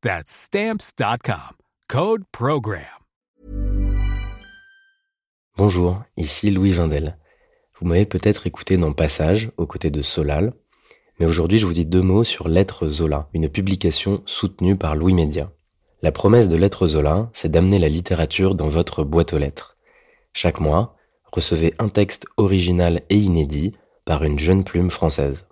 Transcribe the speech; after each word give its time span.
That's 0.00 0.30
Stamps.com. 0.30 1.56
Code 1.88 2.22
PROGRAM. 2.30 2.84
Bonjour, 5.56 6.04
ici 6.16 6.52
Louis 6.52 6.70
Vindel. 6.70 7.18
Vous 7.74 7.88
m'avez 7.88 8.06
peut-être 8.06 8.46
écouté 8.46 8.76
dans 8.76 8.92
Passage, 8.92 9.50
aux 9.56 9.66
côtés 9.66 9.90
de 9.90 10.00
Solal, 10.02 10.52
mais 11.18 11.26
aujourd'hui 11.26 11.58
je 11.58 11.66
vous 11.66 11.72
dis 11.72 11.84
deux 11.84 12.00
mots 12.00 12.22
sur 12.22 12.46
Lettres 12.46 12.86
Zola, 12.86 13.28
une 13.34 13.48
publication 13.48 14.22
soutenue 14.24 14.76
par 14.76 14.94
Louis 14.94 15.14
Média. 15.14 15.50
La 16.02 16.12
promesse 16.12 16.48
de 16.48 16.56
Lettres 16.56 16.86
Zola, 16.86 17.28
c'est 17.32 17.50
d'amener 17.50 17.80
la 17.80 17.88
littérature 17.88 18.54
dans 18.54 18.68
votre 18.68 19.02
boîte 19.02 19.32
aux 19.32 19.38
lettres. 19.38 19.76
Chaque 20.32 20.60
mois, 20.60 20.94
recevez 21.32 21.74
un 21.80 21.88
texte 21.88 22.26
original 22.36 23.02
et 23.10 23.16
inédit 23.16 23.74
par 24.04 24.22
une 24.22 24.38
jeune 24.38 24.62
plume 24.62 24.92
française. 24.92 25.48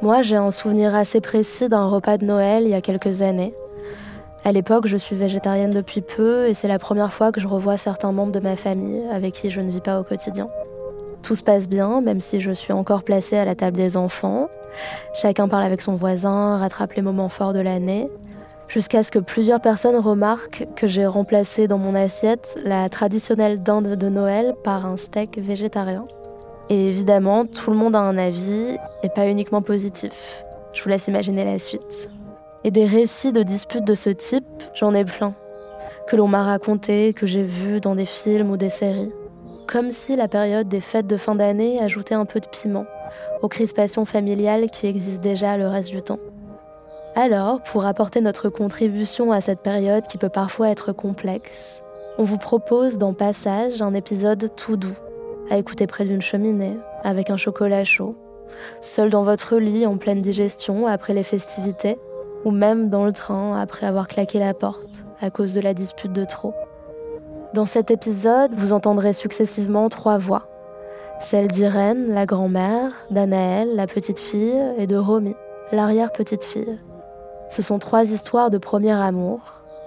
Moi, 0.00 0.22
j'ai 0.22 0.36
un 0.36 0.50
souvenir 0.50 0.94
assez 0.94 1.20
précis 1.20 1.68
d'un 1.68 1.84
repas 1.84 2.16
de 2.16 2.24
Noël 2.24 2.62
il 2.64 2.70
y 2.70 2.74
a 2.74 2.80
quelques 2.80 3.20
années. 3.20 3.52
À 4.44 4.52
l'époque, 4.52 4.86
je 4.86 4.96
suis 4.96 5.16
végétarienne 5.16 5.70
depuis 5.70 6.00
peu 6.00 6.46
et 6.46 6.54
c'est 6.54 6.68
la 6.68 6.78
première 6.78 7.12
fois 7.12 7.32
que 7.32 7.40
je 7.40 7.48
revois 7.48 7.76
certains 7.76 8.12
membres 8.12 8.32
de 8.32 8.40
ma 8.40 8.56
famille 8.56 9.02
avec 9.12 9.34
qui 9.34 9.50
je 9.50 9.60
ne 9.60 9.70
vis 9.70 9.80
pas 9.80 10.00
au 10.00 10.04
quotidien. 10.04 10.48
Tout 11.22 11.34
se 11.34 11.42
passe 11.42 11.68
bien, 11.68 12.00
même 12.00 12.20
si 12.20 12.40
je 12.40 12.52
suis 12.52 12.72
encore 12.72 13.02
placée 13.02 13.36
à 13.36 13.44
la 13.44 13.54
table 13.54 13.76
des 13.76 13.96
enfants. 13.96 14.48
Chacun 15.12 15.48
parle 15.48 15.64
avec 15.64 15.80
son 15.82 15.96
voisin, 15.96 16.58
rattrape 16.58 16.94
les 16.94 17.02
moments 17.02 17.28
forts 17.28 17.52
de 17.52 17.60
l'année, 17.60 18.08
jusqu'à 18.68 19.02
ce 19.02 19.10
que 19.10 19.18
plusieurs 19.18 19.60
personnes 19.60 19.96
remarquent 19.96 20.66
que 20.76 20.86
j'ai 20.86 21.06
remplacé 21.06 21.66
dans 21.66 21.78
mon 21.78 21.94
assiette 21.94 22.56
la 22.64 22.88
traditionnelle 22.88 23.62
dinde 23.62 23.96
de 23.96 24.08
Noël 24.08 24.54
par 24.62 24.86
un 24.86 24.96
steak 24.96 25.38
végétarien. 25.38 26.06
Et 26.70 26.88
évidemment, 26.88 27.46
tout 27.46 27.70
le 27.70 27.76
monde 27.76 27.96
a 27.96 28.00
un 28.00 28.18
avis, 28.18 28.76
et 29.02 29.08
pas 29.08 29.26
uniquement 29.26 29.62
positif. 29.62 30.44
Je 30.72 30.82
vous 30.82 30.90
laisse 30.90 31.08
imaginer 31.08 31.44
la 31.44 31.58
suite. 31.58 32.08
Et 32.68 32.70
des 32.70 32.84
récits 32.84 33.32
de 33.32 33.42
disputes 33.42 33.86
de 33.86 33.94
ce 33.94 34.10
type, 34.10 34.44
j'en 34.74 34.92
ai 34.92 35.02
plein. 35.02 35.34
Que 36.06 36.16
l'on 36.16 36.28
m'a 36.28 36.42
raconté, 36.42 37.14
que 37.14 37.26
j'ai 37.26 37.42
vu 37.42 37.80
dans 37.80 37.94
des 37.94 38.04
films 38.04 38.50
ou 38.50 38.58
des 38.58 38.68
séries. 38.68 39.10
Comme 39.66 39.90
si 39.90 40.16
la 40.16 40.28
période 40.28 40.68
des 40.68 40.82
fêtes 40.82 41.06
de 41.06 41.16
fin 41.16 41.34
d'année 41.34 41.80
ajoutait 41.80 42.14
un 42.14 42.26
peu 42.26 42.40
de 42.40 42.46
piment 42.46 42.84
aux 43.40 43.48
crispations 43.48 44.04
familiales 44.04 44.68
qui 44.68 44.86
existent 44.86 45.22
déjà 45.22 45.56
le 45.56 45.66
reste 45.66 45.92
du 45.92 46.02
temps. 46.02 46.18
Alors, 47.14 47.62
pour 47.62 47.86
apporter 47.86 48.20
notre 48.20 48.50
contribution 48.50 49.32
à 49.32 49.40
cette 49.40 49.60
période 49.60 50.06
qui 50.06 50.18
peut 50.18 50.28
parfois 50.28 50.68
être 50.68 50.92
complexe, 50.92 51.80
on 52.18 52.22
vous 52.22 52.36
propose 52.36 52.98
dans 52.98 53.14
Passage 53.14 53.80
un 53.80 53.94
épisode 53.94 54.54
tout 54.56 54.76
doux, 54.76 54.98
à 55.48 55.56
écouter 55.56 55.86
près 55.86 56.04
d'une 56.04 56.20
cheminée, 56.20 56.76
avec 57.02 57.30
un 57.30 57.38
chocolat 57.38 57.84
chaud, 57.84 58.14
seul 58.82 59.08
dans 59.08 59.22
votre 59.22 59.56
lit 59.56 59.86
en 59.86 59.96
pleine 59.96 60.20
digestion 60.20 60.86
après 60.86 61.14
les 61.14 61.22
festivités, 61.22 61.96
ou 62.48 62.50
même 62.50 62.88
dans 62.88 63.04
le 63.04 63.12
train 63.12 63.60
après 63.60 63.84
avoir 63.84 64.08
claqué 64.08 64.38
la 64.38 64.54
porte 64.54 65.04
à 65.20 65.28
cause 65.28 65.52
de 65.52 65.60
la 65.60 65.74
dispute 65.74 66.14
de 66.14 66.24
trop. 66.24 66.54
Dans 67.52 67.66
cet 67.66 67.90
épisode, 67.90 68.54
vous 68.54 68.72
entendrez 68.72 69.12
successivement 69.12 69.90
trois 69.90 70.16
voix. 70.16 70.48
Celle 71.20 71.48
d'Irène, 71.48 72.06
la 72.08 72.24
grand-mère, 72.24 72.90
d'Anaël, 73.10 73.68
la 73.74 73.86
petite 73.86 74.18
fille, 74.18 74.58
et 74.78 74.86
de 74.86 74.96
Romy, 74.96 75.36
l'arrière-petite 75.72 76.44
fille. 76.44 76.78
Ce 77.50 77.60
sont 77.60 77.78
trois 77.78 78.04
histoires 78.04 78.48
de 78.48 78.56
premier 78.56 78.92
amour 78.92 79.40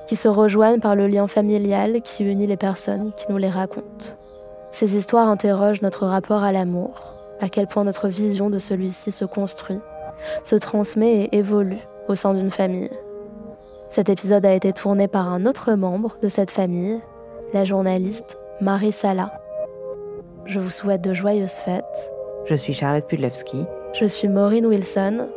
qui 0.06 0.16
se 0.16 0.28
rejoignent 0.28 0.80
par 0.80 0.96
le 0.96 1.08
lien 1.08 1.26
familial 1.26 2.04
qui 2.04 2.24
unit 2.24 2.46
les 2.46 2.58
personnes 2.58 3.12
qui 3.18 3.26
nous 3.30 3.38
les 3.38 3.50
racontent. 3.50 4.14
Ces 4.70 4.96
histoires 4.96 5.30
interrogent 5.30 5.82
notre 5.82 6.06
rapport 6.06 6.44
à 6.44 6.52
l'amour, 6.52 7.16
à 7.40 7.50
quel 7.50 7.66
point 7.66 7.86
notre 7.86 8.08
vision 8.08 8.52
de 8.52 8.60
celui-ci 8.60 9.12
se 9.12 9.26
construit, 9.26 9.80
se 10.44 10.56
transmet 10.56 11.24
et 11.24 11.38
évolue 11.38 11.88
au 12.12 12.16
sein 12.16 12.34
d'une 12.34 12.52
famille. 12.52 12.90
Cet 13.90 14.10
épisode 14.10 14.46
a 14.46 14.54
été 14.54 14.74
tourné 14.74 15.08
par 15.08 15.28
un 15.28 15.46
autre 15.46 15.74
membre 15.74 16.18
de 16.22 16.30
cette 16.30 16.52
famille, 16.52 17.00
la 17.54 17.66
journaliste 17.66 18.38
Marie 18.62 18.92
Sala. 18.92 19.42
Je 20.46 20.60
vous 20.60 20.70
souhaite 20.70 21.02
de 21.02 21.14
joyeuses 21.14 21.58
fêtes. 21.58 22.12
Je 22.46 22.56
suis 22.56 22.74
Charlotte 22.74 23.08
Pudlewski. 23.08 23.66
Je 23.94 24.06
suis 24.06 24.28
Maureen 24.28 24.66
Wilson. 24.66 25.28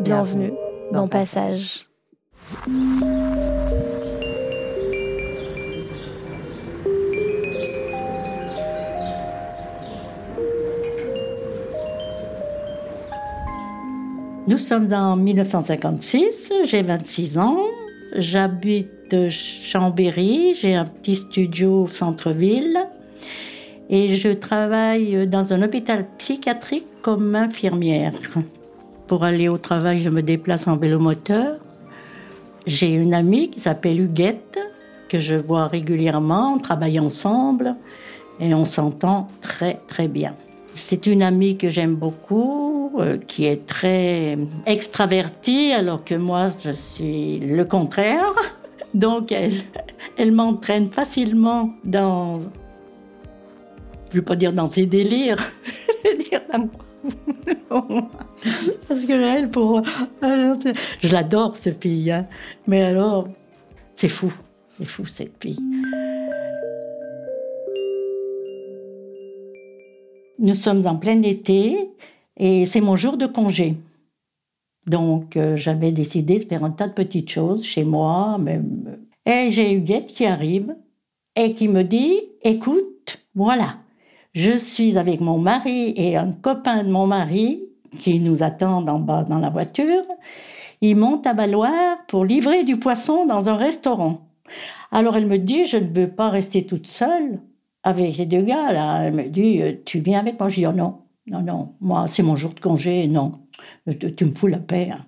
Bienvenue, 0.00 0.48
Bienvenue 0.48 0.52
dans, 0.92 1.02
dans 1.02 1.08
Passage. 1.08 1.88
Nous 14.48 14.58
sommes 14.58 14.92
en 14.92 15.14
1956, 15.14 16.52
j'ai 16.64 16.82
26 16.82 17.38
ans, 17.38 17.58
j'habite 18.16 19.30
Chambéry, 19.30 20.56
j'ai 20.60 20.74
un 20.74 20.84
petit 20.84 21.14
studio 21.14 21.82
au 21.82 21.86
centre-ville 21.86 22.76
et 23.88 24.16
je 24.16 24.30
travaille 24.30 25.28
dans 25.28 25.52
un 25.52 25.62
hôpital 25.62 26.06
psychiatrique 26.18 26.86
comme 27.02 27.36
infirmière. 27.36 28.14
Pour 29.06 29.22
aller 29.22 29.48
au 29.48 29.58
travail, 29.58 30.02
je 30.02 30.10
me 30.10 30.22
déplace 30.22 30.66
en 30.66 30.76
vélomoteur. 30.76 31.58
J'ai 32.66 32.92
une 32.94 33.14
amie 33.14 33.48
qui 33.48 33.60
s'appelle 33.60 34.00
Huguette, 34.00 34.58
que 35.08 35.20
je 35.20 35.36
vois 35.36 35.68
régulièrement, 35.68 36.54
on 36.54 36.58
travaille 36.58 36.98
ensemble 36.98 37.76
et 38.40 38.54
on 38.54 38.64
s'entend 38.64 39.28
très 39.40 39.74
très 39.86 40.08
bien. 40.08 40.34
C'est 40.74 41.06
une 41.06 41.22
amie 41.22 41.58
que 41.58 41.70
j'aime 41.70 41.94
beaucoup, 41.94 42.71
euh, 42.98 43.16
qui 43.18 43.46
est 43.46 43.66
très 43.66 44.38
extravertie, 44.66 45.72
alors 45.72 46.04
que 46.04 46.14
moi, 46.14 46.50
je 46.62 46.70
suis 46.70 47.38
le 47.38 47.64
contraire. 47.64 48.32
Donc, 48.94 49.32
elle, 49.32 49.54
elle 50.18 50.32
m'entraîne 50.32 50.90
facilement 50.90 51.70
dans, 51.84 52.40
je 52.40 54.16
ne 54.16 54.20
veux 54.20 54.22
pas 54.22 54.36
dire 54.36 54.52
dans 54.52 54.70
ses 54.70 54.86
délires, 54.86 55.38
je 56.04 56.10
veux 56.10 56.18
dire 56.18 56.40
d'amour. 56.50 56.70
Parce 58.88 59.04
que 59.04 59.12
elle, 59.12 59.50
pour. 59.50 59.82
Je 60.22 61.12
l'adore, 61.12 61.56
cette 61.56 61.82
fille. 61.82 62.10
Hein. 62.10 62.26
Mais 62.66 62.82
alors, 62.82 63.28
c'est 63.94 64.08
fou. 64.08 64.32
C'est 64.78 64.84
fou, 64.84 65.06
cette 65.06 65.32
fille. 65.40 65.58
Nous 70.38 70.54
sommes 70.54 70.86
en 70.86 70.96
plein 70.96 71.22
été 71.22 71.90
et 72.36 72.66
c'est 72.66 72.80
mon 72.80 72.96
jour 72.96 73.16
de 73.16 73.26
congé. 73.26 73.76
Donc, 74.86 75.36
euh, 75.36 75.56
j'avais 75.56 75.92
décidé 75.92 76.38
de 76.38 76.44
faire 76.44 76.64
un 76.64 76.70
tas 76.70 76.88
de 76.88 76.92
petites 76.92 77.30
choses 77.30 77.64
chez 77.64 77.84
moi. 77.84 78.36
Même. 78.38 78.98
Et 79.26 79.52
j'ai 79.52 79.72
Huguette 79.72 80.06
qui 80.06 80.26
arrive 80.26 80.74
et 81.36 81.54
qui 81.54 81.68
me 81.68 81.82
dit 81.82 82.20
Écoute, 82.42 83.24
voilà, 83.34 83.76
je 84.34 84.56
suis 84.56 84.98
avec 84.98 85.20
mon 85.20 85.38
mari 85.38 85.94
et 85.96 86.16
un 86.16 86.32
copain 86.32 86.82
de 86.82 86.90
mon 86.90 87.06
mari 87.06 87.60
qui 87.98 88.18
nous 88.18 88.42
attendent 88.42 88.88
en 88.88 88.98
bas 88.98 89.24
dans 89.24 89.38
la 89.38 89.50
voiture. 89.50 90.02
Ils 90.80 90.96
montent 90.96 91.26
à 91.26 91.34
Baloire 91.34 91.98
pour 92.08 92.24
livrer 92.24 92.64
du 92.64 92.76
poisson 92.76 93.26
dans 93.26 93.48
un 93.48 93.56
restaurant. 93.56 94.26
Alors 94.90 95.16
elle 95.16 95.26
me 95.26 95.38
dit 95.38 95.66
Je 95.66 95.76
ne 95.76 95.88
veux 95.88 96.10
pas 96.10 96.28
rester 96.28 96.66
toute 96.66 96.88
seule 96.88 97.40
avec 97.84 98.16
les 98.16 98.26
deux 98.26 98.42
gars. 98.42 98.72
Là. 98.72 99.04
Elle 99.04 99.14
me 99.14 99.28
dit 99.28 99.62
Tu 99.84 100.00
viens 100.00 100.18
avec 100.18 100.40
moi 100.40 100.48
Je 100.48 100.66
non, 100.66 101.01
non, 101.26 101.42
non, 101.42 101.74
moi 101.80 102.06
c'est 102.08 102.22
mon 102.22 102.36
jour 102.36 102.52
de 102.52 102.60
congé, 102.60 103.06
non. 103.06 103.40
Tu, 104.16 104.24
me 104.24 104.34
fous 104.34 104.48
la 104.48 104.58
paix. 104.58 104.90
Hein. 104.92 105.04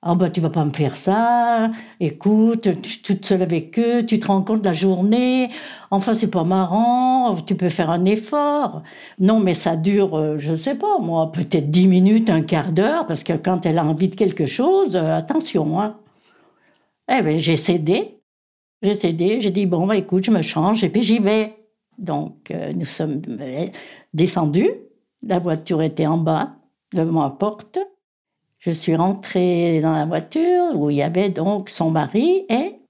Ah 0.00 0.14
bah 0.14 0.30
tu 0.30 0.40
vas 0.40 0.50
pas 0.50 0.64
me 0.64 0.72
faire 0.72 0.96
ça. 0.96 1.70
Écoute, 2.00 2.68
tu 2.82 3.02
toute 3.02 3.26
seule 3.26 3.42
avec 3.42 3.78
eux, 3.78 4.06
tu 4.06 4.20
te 4.20 4.26
rends 4.26 4.42
compte 4.42 4.60
de 4.60 4.66
la 4.66 4.72
journée. 4.72 5.50
Enfin 5.90 6.14
c'est 6.14 6.28
pas 6.30 6.44
marrant. 6.44 7.34
Tu 7.46 7.56
peux 7.56 7.68
faire 7.68 7.90
un 7.90 8.04
effort. 8.04 8.82
Non 9.18 9.40
mais 9.40 9.54
ça 9.54 9.76
dure, 9.76 10.16
euh, 10.16 10.38
je 10.38 10.54
sais 10.56 10.76
pas 10.76 10.98
moi, 11.00 11.32
peut-être 11.32 11.70
dix 11.70 11.88
minutes, 11.88 12.30
un 12.30 12.42
quart 12.42 12.72
d'heure, 12.72 13.06
parce 13.06 13.24
que 13.24 13.32
quand 13.32 13.66
elle 13.66 13.78
a 13.78 13.84
envie 13.84 14.08
de 14.08 14.14
quelque 14.14 14.46
chose, 14.46 14.96
euh, 14.96 15.16
attention. 15.16 15.80
Hein. 15.80 15.98
Eh 17.10 17.22
ben 17.22 17.38
j'ai 17.40 17.56
cédé. 17.56 18.20
J'ai 18.82 18.94
cédé. 18.94 19.40
J'ai 19.40 19.50
dit 19.50 19.66
bon 19.66 19.86
bah 19.86 19.96
écoute, 19.96 20.24
je 20.24 20.30
me 20.30 20.42
change 20.42 20.84
et 20.84 20.90
puis 20.90 21.02
j'y 21.02 21.18
vais. 21.18 21.56
Donc 21.98 22.50
euh, 22.52 22.72
nous 22.72 22.86
sommes 22.86 23.20
descendus. 24.14 24.70
La 25.22 25.38
voiture 25.38 25.82
était 25.82 26.06
en 26.06 26.18
bas 26.18 26.52
devant 26.92 27.22
la 27.22 27.30
porte. 27.30 27.78
Je 28.58 28.70
suis 28.70 28.96
rentrée 28.96 29.80
dans 29.80 29.94
la 29.94 30.04
voiture 30.04 30.74
où 30.74 30.90
il 30.90 30.96
y 30.96 31.02
avait 31.02 31.28
donc 31.30 31.70
son 31.70 31.90
mari 31.90 32.44
et 32.48 32.80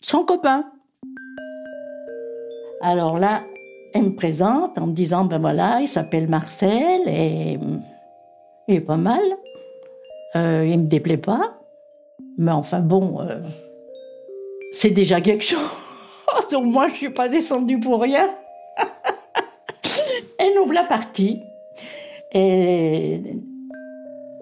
son 0.00 0.24
copain. 0.24 0.70
Alors 2.82 3.18
là, 3.18 3.44
elle 3.94 4.04
me 4.04 4.14
présente 4.14 4.76
en 4.76 4.88
me 4.88 4.92
disant, 4.92 5.24
ben 5.24 5.38
voilà, 5.38 5.80
il 5.80 5.88
s'appelle 5.88 6.28
Marcel 6.28 7.02
et 7.06 7.58
il 8.68 8.74
est 8.74 8.80
pas 8.80 8.96
mal. 8.96 9.22
Euh, 10.36 10.66
il 10.68 10.80
me 10.80 10.86
déplaît 10.86 11.16
pas. 11.16 11.60
Mais 12.36 12.50
enfin 12.50 12.80
bon, 12.80 13.20
euh, 13.20 13.40
c'est 14.72 14.90
déjà 14.90 15.20
quelque 15.20 15.44
chose. 15.44 15.60
Au 16.52 16.62
moins, 16.62 16.88
je 16.88 16.94
suis 16.94 17.10
pas 17.10 17.28
descendue 17.28 17.80
pour 17.80 18.00
rien. 18.00 18.28
Et 20.44 20.54
nous 20.54 20.66
voilà 20.66 20.84
partis. 20.84 21.40
Et 22.32 23.20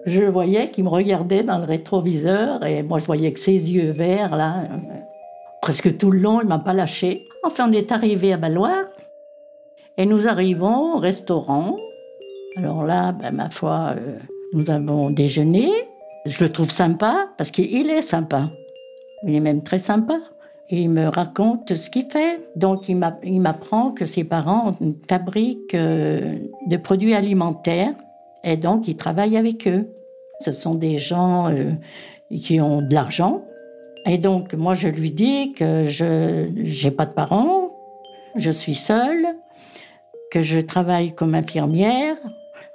je 0.05 0.21
voyais 0.21 0.69
qu'il 0.69 0.83
me 0.83 0.89
regardait 0.89 1.43
dans 1.43 1.59
le 1.59 1.65
rétroviseur 1.65 2.65
et 2.65 2.83
moi 2.83 2.99
je 2.99 3.05
voyais 3.05 3.31
que 3.31 3.39
ses 3.39 3.53
yeux 3.53 3.91
verts 3.91 4.35
là, 4.35 4.67
presque 5.61 5.97
tout 5.97 6.11
le 6.11 6.19
long, 6.19 6.41
il 6.41 6.47
m'a 6.47 6.59
pas 6.59 6.73
lâché. 6.73 7.25
Enfin, 7.43 7.69
on 7.69 7.71
est 7.71 7.91
arrivé 7.91 8.33
à 8.33 8.37
Baloire 8.37 8.85
et 9.97 10.05
nous 10.05 10.27
arrivons 10.27 10.95
au 10.95 10.99
restaurant. 10.99 11.77
Alors 12.57 12.83
là, 12.83 13.11
ben, 13.13 13.31
ma 13.31 13.49
foi, 13.49 13.95
euh, 13.97 14.17
nous 14.53 14.69
avons 14.69 15.09
déjeuné. 15.09 15.69
Je 16.25 16.43
le 16.43 16.51
trouve 16.51 16.71
sympa 16.71 17.29
parce 17.37 17.51
qu'il 17.51 17.89
est 17.89 18.01
sympa. 18.01 18.49
Il 19.25 19.35
est 19.35 19.39
même 19.39 19.63
très 19.63 19.79
sympa. 19.79 20.19
Il 20.69 20.89
me 20.89 21.07
raconte 21.07 21.75
ce 21.75 21.89
qu'il 21.89 22.09
fait. 22.11 22.41
Donc 22.55 22.89
il 22.89 23.41
m'apprend 23.41 23.91
que 23.91 24.05
ses 24.05 24.23
parents 24.23 24.75
fabriquent 25.09 25.75
euh, 25.75 26.37
des 26.67 26.77
produits 26.77 27.13
alimentaires 27.13 27.93
et 28.43 28.57
donc 28.57 28.87
il 28.87 28.95
travaille 28.95 29.37
avec 29.37 29.67
eux. 29.67 29.89
Ce 30.39 30.51
sont 30.51 30.75
des 30.75 30.99
gens 30.99 31.49
euh, 31.49 31.71
qui 32.35 32.59
ont 32.59 32.81
de 32.81 32.93
l'argent. 32.93 33.41
Et 34.05 34.17
donc 34.17 34.53
moi 34.53 34.75
je 34.75 34.87
lui 34.87 35.11
dis 35.11 35.53
que 35.53 35.87
je 35.87 36.83
n'ai 36.83 36.91
pas 36.91 37.05
de 37.05 37.13
parents, 37.13 37.69
je 38.35 38.51
suis 38.51 38.75
seule, 38.75 39.27
que 40.31 40.43
je 40.43 40.59
travaille 40.59 41.13
comme 41.13 41.35
infirmière. 41.35 42.17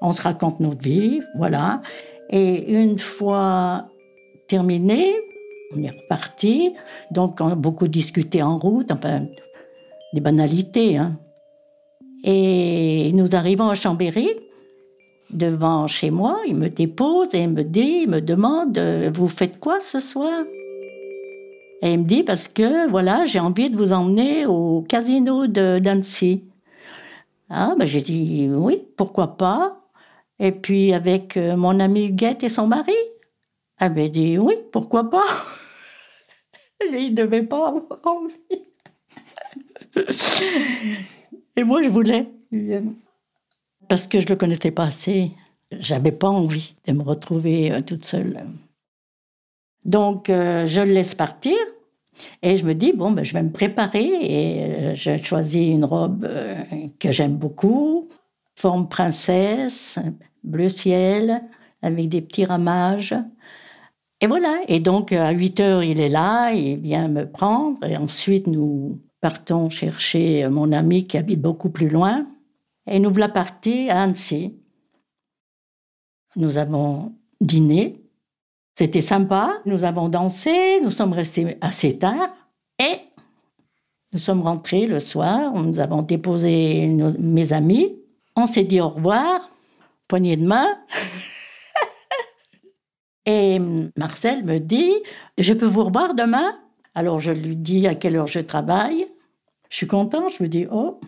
On 0.00 0.12
se 0.12 0.22
raconte 0.22 0.60
notre 0.60 0.80
vie, 0.80 1.20
voilà. 1.36 1.82
Et 2.30 2.72
une 2.72 2.98
fois 2.98 3.88
terminé, 4.46 5.14
on 5.74 5.82
est 5.82 5.90
reparti. 5.90 6.74
Donc, 7.10 7.38
on 7.40 7.48
a 7.48 7.54
beaucoup 7.54 7.88
discuté 7.88 8.42
en 8.42 8.58
route, 8.58 8.90
enfin, 8.90 9.26
des 10.14 10.20
banalités. 10.20 10.96
Hein. 10.96 11.18
Et 12.24 13.10
nous 13.12 13.28
arrivons 13.34 13.68
à 13.68 13.74
Chambéry, 13.74 14.28
devant 15.30 15.86
chez 15.86 16.10
moi. 16.10 16.40
Il 16.46 16.56
me 16.56 16.68
dépose 16.68 17.28
et 17.34 17.42
il 17.42 17.50
me 17.50 17.62
dit, 17.62 18.02
il 18.04 18.10
me 18.10 18.20
demande 18.20 18.78
Vous 19.14 19.28
faites 19.28 19.58
quoi 19.60 19.80
ce 19.80 20.00
soir? 20.00 20.44
Et 21.82 21.92
il 21.92 22.00
me 22.00 22.04
dit 22.04 22.22
Parce 22.22 22.48
que, 22.48 22.88
voilà, 22.90 23.26
j'ai 23.26 23.40
envie 23.40 23.70
de 23.70 23.76
vous 23.76 23.92
emmener 23.92 24.46
au 24.46 24.82
casino 24.88 25.46
d'Annecy. 25.46 26.44
Ah, 27.50 27.74
ben 27.78 27.86
j'ai 27.86 28.02
dit 28.02 28.48
Oui, 28.50 28.82
pourquoi 28.96 29.36
pas? 29.36 29.80
Et 30.38 30.52
puis, 30.52 30.92
avec 30.92 31.36
euh, 31.36 31.56
mon 31.56 31.80
ami 31.80 32.06
Huguette 32.06 32.44
et 32.44 32.48
son 32.48 32.66
mari 32.66 32.92
Elle 33.78 33.94
m'a 33.94 34.08
dit 34.08 34.38
Oui, 34.38 34.54
pourquoi 34.72 35.08
pas? 35.10 35.24
il 36.92 37.10
ne 37.10 37.14
devait 37.14 37.42
pas 37.42 37.68
avoir 37.68 38.00
envie. 38.04 38.36
Et 41.56 41.64
moi, 41.64 41.82
je 41.82 41.88
voulais. 41.88 42.28
Parce 43.88 44.06
que 44.06 44.20
je 44.20 44.26
ne 44.26 44.30
le 44.30 44.36
connaissais 44.36 44.70
pas 44.70 44.84
assez. 44.84 45.32
J'avais 45.72 46.12
pas 46.12 46.28
envie 46.28 46.74
de 46.86 46.92
me 46.92 47.02
retrouver 47.02 47.72
euh, 47.72 47.82
toute 47.82 48.06
seule. 48.06 48.44
Donc, 49.84 50.30
euh, 50.30 50.66
je 50.66 50.80
le 50.80 50.92
laisse 50.92 51.14
partir. 51.14 51.56
Et 52.42 52.58
je 52.58 52.66
me 52.66 52.74
dis, 52.74 52.92
bon, 52.92 53.10
ben, 53.10 53.24
je 53.24 53.32
vais 53.32 53.42
me 53.42 53.52
préparer. 53.52 54.06
Et 54.06 54.60
euh, 54.60 54.94
j'ai 54.94 55.22
choisi 55.22 55.70
une 55.70 55.84
robe 55.84 56.28
que 56.98 57.12
j'aime 57.12 57.36
beaucoup, 57.36 58.08
forme 58.54 58.88
princesse, 58.88 59.98
bleu 60.42 60.68
ciel, 60.68 61.42
avec 61.82 62.08
des 62.08 62.22
petits 62.22 62.44
ramages. 62.44 63.14
Et 64.20 64.26
voilà. 64.26 64.60
Et 64.66 64.80
donc, 64.80 65.12
à 65.12 65.30
8 65.30 65.60
heures, 65.60 65.82
il 65.82 66.00
est 66.00 66.08
là, 66.08 66.52
il 66.52 66.78
vient 66.78 67.08
me 67.08 67.30
prendre. 67.30 67.84
Et 67.84 67.96
ensuite, 67.96 68.46
nous 68.46 69.00
partons 69.20 69.68
chercher 69.68 70.48
mon 70.48 70.72
ami 70.72 71.06
qui 71.06 71.16
habite 71.16 71.40
beaucoup 71.40 71.70
plus 71.70 71.88
loin. 71.88 72.26
Et 72.86 72.98
nous 72.98 73.10
voilà 73.10 73.28
partis 73.28 73.90
à 73.90 74.02
Annecy. 74.02 74.54
Nous 76.36 76.56
avons 76.56 77.12
dîné. 77.40 78.02
C'était 78.76 79.02
sympa. 79.02 79.54
Nous 79.66 79.84
avons 79.84 80.08
dansé. 80.08 80.80
Nous 80.82 80.90
sommes 80.90 81.12
restés 81.12 81.56
assez 81.60 81.98
tard. 81.98 82.28
Et 82.78 82.98
nous 84.12 84.18
sommes 84.18 84.42
rentrés 84.42 84.86
le 84.86 85.00
soir. 85.00 85.52
Nous 85.52 85.78
avons 85.78 86.02
déposé 86.02 86.88
mes 87.18 87.52
amis. 87.52 87.96
On 88.36 88.46
s'est 88.46 88.64
dit 88.64 88.80
au 88.80 88.88
revoir. 88.88 89.48
Poignée 90.06 90.36
de 90.36 90.46
main. 90.46 90.66
Et 93.30 93.60
Marcel 93.98 94.42
me 94.42 94.58
dit, 94.58 94.94
je 95.36 95.52
peux 95.52 95.66
vous 95.66 95.84
revoir 95.84 96.14
demain? 96.14 96.50
Alors 96.94 97.20
je 97.20 97.30
lui 97.30 97.56
dis 97.56 97.86
à 97.86 97.94
quelle 97.94 98.16
heure 98.16 98.26
je 98.26 98.38
travaille. 98.38 99.06
Je 99.68 99.76
suis 99.76 99.86
content, 99.86 100.30
je 100.30 100.42
me 100.42 100.48
dis, 100.48 100.66
oh, 100.72 100.98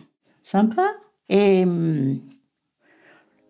sympa. 0.43 0.85
Et 1.29 1.65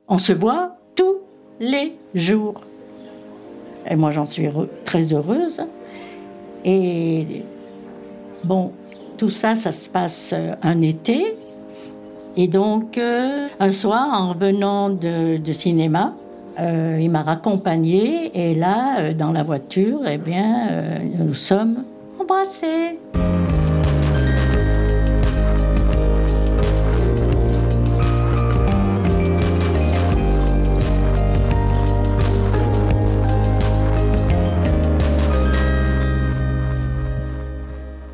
on 0.08 0.18
se 0.18 0.32
voit 0.32 0.78
tous 0.96 1.18
les 1.60 1.98
jours. 2.16 2.64
Et 3.90 3.98
moi, 3.98 4.12
j'en 4.12 4.26
suis 4.26 4.48
très 4.86 5.12
heureuse. 5.12 5.60
Et 6.64 7.44
bon, 8.46 8.72
tout 9.18 9.30
ça, 9.30 9.58
ça 9.58 9.74
se 9.74 9.90
passe 9.90 10.32
euh, 10.32 10.54
un 10.62 10.82
été. 10.82 11.36
Et 12.38 12.48
donc, 12.48 12.98
euh, 12.98 13.50
un 13.60 13.72
soir, 13.74 14.08
en 14.14 14.30
revenant 14.30 14.92
de 14.92 15.52
cinéma, 15.52 16.16
euh, 16.60 17.00
il 17.00 17.10
m'a 17.10 17.24
raccompagné 17.24 18.32
et 18.34 18.56
là, 18.56 19.00
euh, 19.00 19.14
dans 19.14 19.32
la 19.32 19.44
voiture, 19.44 20.02
eh 20.08 20.18
bien, 20.18 20.70
euh, 20.70 21.00
nous 21.20 21.34
sommes 21.34 21.84
embrassés. 22.20 23.00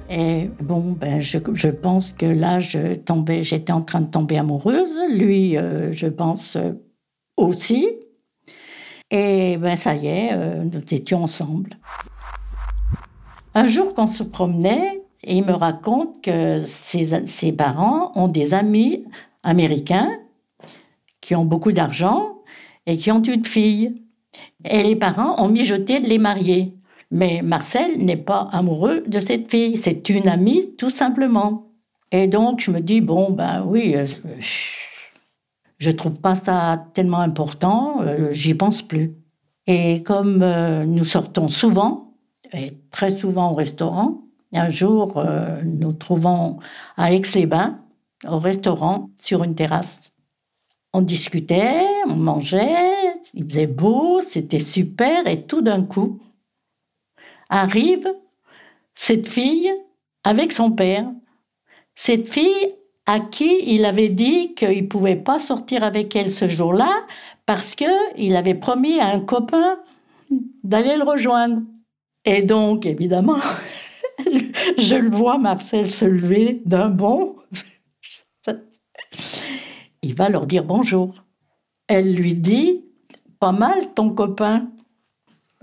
Et 0.10 0.50
bon, 0.62 0.96
ben, 1.00 1.22
je, 1.22 1.40
je 1.54 1.68
pense 1.68 2.14
que 2.14 2.26
là, 2.26 2.60
je 2.60 2.96
tombais, 2.96 3.44
j'étais 3.44 3.74
en 3.74 3.82
train 3.82 4.02
de 4.02 4.08
tomber 4.08 4.38
amoureuse. 4.38 4.88
Lui, 5.10 5.58
je 5.92 6.08
pense 6.08 6.58
aussi. 7.36 7.88
Et 9.10 9.58
ben, 9.58 9.78
ça 9.78 9.96
y 9.96 10.08
est, 10.08 10.30
euh, 10.34 10.64
nous 10.64 10.82
étions 10.92 11.24
ensemble. 11.24 11.78
Un 13.54 13.68
jour 13.68 13.94
qu'on 13.94 14.08
se 14.08 14.24
promenait, 14.24 15.02
il 15.24 15.46
me 15.46 15.54
raconte 15.54 16.22
que 16.22 16.62
ses, 16.66 17.52
parents 17.54 18.12
ont 18.16 18.28
des 18.28 18.54
amis 18.54 19.06
américains 19.44 20.12
qui 21.22 21.36
ont 21.36 21.46
beaucoup 21.46 21.72
d'argent 21.72 22.40
et 22.86 22.98
qui 22.98 23.12
ont 23.12 23.22
une 23.24 23.46
fille. 23.46 24.04
Et 24.70 24.84
les 24.84 24.96
parents 24.96 25.42
ont 25.42 25.48
mijoté 25.48 26.00
de 26.00 26.08
les 26.08 26.20
marier. 26.20 26.76
Mais 27.10 27.42
Marcel 27.42 27.98
n'est 27.98 28.18
pas 28.18 28.50
amoureux 28.52 29.04
de 29.08 29.20
cette 29.22 29.50
fille, 29.50 29.78
c'est 29.78 30.10
une 30.10 30.28
amie 30.28 30.76
tout 30.78 30.90
simplement. 30.90 31.68
Et 32.12 32.28
donc 32.28 32.60
je 32.60 32.72
me 32.72 32.82
dis, 32.82 33.02
bon, 33.02 33.32
ben 33.32 33.64
oui, 33.66 33.96
euh, 33.96 34.06
je 35.78 35.92
trouve 35.92 36.20
pas 36.20 36.36
ça 36.36 36.86
tellement 36.94 37.20
important, 37.20 38.02
euh, 38.02 38.32
j'y 38.32 38.54
pense 38.54 38.82
plus. 38.82 39.16
Et 39.68 40.04
comme 40.04 40.42
euh, 40.42 40.86
nous 40.86 41.06
sortons 41.06 41.48
souvent, 41.48 42.14
et 42.54 42.78
très 42.92 43.12
souvent 43.12 43.52
au 43.52 43.56
restaurant, 43.56 44.22
un 44.54 44.70
jour 44.70 45.22
nous 45.66 45.92
trouvons 45.92 46.60
à 46.96 47.12
Aix-les-Bains, 47.12 47.82
au 48.26 48.40
restaurant, 48.40 49.10
sur 49.18 49.44
une 49.44 49.56
terrasse. 49.56 50.00
On 50.94 51.02
discutait, 51.02 51.86
on 52.08 52.16
mangeait, 52.16 53.18
il 53.34 53.46
faisait 53.46 53.68
beau, 53.68 54.22
c'était 54.22 54.62
super, 54.62 55.28
et 55.28 55.44
tout 55.44 55.62
d'un 55.62 55.84
coup, 55.84 56.20
arrive 57.50 58.08
cette 58.96 59.28
fille 59.28 59.72
avec 60.24 60.52
son 60.52 60.72
père. 60.72 61.10
Cette 61.94 62.28
fille 62.28 62.76
à 63.08 63.22
qui 63.22 63.64
il 63.66 63.86
avait 63.86 64.10
dit 64.10 64.54
qu'il 64.54 64.84
ne 64.84 64.88
pouvait 64.88 65.16
pas 65.16 65.40
sortir 65.40 65.84
avec 65.84 66.16
elle 66.16 66.30
ce 66.30 66.48
jour-là 66.48 67.06
parce 67.46 67.74
qu'il 67.74 68.36
avait 68.36 68.54
promis 68.54 69.00
à 69.00 69.08
un 69.08 69.22
copain 69.22 69.80
d'aller 70.64 70.98
le 70.98 71.04
rejoindre. 71.04 71.62
Et 72.26 72.42
donc, 72.42 72.86
évidemment, 72.86 73.40
je 74.78 74.96
le 74.96 75.10
vois 75.10 75.38
Marcel 75.38 75.90
se 75.90 76.04
lever 76.04 76.62
d'un 76.66 76.90
bond. 76.90 77.38
Il 80.04 80.14
va 80.14 80.28
leur 80.28 80.46
dire 80.46 80.66
bonjour. 80.66 81.14
Elle 81.88 82.14
lui 82.14 82.36
dit, 82.36 82.84
pas 83.40 83.54
mal 83.54 83.94
ton 83.96 84.10
copain. 84.10 84.68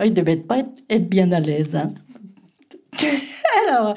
Il 0.03 0.15
devait 0.15 0.39
pas 0.39 0.61
être, 0.89 1.09
bien 1.09 1.31
à 1.33 1.41
l'aise. 1.41 1.77
Hein. 1.77 1.93
Alors, 3.69 3.95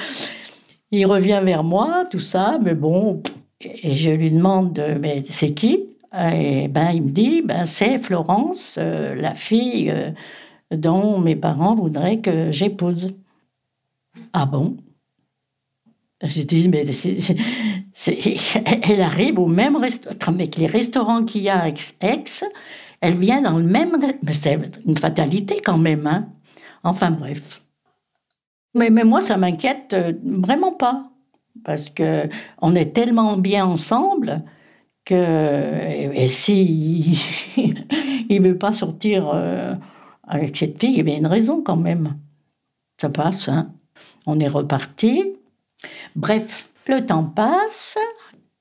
il 0.91 1.05
revient 1.05 1.41
vers 1.43 1.63
moi, 1.63 2.05
tout 2.09 2.19
ça, 2.19 2.59
mais 2.61 2.75
bon, 2.75 3.21
et 3.61 3.95
je 3.95 4.11
lui 4.11 4.31
demande, 4.31 4.79
mais 4.99 5.23
c'est 5.29 5.53
qui? 5.53 5.85
Et 6.13 6.67
ben, 6.67 6.91
il 6.91 7.03
me 7.03 7.09
dit, 7.09 7.41
ben, 7.41 7.65
c'est 7.65 7.99
Florence, 7.99 8.75
euh, 8.77 9.15
la 9.15 9.33
fille 9.33 9.91
euh, 9.91 10.11
dont 10.71 11.19
mes 11.19 11.35
parents 11.35 11.75
voudraient 11.75 12.19
que 12.19 12.51
j'épouse. 12.51 13.15
Ah 14.33 14.45
bon? 14.45 14.77
J'ai 16.23 16.45
dit, 16.45 16.67
mais 16.69 16.85
elle 18.89 19.01
arrive 19.01 19.37
au 19.37 19.47
même 19.47 19.75
restaurant, 19.75 20.15
avec 20.27 20.55
les 20.55 20.65
restaurants 20.65 21.23
qu'il 21.23 21.43
y 21.43 21.49
a 21.49 21.63
à 21.63 21.67
Aix, 21.67 22.23
elle 23.01 23.17
vient 23.17 23.41
dans 23.41 23.57
le 23.57 23.65
même... 23.65 23.97
Mais 24.23 24.33
c'est 24.33 24.57
une 24.85 24.97
fatalité 24.97 25.61
quand 25.63 25.77
même, 25.77 26.07
hein 26.07 26.29
Enfin 26.83 27.11
bref. 27.11 27.61
Mais, 28.73 28.89
mais 28.89 29.03
moi, 29.03 29.21
ça 29.21 29.37
m'inquiète 29.37 29.93
euh, 29.93 30.13
vraiment 30.23 30.71
pas. 30.71 31.11
Parce 31.63 31.89
que 31.89 32.27
on 32.61 32.75
est 32.75 32.93
tellement 32.93 33.37
bien 33.37 33.65
ensemble 33.65 34.43
que... 35.05 36.13
Et, 36.13 36.27
si 36.27 37.19
il 38.29 38.41
veut 38.41 38.57
pas 38.57 38.73
sortir 38.73 39.29
euh, 39.33 39.73
avec 40.27 40.55
cette 40.57 40.79
fille, 40.79 40.99
il 40.99 41.09
y 41.09 41.13
a 41.13 41.17
une 41.17 41.27
raison 41.27 41.61
quand 41.61 41.77
même. 41.77 42.17
Ça 42.99 43.09
passe, 43.09 43.47
hein 43.47 43.71
On 44.25 44.39
est 44.39 44.47
reparti. 44.47 45.23
Bref, 46.15 46.69
le 46.87 47.05
temps 47.05 47.25
passe. 47.25 47.97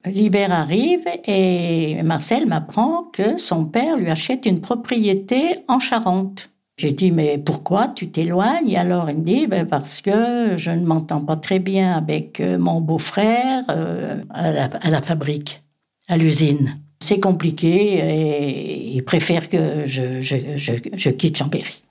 L'hiver 0.04 0.52
arrive 0.52 1.04
et 1.24 2.00
Marcel 2.04 2.46
m'apprend 2.46 3.04
que 3.12 3.38
son 3.38 3.66
père 3.66 3.96
lui 3.96 4.08
achète 4.08 4.46
une 4.46 4.60
propriété 4.60 5.64
en 5.66 5.80
Charente. 5.80 6.50
J'ai 6.78 6.92
dit, 6.92 7.10
mais 7.10 7.38
pourquoi 7.38 7.88
tu 7.88 8.10
t'éloignes? 8.10 8.76
Alors 8.76 9.08
il 9.08 9.16
me 9.16 9.24
dit, 9.24 9.46
ben 9.46 9.64
parce 9.66 10.02
que 10.02 10.58
je 10.58 10.70
ne 10.70 10.84
m'entends 10.84 11.22
pas 11.22 11.36
très 11.36 11.58
bien 11.58 11.92
avec 11.92 12.38
euh, 12.40 12.58
mon 12.58 12.82
beau-frère 12.82 13.64
euh, 13.70 14.22
à, 14.28 14.90
la, 14.90 15.00
fabrique, 15.00 15.62
à 16.06 16.18
l'usine. 16.18 16.78
C'est 17.02 17.18
compliqué 17.18 17.94
et 17.94 18.94
il 18.94 19.02
préfère 19.04 19.48
que 19.48 19.86
je, 19.86 20.20
je, 20.20 21.10
quitte 21.10 21.38
Chambéry. 21.38 21.82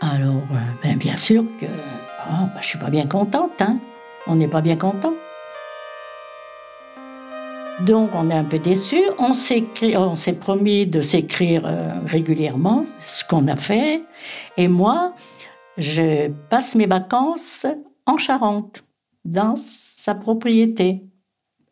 Alors, 0.00 0.46
euh, 0.50 0.56
ben 0.82 0.96
bien 0.96 1.16
sûr 1.16 1.44
que 1.60 1.66
je 1.66 2.32
oh, 2.32 2.46
je 2.58 2.66
suis 2.66 2.78
pas 2.78 2.90
bien 2.90 3.06
contente, 3.06 3.60
hein. 3.60 3.78
On 4.26 4.36
n'est 4.36 4.48
pas 4.48 4.62
bien 4.62 4.76
content. 4.76 5.12
Donc 7.86 8.10
on 8.14 8.30
est 8.30 8.34
un 8.34 8.44
peu 8.44 8.58
déçu. 8.58 9.00
On 9.18 9.34
s'est 9.34 10.32
promis 10.32 10.86
de 10.86 11.00
s'écrire 11.00 11.62
euh, 11.64 12.00
régulièrement, 12.06 12.84
ce 12.98 13.24
qu'on 13.24 13.46
a 13.48 13.56
fait. 13.56 14.02
Et 14.56 14.68
moi, 14.68 15.14
je 15.76 16.28
passe 16.50 16.74
mes 16.74 16.86
vacances 16.86 17.66
en 18.06 18.16
Charente, 18.16 18.84
dans 19.24 19.54
sa 19.56 20.14
propriété. 20.14 21.04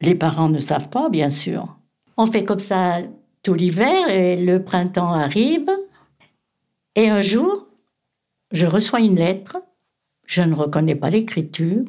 Les 0.01 0.15
parents 0.15 0.49
ne 0.49 0.61
savent 0.61 0.89
pas, 0.89 1.09
bien 1.09 1.31
sûr. 1.31 1.77
On 2.17 2.27
fait 2.27 2.45
comme 2.45 2.61
ça 2.61 2.99
tout 3.43 3.55
l'hiver 3.55 4.09
et 4.09 4.37
le 4.37 4.63
printemps 4.63 5.13
arrive. 5.13 5.71
Et 6.95 7.11
un 7.11 7.21
jour, 7.21 7.67
je 8.53 8.67
reçois 8.67 9.01
une 9.01 9.17
lettre 9.17 9.59
je 10.27 10.43
ne 10.43 10.55
reconnais 10.55 10.97
pas 10.97 11.11
l'écriture. 11.11 11.85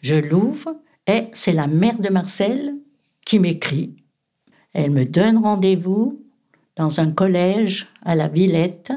Je 0.00 0.14
l'ouvre 0.14 0.76
et 1.06 1.28
c'est 1.32 1.52
la 1.52 1.66
mère 1.66 1.98
de 1.98 2.08
Marcel 2.08 2.76
qui 3.26 3.38
m'écrit. 3.38 3.94
Elle 4.72 4.92
me 4.92 5.04
donne 5.04 5.36
rendez-vous 5.36 6.24
dans 6.76 7.00
un 7.00 7.10
collège 7.10 7.88
à 8.02 8.14
la 8.14 8.28
Villette 8.28 8.92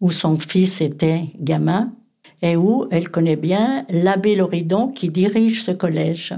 où 0.00 0.10
son 0.10 0.36
fils 0.38 0.82
était 0.82 1.28
gamin 1.38 1.94
et 2.42 2.56
où 2.56 2.86
elle 2.90 3.10
connaît 3.10 3.36
bien 3.36 3.86
l'abbé 3.88 4.36
Loridon 4.36 4.88
qui 4.88 5.08
dirige 5.08 5.62
ce 5.62 5.70
collège. 5.70 6.34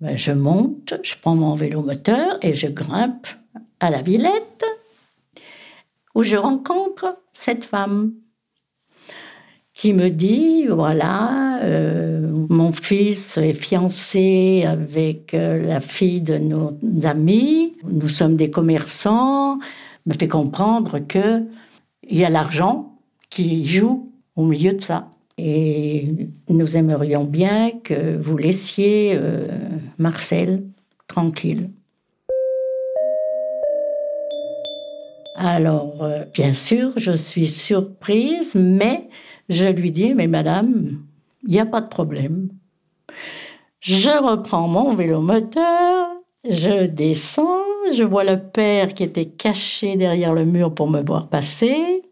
Ben, 0.00 0.16
je 0.16 0.32
monte, 0.32 0.94
je 1.02 1.14
prends 1.20 1.36
mon 1.36 1.54
vélo 1.54 1.82
moteur 1.82 2.38
et 2.42 2.54
je 2.54 2.66
grimpe 2.66 3.28
à 3.78 3.90
la 3.90 4.02
Villette 4.02 4.64
où 6.14 6.22
je 6.22 6.36
rencontre 6.36 7.18
cette 7.32 7.64
femme 7.64 8.14
qui 9.82 9.94
me 9.94 10.10
dit, 10.10 10.68
voilà, 10.68 11.58
euh, 11.64 12.30
mon 12.48 12.72
fils 12.72 13.36
est 13.36 13.52
fiancé 13.52 14.62
avec 14.64 15.34
euh, 15.34 15.60
la 15.60 15.80
fille 15.80 16.20
de 16.20 16.38
nos 16.38 16.78
amis, 17.02 17.74
nous 17.90 18.08
sommes 18.08 18.36
des 18.36 18.48
commerçants, 18.48 19.58
me 20.06 20.14
fait 20.14 20.28
comprendre 20.28 21.00
que 21.00 21.42
il 22.08 22.16
y 22.16 22.24
a 22.24 22.30
l'argent 22.30 22.96
qui 23.28 23.66
joue 23.66 24.12
au 24.36 24.44
milieu 24.44 24.74
de 24.74 24.80
ça. 24.80 25.10
Et 25.36 26.28
nous 26.48 26.76
aimerions 26.76 27.24
bien 27.24 27.72
que 27.82 28.16
vous 28.16 28.36
laissiez 28.36 29.14
euh, 29.14 29.48
Marcel 29.98 30.62
tranquille. 31.08 31.70
Alors, 35.34 36.06
bien 36.32 36.54
sûr, 36.54 36.92
je 36.96 37.10
suis 37.10 37.48
surprise, 37.48 38.54
mais 38.54 39.08
je 39.52 39.66
lui 39.66 39.92
dis, 39.92 40.14
mais 40.14 40.26
madame, 40.26 40.98
il 41.44 41.50
n'y 41.50 41.60
a 41.60 41.66
pas 41.66 41.80
de 41.80 41.88
problème. 41.88 42.48
Je 43.80 44.10
reprends 44.10 44.68
mon 44.68 44.94
vélo 44.94 45.20
moteur, 45.20 46.08
je 46.48 46.86
descends, 46.86 47.64
je 47.92 48.02
vois 48.02 48.24
le 48.24 48.38
père 48.38 48.94
qui 48.94 49.02
était 49.02 49.26
caché 49.26 49.96
derrière 49.96 50.32
le 50.32 50.44
mur 50.44 50.74
pour 50.74 50.88
me 50.88 51.02
voir 51.02 51.28
passer. 51.28 52.02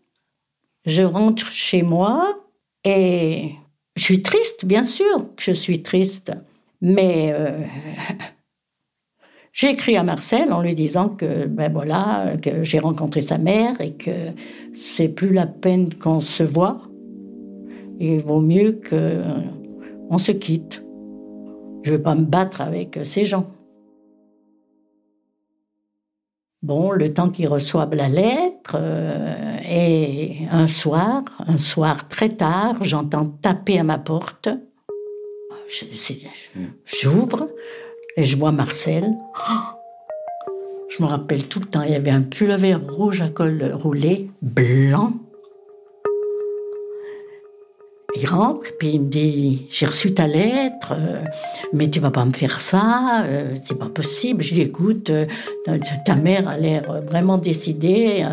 Je 0.85 1.03
rentre 1.03 1.51
chez 1.53 1.83
moi 1.83 2.39
et 2.85 3.55
je 3.97 4.03
suis 4.03 4.23
triste, 4.23 4.65
bien 4.65 4.85
sûr 4.85 5.35
que 5.37 5.43
je 5.43 5.53
suis 5.53 5.83
triste. 5.83 6.33
Mais 6.81 7.31
euh, 7.33 7.63
j'écris 9.53 9.97
à 9.97 10.03
Marcel 10.03 10.53
en 10.53 10.63
lui 10.63 10.75
disant 10.75 11.09
que 11.09 11.47
ben 11.47 11.73
voilà, 11.73 12.33
que 12.43 12.65
j'ai 12.65 12.79
rencontré 12.81 13.21
sa 13.21 13.39
mère 13.39 13.81
et 13.81 13.95
que 13.95 14.11
c'est 14.75 15.09
plus 15.09 15.33
la 15.33 15.47
peine 15.47 15.95
qu'on 15.95 16.21
se 16.21 16.43
voit 16.43 16.90
il 18.01 18.21
vaut 18.21 18.41
mieux 18.41 18.81
qu'on 18.89 20.19
se 20.19 20.33
quitte. 20.33 20.85
Je 21.83 21.93
ne 21.93 21.97
vais 21.97 22.03
pas 22.03 22.15
me 22.15 22.25
battre 22.25 22.61
avec 22.61 22.99
ces 23.05 23.27
gens. 23.27 23.47
Bon, 26.63 26.91
le 26.93 27.13
temps 27.15 27.31
qu'ils 27.31 27.49
reçoivent 27.49 27.95
la 27.95 28.09
lettre, 28.09 28.77
euh, 28.79 29.57
et 29.67 30.47
un 30.51 30.67
soir, 30.67 31.23
un 31.47 31.57
soir 31.57 32.07
très 32.09 32.29
tard, 32.31 32.85
j'entends 32.85 33.27
taper 33.27 33.79
à 33.79 33.83
ma 33.83 33.97
porte. 33.97 34.51
J'ouvre 36.85 37.49
et 38.17 38.27
je 38.27 38.37
vois 38.37 38.53
Marcel. 38.53 39.17
Je 40.91 41.03
me 41.03 41.09
rappelle 41.09 41.47
tout 41.49 41.61
le 41.61 41.67
temps, 41.67 41.83
il 41.83 41.93
y 41.93 41.95
avait 41.95 42.11
un 42.11 42.23
pullover 42.23 42.75
rouge 42.75 43.23
à 43.23 43.29
col 43.29 43.73
roulé, 43.73 44.29
blanc, 44.43 45.13
il 48.17 48.27
rentre, 48.27 48.73
puis 48.79 48.91
il 48.91 49.03
me 49.03 49.09
dit 49.09 49.67
J'ai 49.71 49.87
reçu 49.87 50.13
ta 50.13 50.27
lettre, 50.27 50.93
euh, 50.93 51.23
mais 51.73 51.89
tu 51.89 52.01
vas 52.01 52.11
pas 52.11 52.25
me 52.25 52.33
faire 52.33 52.61
ça, 52.61 53.25
euh, 53.25 53.55
c'est 53.65 53.79
pas 53.79 53.89
possible. 53.89 54.43
Je 54.43 54.55
dis 54.55 54.63
Écoute, 54.63 55.11
euh, 55.11 55.27
ta 56.05 56.17
mère 56.17 56.49
a 56.49 56.57
l'air 56.57 57.03
vraiment 57.03 57.39
décidée, 57.39 58.25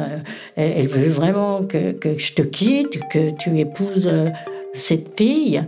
elle 0.56 0.88
veut 0.88 1.10
vraiment 1.10 1.64
que, 1.64 1.92
que, 1.92 2.16
je 2.16 2.34
te 2.34 2.42
quitte, 2.42 3.00
que 3.10 3.32
tu 3.32 3.58
épouses 3.60 4.10
cette 4.74 5.18
fille. 5.18 5.64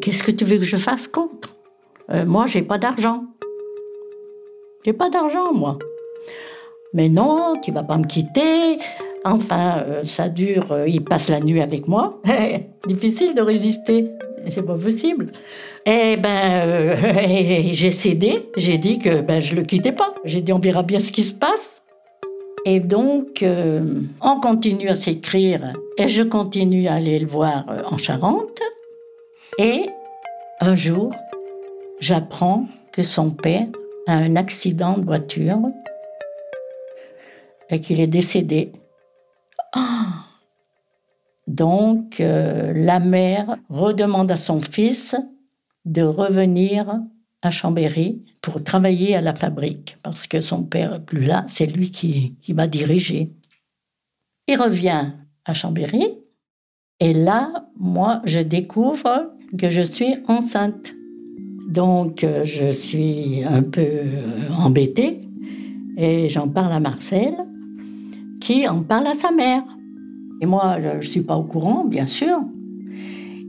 Qu'est-ce 0.00 0.22
que 0.22 0.32
tu 0.32 0.44
veux 0.44 0.58
que 0.58 0.64
je 0.64 0.76
fasse 0.76 1.06
contre? 1.06 1.56
Moi, 2.26 2.46
j'ai 2.46 2.62
pas 2.62 2.78
d'argent. 2.78 3.24
J'ai 4.84 4.92
pas 4.92 5.10
d'argent, 5.10 5.52
moi. 5.52 5.78
Mais 6.92 7.08
non, 7.08 7.54
tu 7.62 7.72
vas 7.72 7.82
pas 7.82 7.98
me 7.98 8.06
quitter. 8.06 8.78
Enfin, 9.24 9.82
euh, 9.86 10.04
ça 10.04 10.28
dure, 10.28 10.72
euh, 10.72 10.86
il 10.86 11.02
passe 11.02 11.28
la 11.28 11.40
nuit 11.40 11.62
avec 11.62 11.88
moi. 11.88 12.20
Difficile 12.86 13.34
de 13.34 13.40
résister, 13.40 14.10
c'est 14.50 14.62
pas 14.62 14.76
possible. 14.76 15.32
Eh 15.86 16.18
ben, 16.18 16.68
euh, 16.68 16.96
j'ai 17.72 17.90
cédé, 17.90 18.50
j'ai 18.58 18.76
dit 18.76 18.98
que 18.98 19.22
ben, 19.22 19.40
je 19.40 19.56
le 19.56 19.62
quittais 19.62 19.92
pas. 19.92 20.14
J'ai 20.24 20.42
dit 20.42 20.52
on 20.52 20.58
verra 20.58 20.82
bien 20.82 21.00
ce 21.00 21.10
qui 21.10 21.22
se 21.24 21.32
passe. 21.32 21.82
Et 22.66 22.80
donc, 22.80 23.44
on 24.22 24.40
continue 24.40 24.88
à 24.88 24.94
s'écrire 24.94 25.74
et 25.98 26.08
je 26.08 26.22
continue 26.22 26.88
à 26.88 26.94
aller 26.94 27.18
le 27.18 27.26
voir 27.26 27.66
en 27.92 27.98
Charente. 27.98 28.58
Et 29.58 29.82
un 30.62 30.74
jour, 30.74 31.12
j'apprends 32.00 32.66
que 32.90 33.02
son 33.02 33.28
père 33.28 33.66
a 34.06 34.14
un 34.14 34.36
accident 34.36 34.96
de 34.96 35.04
voiture 35.04 35.60
et 37.68 37.80
qu'il 37.80 38.00
est 38.00 38.06
décédé 38.06 38.72
donc, 41.46 42.20
euh, 42.20 42.72
la 42.74 43.00
mère 43.00 43.56
redemande 43.68 44.30
à 44.30 44.36
son 44.36 44.60
fils 44.60 45.14
de 45.84 46.02
revenir 46.02 47.00
à 47.42 47.50
Chambéry 47.50 48.22
pour 48.40 48.62
travailler 48.64 49.14
à 49.14 49.20
la 49.20 49.34
fabrique, 49.34 49.96
parce 50.02 50.26
que 50.26 50.40
son 50.40 50.64
père 50.64 50.92
n'est 50.92 51.00
plus 51.00 51.24
là, 51.24 51.44
c'est 51.46 51.66
lui 51.66 51.90
qui, 51.90 52.36
qui 52.40 52.54
m'a 52.54 52.66
dirigé. 52.66 53.30
Il 54.48 54.60
revient 54.60 55.12
à 55.44 55.54
Chambéry, 55.54 56.02
et 57.00 57.12
là, 57.12 57.68
moi, 57.76 58.22
je 58.24 58.38
découvre 58.38 59.32
que 59.58 59.70
je 59.70 59.82
suis 59.82 60.16
enceinte. 60.28 60.94
Donc, 61.68 62.24
euh, 62.24 62.44
je 62.44 62.70
suis 62.70 63.42
un 63.44 63.62
peu 63.62 64.00
embêtée, 64.58 65.28
et 65.96 66.28
j'en 66.28 66.48
parle 66.48 66.72
à 66.72 66.80
Marcel, 66.80 67.34
qui 68.44 68.68
en 68.68 68.82
parle 68.82 69.06
à 69.06 69.14
sa 69.14 69.30
mère. 69.30 69.62
Et 70.42 70.46
moi, 70.46 70.76
je 70.82 70.96
ne 70.96 71.00
suis 71.00 71.22
pas 71.22 71.34
au 71.34 71.44
courant, 71.44 71.84
bien 71.84 72.06
sûr. 72.06 72.40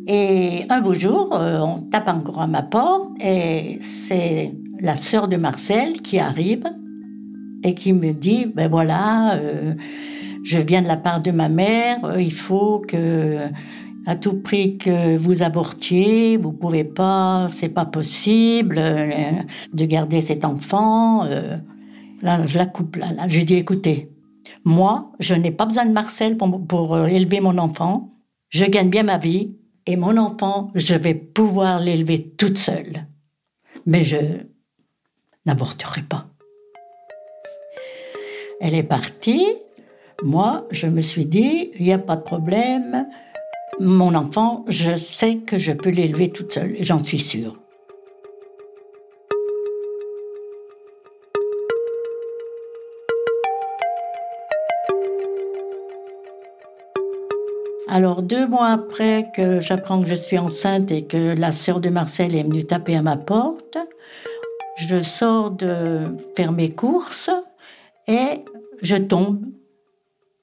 Et 0.08 0.66
un 0.70 0.80
beau 0.80 0.94
jour, 0.94 1.32
euh, 1.34 1.60
on 1.60 1.82
tape 1.82 2.08
encore 2.08 2.40
à 2.40 2.48
ma 2.48 2.62
porte 2.62 3.10
et 3.20 3.78
c'est 3.82 4.54
la 4.80 4.96
sœur 4.96 5.28
de 5.28 5.36
Marcel 5.36 6.02
qui 6.02 6.18
arrive 6.18 6.64
et 7.64 7.74
qui 7.74 7.92
me 7.92 8.14
dit, 8.14 8.46
ben 8.46 8.70
voilà, 8.70 9.34
euh, 9.34 9.74
je 10.44 10.60
viens 10.60 10.82
de 10.82 10.88
la 10.88 10.98
part 10.98 11.20
de 11.20 11.32
ma 11.32 11.50
mère, 11.50 12.06
euh, 12.06 12.22
il 12.22 12.34
faut 12.34 12.80
que, 12.88 13.38
à 14.06 14.16
tout 14.16 14.40
prix 14.42 14.78
que 14.78 15.18
vous 15.18 15.42
avortiez, 15.42 16.38
vous 16.38 16.54
pouvez 16.54 16.86
pas, 16.86 17.48
c'est 17.50 17.70
pas 17.70 17.86
possible 17.86 18.80
de 19.74 19.86
garder 19.86 20.22
cet 20.22 20.46
enfant. 20.46 21.25
Là, 22.22 22.46
je 22.46 22.58
la 22.58 22.68
coupe 22.68 22.96
là. 22.96 23.08
là. 23.18 23.28
Je 23.28 23.42
dis, 23.42 23.56
écoutez, 23.56 24.15
moi, 24.66 25.12
je 25.20 25.36
n'ai 25.36 25.51
pas 25.51 25.68
besoin 25.68 25.86
de 25.86 25.94
Marcel 25.94 26.38
pour, 26.38 26.96
euh, 26.96 27.06
élever 27.06 27.40
mon 27.40 27.58
enfant. 27.60 28.12
Je 28.50 28.66
gagne 28.66 28.90
bien 28.90 29.04
ma 29.04 29.20
vie 29.20 29.56
et 29.86 29.96
mon 29.96 30.18
enfant, 30.18 30.72
je 30.74 30.96
vais 30.96 31.14
pouvoir 31.14 31.80
l'élever 31.80 32.34
toute 32.36 32.58
seule. 32.58 33.06
Mais 33.86 34.04
je 34.04 34.18
n'avorterai 35.46 36.01
pas. 36.01 36.25
Elle 38.60 38.74
est 38.74 38.84
partie. 38.84 39.46
Moi, 40.24 40.66
je 40.72 40.88
me 40.88 41.01
suis 41.01 41.28
dit, 41.28 41.72
il 41.78 41.86
n'y 41.86 41.94
a 41.94 42.00
pas 42.00 42.16
de 42.16 42.24
problème. 42.24 43.08
Mon 43.80 44.16
enfant, 44.16 44.66
je 44.68 44.98
sais 44.98 45.38
que 45.38 45.60
je 45.60 45.74
peux 45.74 45.90
l'élever 45.90 46.30
toute 46.32 46.54
seule, 46.54 46.75
j'en 46.80 47.04
suis 47.04 47.20
sûre. 47.20 47.60
Alors 57.96 58.22
deux 58.22 58.46
mois 58.46 58.72
après 58.72 59.31
que 59.34 59.62
j'apprends 59.62 60.01
que 60.01 60.08
je 60.10 60.16
suis 60.16 60.38
enceinte 60.38 60.92
et 60.92 61.05
que 61.05 61.34
la 61.34 61.53
sœur 61.53 61.79
de 61.79 61.88
Marcel 61.88 62.36
est 62.36 62.44
venue 62.44 62.66
taper 62.66 62.98
à 62.98 63.01
ma 63.01 63.16
porte, 63.16 63.77
je 64.75 65.01
sors 65.01 65.50
de 65.50 66.18
faire 66.36 66.51
mes 66.51 66.72
courses 66.72 67.29
et 68.10 68.44
je 68.81 68.98
tombe. 68.98 69.46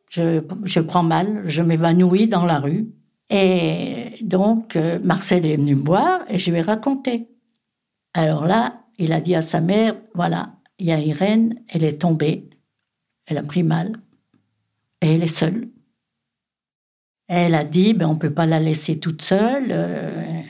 Je, 0.09 0.81
prends 0.81 1.03
mal, 1.03 1.43
je 1.45 1.61
m'évanouis 1.61 2.27
dans 2.27 2.47
la 2.47 2.59
rue. 2.59 2.89
Et 3.29 4.15
donc, 4.23 4.77
euh, 4.77 4.99
Marcel 5.05 5.45
est 5.45 5.59
venu 5.59 5.75
me 5.75 5.85
voir 5.85 6.21
et 6.31 6.39
je 6.39 6.51
lui 6.51 6.57
ai 6.57 6.63
raconté. 6.63 7.29
Alors 8.15 8.47
là, 8.47 8.81
il 8.97 9.13
a 9.13 9.21
dit 9.21 9.35
à 9.35 9.43
sa 9.43 9.61
mère, 9.61 9.95
voilà, 10.15 10.55
il 10.79 10.87
y 10.87 10.93
a 10.93 10.99
Irène, 10.99 11.61
elle 11.69 11.85
est 11.85 12.01
tombée, 12.01 12.49
elle 13.27 13.37
a 13.37 13.43
pris 13.43 13.63
mal 13.63 13.93
et 15.03 15.17
elle 15.17 15.23
est 15.23 15.29
seule. 15.29 15.69
Elle 17.35 17.55
a 17.55 17.65
dit, 17.65 17.95
ben, 17.95 18.09
on 18.09 18.13
ne 18.13 18.19
peut 18.19 18.35
pas 18.35 18.45
la 18.45 18.61
laisser 18.61 18.99
toute 18.99 19.23
seule. 19.23 19.69
Euh, 19.71 20.43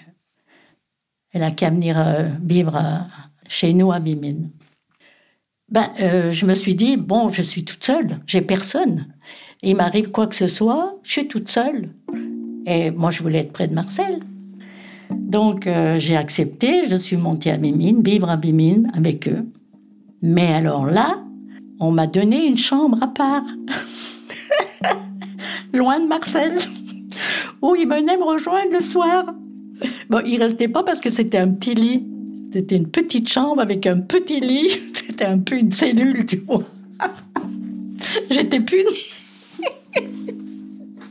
elle 1.32 1.44
a 1.44 1.52
qu'à 1.52 1.70
venir 1.70 1.96
euh, 1.96 2.24
vivre 2.42 2.76
chez 3.46 3.72
nous 3.72 3.92
à 3.92 4.00
Bimine. 4.00 4.50
Ben, 5.70 5.86
euh, 6.00 6.32
je 6.32 6.44
me 6.44 6.56
suis 6.56 6.74
dit, 6.74 6.96
bon, 6.96 7.28
je 7.28 7.40
suis 7.40 7.64
toute 7.64 7.84
seule, 7.84 8.18
j'ai 8.26 8.40
personne. 8.40 9.06
Il 9.62 9.76
m'arrive 9.76 10.10
quoi 10.10 10.26
que 10.26 10.34
ce 10.34 10.48
soit, 10.48 10.98
je 11.04 11.12
suis 11.12 11.28
toute 11.28 11.48
seule. 11.48 11.90
Et 12.66 12.90
moi, 12.90 13.12
je 13.12 13.22
voulais 13.22 13.38
être 13.38 13.52
près 13.52 13.68
de 13.68 13.74
Marcel. 13.74 14.18
Donc, 15.10 15.68
j'ai 15.98 16.16
accepté, 16.16 16.88
je 16.88 16.96
suis 16.96 17.16
montée 17.16 17.52
à 17.52 17.58
Bimine, 17.58 18.02
vivre 18.02 18.28
à 18.28 18.36
Bimine 18.36 18.90
avec 18.94 19.28
eux. 19.28 19.46
Mais 20.20 20.52
alors 20.52 20.86
là, 20.86 21.22
on 21.78 21.92
m'a 21.92 22.08
donné 22.08 22.44
une 22.44 22.56
chambre 22.56 23.00
à 23.00 23.06
part. 23.06 23.44
loin 25.72 26.00
de 26.00 26.06
Marcel, 26.06 26.58
où 27.62 27.74
il 27.74 27.88
venait 27.88 28.16
me 28.16 28.24
rejoindre 28.24 28.72
le 28.72 28.80
soir. 28.80 29.34
Bon, 30.08 30.20
il 30.26 30.42
restait 30.42 30.68
pas 30.68 30.82
parce 30.82 31.00
que 31.00 31.10
c'était 31.10 31.38
un 31.38 31.50
petit 31.50 31.74
lit. 31.74 32.06
C'était 32.52 32.76
une 32.76 32.88
petite 32.88 33.28
chambre 33.28 33.62
avec 33.62 33.86
un 33.86 34.00
petit 34.00 34.40
lit. 34.40 34.68
C'était 34.94 35.24
un 35.24 35.38
peu 35.38 35.56
une 35.56 35.72
cellule, 35.72 36.26
tu 36.26 36.36
vois. 36.46 36.62
J'étais 38.30 38.60
punie. 38.60 39.10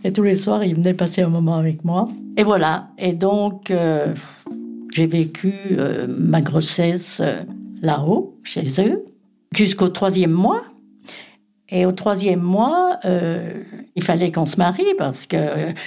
Et 0.04 0.12
tous 0.12 0.24
les 0.24 0.36
soirs, 0.36 0.64
il 0.64 0.76
venait 0.76 0.94
passer 0.94 1.22
un 1.22 1.30
moment 1.30 1.56
avec 1.56 1.84
moi. 1.84 2.10
Et 2.38 2.44
voilà. 2.44 2.90
Et 2.98 3.14
donc, 3.14 3.70
euh, 3.70 4.14
j'ai 4.94 5.08
vécu 5.08 5.54
euh, 5.72 6.08
ma 6.08 6.42
grossesse 6.42 7.22
euh, 7.22 7.44
là-haut, 7.82 8.38
chez 8.44 8.66
eux, 8.80 9.06
jusqu'au 9.54 9.90
troisième 9.90 10.32
mois. 10.32 10.62
Et 11.74 11.86
au 11.86 11.94
troisième 11.94 12.42
mois, 12.42 13.00
euh, 13.06 13.64
il 13.96 14.04
fallait 14.04 14.30
qu'on 14.30 14.46
se 14.46 14.58
marie 14.58 14.94
parce 14.98 15.26
que 15.26 15.38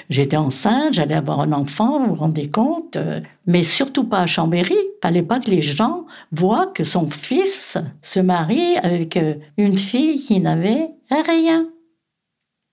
j'étais 0.08 0.38
enceinte, 0.38 0.94
j'allais 0.94 1.14
avoir 1.14 1.40
un 1.40 1.52
enfant, 1.52 2.00
vous 2.00 2.14
vous 2.14 2.20
rendez 2.20 2.50
compte. 2.50 2.96
Euh, 2.96 3.20
mais 3.46 3.62
surtout 3.62 4.04
pas 4.04 4.20
à 4.20 4.26
Chambéry. 4.26 4.76
Fallait 5.02 5.22
pas 5.22 5.40
que 5.40 5.50
les 5.50 5.60
gens 5.60 6.06
voient 6.32 6.68
que 6.68 6.84
son 6.84 7.10
fils 7.10 7.76
se 8.00 8.20
marie 8.20 8.78
avec 8.78 9.18
euh, 9.18 9.34
une 9.58 9.76
fille 9.76 10.18
qui 10.20 10.40
n'avait 10.40 10.88
rien. 11.10 11.68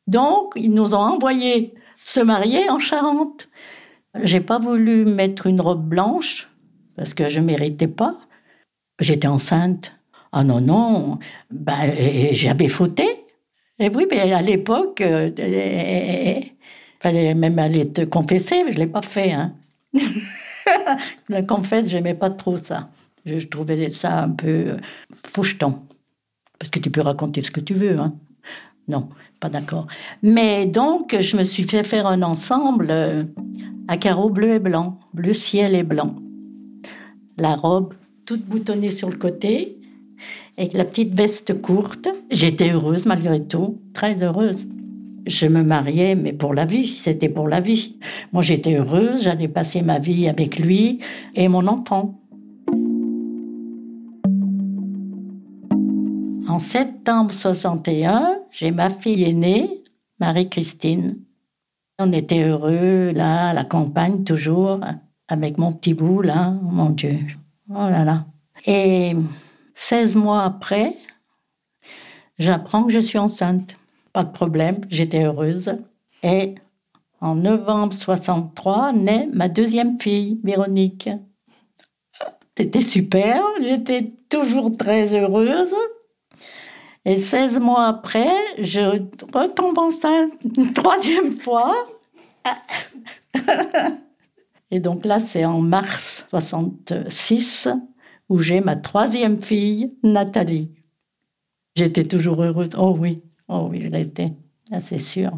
Donc, 0.08 0.54
ils 0.56 0.74
nous 0.74 0.96
ont 0.96 1.00
envoyé 1.00 1.74
se 2.04 2.22
marier 2.22 2.70
en 2.70 2.80
Charente. 2.80 3.50
J'ai 4.24 4.40
pas 4.40 4.58
voulu 4.58 5.04
mettre 5.04 5.48
une 5.48 5.60
robe 5.60 5.86
blanche 5.86 6.50
parce 6.96 7.14
que 7.14 7.28
je 7.28 7.42
méritais 7.42 7.88
pas. 7.88 8.16
J'étais 9.02 9.28
enceinte. 9.28 9.94
Ah 10.32 10.44
non, 10.44 10.62
non, 10.62 11.20
ben, 11.50 11.94
j'avais 12.32 12.70
fauté. 12.70 13.06
Et 13.80 13.90
oui, 13.90 14.06
mais 14.10 14.32
à 14.32 14.42
l'époque, 14.42 15.02
il 15.02 15.34
euh, 15.40 16.40
fallait 17.02 17.34
même 17.34 17.60
aller 17.60 17.92
te 17.92 18.02
confesser, 18.02 18.64
mais 18.64 18.72
je 18.72 18.78
ne 18.78 18.84
l'ai 18.84 18.92
pas 18.92 19.02
fait. 19.02 19.32
Hein. 19.32 19.56
La 21.30 21.42
confesse, 21.42 21.90
j'aimais 21.90 22.14
pas 22.14 22.30
trop 22.30 22.58
ça. 22.58 22.90
Je, 23.26 23.46
trouvais 23.48 23.90
ça 23.90 24.24
un 24.24 24.30
peu 24.30 24.78
foucheton. 25.28 25.82
Parce 26.60 26.70
que 26.70 26.80
tu 26.80 26.92
peux 26.92 27.02
raconter 27.02 27.42
ce 27.42 27.52
que 27.52 27.60
tu 27.60 27.74
veux, 27.74 28.00
hein. 28.00 28.14
Non, 28.88 29.10
pas 29.40 29.50
d'accord. 29.50 29.88
Mais 30.22 30.66
donc, 30.66 31.16
je 31.20 31.38
me 31.38 31.44
suis 31.44 31.64
fait 31.64 31.84
faire 31.84 32.08
un 32.08 32.22
ensemble 32.22 32.88
euh, 32.90 33.24
à 33.88 33.98
carreaux 33.98 34.30
bleu 34.30 34.56
et 34.56 34.60
blanc, 34.60 35.00
bleu 35.14 35.34
ciel 35.34 35.76
et 35.76 35.84
blanc. 35.84 36.16
La 37.38 37.56
robe 37.56 37.94
toute 38.26 38.46
boutonnée 38.46 38.92
sur 38.92 39.10
le 39.10 39.18
côté, 39.18 39.81
avec 40.58 40.74
la 40.74 40.86
petite 40.86 41.14
veste 41.14 41.62
courte. 41.62 42.08
J'étais 42.30 42.72
heureuse 42.72 43.06
malgré 43.06 43.42
tout, 43.42 43.80
très 43.94 44.22
heureuse. 44.24 44.68
Je 45.28 45.48
me 45.48 45.62
mariais, 45.62 46.16
mais 46.16 46.34
pour 46.34 46.54
la 46.54 46.66
vie, 46.66 46.88
c'était 46.88 47.30
pour 47.30 47.48
la 47.48 47.62
vie. 47.62 47.98
Moi, 48.34 48.42
j'étais 48.42 48.76
heureuse, 48.76 49.24
j'allais 49.24 49.48
passer 49.48 49.82
ma 49.82 50.00
vie 50.00 50.28
avec 50.28 50.58
lui 50.58 51.00
et 51.36 51.48
mon 51.48 51.68
enfant. 51.68 52.20
En 56.48 56.60
septembre 56.60 57.32
61, 57.32 58.40
j'ai 58.50 58.72
ma 58.72 58.90
fille 58.90 59.24
aînée, 59.24 59.70
Marie-Christine. 60.20 61.18
On 62.00 62.12
était 62.12 62.44
heureux, 62.44 63.12
là, 63.14 63.50
à 63.50 63.54
la 63.54 63.64
campagne, 63.64 64.24
toujours, 64.24 64.80
avec 65.28 65.58
mon 65.58 65.72
petit 65.72 65.94
bout, 65.94 66.22
là, 66.22 66.50
mon 66.64 66.90
Dieu. 66.90 67.20
Oh 67.70 67.88
là 67.90 68.04
là. 68.04 68.26
Et 68.66 69.16
16 69.84 70.16
mois 70.16 70.44
après, 70.44 70.96
j'apprends 72.38 72.84
que 72.84 72.94
je 72.94 73.00
suis 73.00 73.18
enceinte. 73.18 73.76
Pas 74.14 74.24
de 74.24 74.32
problème, 74.32 74.82
j'étais 74.90 75.24
heureuse. 75.24 75.74
Et 76.22 76.54
en 77.20 77.34
novembre 77.34 77.96
63 77.96 78.94
naît 78.94 79.28
ma 79.34 79.50
deuxième 79.50 80.00
fille, 80.00 80.40
Véronique. 80.44 81.10
C'était 82.56 82.82
super, 82.82 83.42
j'étais 83.60 84.14
toujours 84.30 84.78
très 84.78 85.20
heureuse. 85.20 85.74
Et 87.04 87.18
16 87.18 87.60
mois 87.60 87.88
après, 87.88 88.32
je 88.60 88.82
retombe 89.34 89.80
enceinte 89.80 90.32
une 90.58 90.74
troisième 90.74 91.40
fois. 91.40 91.76
Et 94.70 94.80
donc 94.80 95.06
là, 95.06 95.20
c'est 95.20 95.44
en 95.44 95.60
mars 95.60 96.28
66 96.30 97.68
où 98.32 98.40
j'ai 98.40 98.62
ma 98.62 98.78
troisième 98.78 99.44
fille, 99.44 99.94
Nathalie. 100.04 100.72
J'étais 101.76 102.06
toujours 102.06 102.42
heureuse. 102.42 102.70
Oh 102.78 102.96
oui, 102.98 103.22
oh 103.50 103.68
oui, 103.70 103.82
je 103.82 103.90
l'étais, 103.90 104.32
c'est 104.82 105.00
sûr. 105.00 105.34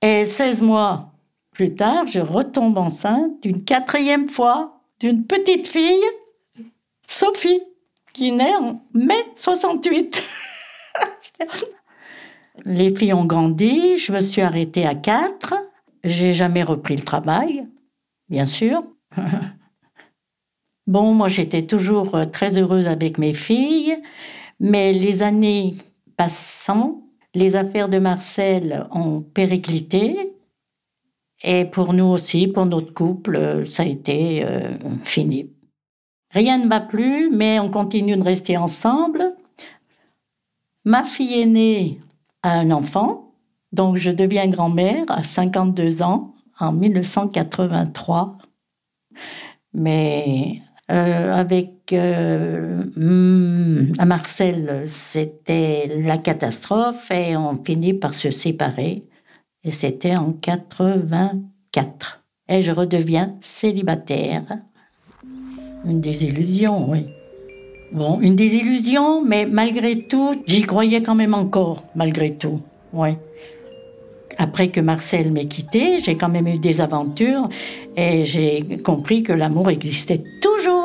Et 0.00 0.24
16 0.24 0.62
mois 0.62 1.12
plus 1.50 1.74
tard, 1.74 2.06
je 2.06 2.20
retombe 2.20 2.78
enceinte 2.78 3.42
d'une 3.42 3.64
quatrième 3.64 4.28
fois 4.28 4.80
d'une 5.00 5.26
petite 5.26 5.66
fille, 5.66 6.04
Sophie, 7.08 7.62
qui 8.12 8.30
naît 8.30 8.54
en 8.54 8.80
mai 8.94 9.24
68. 9.34 10.22
Les 12.64 12.94
filles 12.94 13.12
ont 13.12 13.24
grandi, 13.24 13.98
je 13.98 14.12
me 14.12 14.20
suis 14.20 14.40
arrêtée 14.40 14.86
à 14.86 14.94
4. 14.94 15.54
J'ai 16.04 16.32
jamais 16.32 16.62
repris 16.62 16.94
le 16.94 17.02
travail, 17.02 17.66
bien 18.28 18.46
sûr. 18.46 18.86
Bon, 20.92 21.14
moi 21.14 21.28
j'étais 21.28 21.62
toujours 21.62 22.14
euh, 22.14 22.26
très 22.26 22.58
heureuse 22.58 22.86
avec 22.86 23.16
mes 23.16 23.32
filles, 23.32 23.96
mais 24.60 24.92
les 24.92 25.22
années 25.22 25.72
passant, 26.18 27.00
les 27.34 27.56
affaires 27.56 27.88
de 27.88 27.98
Marcel 27.98 28.86
ont 28.90 29.22
périclité. 29.22 30.34
Et 31.42 31.64
pour 31.64 31.94
nous 31.94 32.04
aussi, 32.04 32.46
pour 32.46 32.66
notre 32.66 32.92
couple, 32.92 33.36
euh, 33.36 33.64
ça 33.64 33.84
a 33.84 33.86
été 33.86 34.44
euh, 34.44 34.70
fini. 35.02 35.48
Rien 36.30 36.58
ne 36.58 36.68
va 36.68 36.80
plus, 36.80 37.30
mais 37.30 37.58
on 37.58 37.70
continue 37.70 38.16
de 38.18 38.22
rester 38.22 38.58
ensemble. 38.58 39.34
Ma 40.84 41.04
fille 41.04 41.40
aînée 41.40 42.02
a 42.42 42.52
un 42.58 42.70
enfant, 42.70 43.32
donc 43.72 43.96
je 43.96 44.10
deviens 44.10 44.46
grand-mère 44.46 45.06
à 45.08 45.22
52 45.22 46.02
ans 46.02 46.34
en 46.60 46.70
1983. 46.70 48.36
Mais 49.72 50.60
euh, 50.92 51.32
avec 51.32 51.92
euh, 51.94 52.82
à 53.98 54.04
Marcel, 54.04 54.84
c'était 54.86 55.90
la 56.04 56.18
catastrophe 56.18 57.10
et 57.10 57.34
on 57.36 57.58
finit 57.64 57.94
par 57.94 58.12
se 58.12 58.30
séparer. 58.30 59.04
Et 59.64 59.72
c'était 59.72 60.16
en 60.16 60.32
84. 60.32 62.22
Et 62.48 62.62
je 62.62 62.72
redeviens 62.72 63.36
célibataire. 63.40 64.42
Une 65.86 66.00
désillusion, 66.00 66.90
oui. 66.90 67.06
Bon, 67.92 68.20
une 68.20 68.36
désillusion, 68.36 69.22
mais 69.24 69.46
malgré 69.46 70.02
tout, 70.02 70.42
j'y 70.46 70.62
croyais 70.62 71.02
quand 71.02 71.14
même 71.14 71.34
encore, 71.34 71.84
malgré 71.94 72.34
tout. 72.34 72.60
Oui. 72.92 73.10
Après 74.38 74.68
que 74.68 74.80
Marcel 74.80 75.30
m'ait 75.30 75.46
quitté, 75.46 76.00
j'ai 76.00 76.16
quand 76.16 76.28
même 76.28 76.46
eu 76.46 76.58
des 76.58 76.80
aventures 76.80 77.48
et 77.96 78.24
j'ai 78.24 78.62
compris 78.82 79.22
que 79.22 79.32
l'amour 79.32 79.70
existait 79.70 80.22
toujours. 80.40 80.81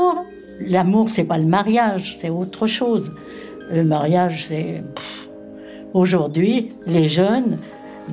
L'amour, 0.60 1.10
c'est 1.10 1.24
pas 1.24 1.38
le 1.38 1.46
mariage, 1.46 2.18
c'est 2.20 2.30
autre 2.30 2.68
chose. 2.68 3.12
Le 3.72 3.84
mariage, 3.84 4.46
c'est. 4.48 4.84
Aujourd'hui, 5.94 6.70
les 6.86 7.08
jeunes, 7.08 7.58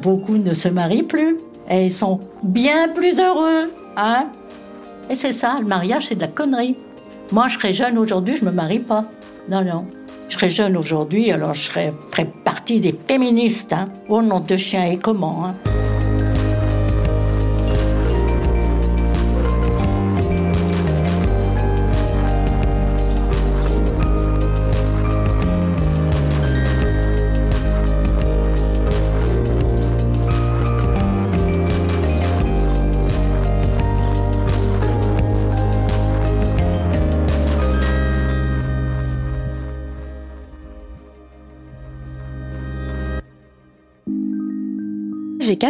beaucoup 0.02 0.36
ne 0.36 0.54
se 0.54 0.68
marient 0.68 1.02
plus 1.02 1.36
et 1.68 1.86
ils 1.86 1.92
sont 1.92 2.20
bien 2.42 2.88
plus 2.88 3.18
heureux. 3.18 3.70
Hein 3.96 4.28
et 5.10 5.14
c'est 5.14 5.32
ça, 5.32 5.58
le 5.60 5.66
mariage, 5.66 6.06
c'est 6.08 6.14
de 6.14 6.20
la 6.20 6.28
connerie. 6.28 6.76
Moi, 7.32 7.48
je 7.48 7.58
serais 7.58 7.72
jeune 7.72 7.98
aujourd'hui, 7.98 8.36
je 8.36 8.44
me 8.44 8.50
marie 8.50 8.78
pas. 8.78 9.04
Non, 9.48 9.62
non. 9.62 9.86
Je 10.28 10.34
serais 10.34 10.50
jeune 10.50 10.76
aujourd'hui, 10.76 11.30
alors 11.30 11.54
je 11.54 11.68
serais, 11.68 11.92
partie 12.44 12.80
des 12.80 12.98
féministes. 13.06 13.72
Hein. 13.72 13.88
Au 14.08 14.22
nom 14.22 14.40
de 14.40 14.56
chien 14.56 14.84
et 14.86 14.96
comment 14.96 15.44
hein. 15.44 15.73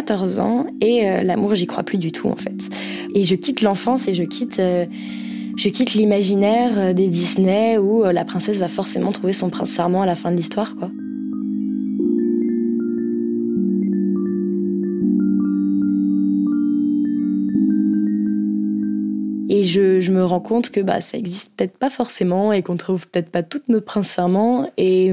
14 0.04 0.38
ans 0.38 0.66
et 0.80 1.08
euh, 1.08 1.22
l'amour, 1.22 1.54
j'y 1.54 1.66
crois 1.66 1.82
plus 1.82 1.98
du 1.98 2.12
tout 2.12 2.28
en 2.28 2.36
fait. 2.36 2.68
Et 3.14 3.24
je 3.24 3.34
quitte 3.34 3.62
l'enfance 3.62 4.06
et 4.06 4.14
je 4.14 4.22
quitte, 4.22 4.58
euh, 4.58 4.84
je 5.56 5.68
quitte 5.70 5.94
l'imaginaire 5.94 6.72
euh, 6.76 6.92
des 6.92 7.08
Disney 7.08 7.78
où 7.78 8.04
la 8.04 8.24
princesse 8.24 8.58
va 8.58 8.68
forcément 8.68 9.12
trouver 9.12 9.32
son 9.32 9.48
prince 9.48 9.74
charmant 9.74 10.02
à 10.02 10.06
la 10.06 10.14
fin 10.14 10.30
de 10.30 10.36
l'histoire, 10.36 10.76
quoi. 10.76 10.90
Et 19.48 19.62
je, 19.62 19.93
me 20.14 20.24
rends 20.24 20.40
compte 20.40 20.70
que 20.70 20.80
bah, 20.80 21.00
ça 21.00 21.18
existe 21.18 21.52
peut-être 21.56 21.76
pas 21.76 21.90
forcément 21.90 22.52
et 22.52 22.62
qu'on 22.62 22.76
trouve 22.76 23.06
peut-être 23.08 23.30
pas 23.30 23.42
toutes 23.42 23.68
nos 23.68 23.80
princes 23.80 24.14
charmants. 24.14 24.70
Et, 24.76 25.12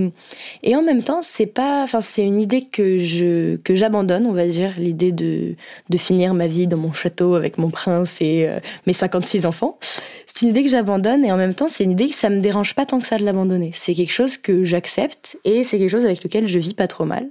et 0.64 0.76
en 0.76 0.84
même 0.84 1.04
temps, 1.04 1.22
c'est 1.22 1.46
pas, 1.46 1.84
enfin, 1.84 2.02
c'est 2.02 2.26
une 2.26 2.40
idée 2.40 2.64
que 2.64 2.98
je, 2.98 3.58
que 3.58 3.76
j'abandonne, 3.76 4.26
on 4.26 4.34
va 4.34 4.48
dire, 4.48 4.74
l'idée 4.78 5.12
de, 5.12 5.56
de 5.90 5.98
finir 5.98 6.34
ma 6.34 6.48
vie 6.48 6.68
dans 6.68 6.78
mon 6.78 6.94
château 6.94 7.36
avec 7.36 7.58
mon 7.58 7.70
prince 7.70 8.22
et 8.22 8.48
euh, 8.48 8.60
mes 8.88 8.94
56 8.94 9.46
enfants. 9.46 9.78
C'est 10.26 10.44
une 10.44 10.50
idée 10.50 10.64
que 10.64 10.70
j'abandonne 10.70 11.26
et 11.26 11.32
en 11.32 11.38
même 11.38 11.56
temps, 11.56 11.68
c'est 11.68 11.84
une 11.84 11.92
idée 11.92 12.08
que 12.08 12.16
ça 12.16 12.30
me 12.30 12.40
dérange 12.40 12.76
pas 12.76 12.86
tant 12.86 13.00
que 13.00 13.08
ça 13.08 13.18
de 13.18 13.26
l'abandonner. 13.26 13.72
C'est 13.74 13.94
quelque 13.94 14.14
chose 14.14 14.38
que 14.38 14.64
j'accepte 14.64 15.38
et 15.44 15.64
c'est 15.64 15.78
quelque 15.78 15.90
chose 15.90 16.06
avec 16.06 16.24
lequel 16.24 16.48
je 16.48 16.60
vis 16.60 16.74
pas 16.74 16.88
trop 16.88 17.06
mal. 17.06 17.28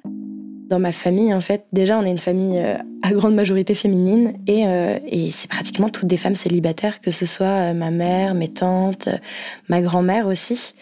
Dans 0.70 0.78
ma 0.78 0.92
famille, 0.92 1.34
en 1.34 1.40
fait, 1.40 1.66
déjà, 1.72 1.98
on 1.98 2.04
est 2.04 2.12
une 2.12 2.18
famille 2.18 2.56
euh, 2.56 2.76
à 3.02 3.10
grande 3.10 3.34
majorité 3.34 3.74
féminine 3.74 4.34
et, 4.46 4.68
euh, 4.68 5.00
et 5.04 5.32
c'est 5.32 5.48
pratiquement 5.48 5.88
toutes 5.88 6.06
des 6.06 6.16
femmes 6.16 6.36
célibataires, 6.36 7.00
que 7.00 7.10
ce 7.10 7.26
soit 7.26 7.46
euh, 7.70 7.74
ma 7.74 7.90
mère, 7.90 8.34
mes 8.34 8.46
tantes, 8.46 9.08
ma 9.68 9.82
grand-mère 9.82 10.28
aussi. 10.28 10.74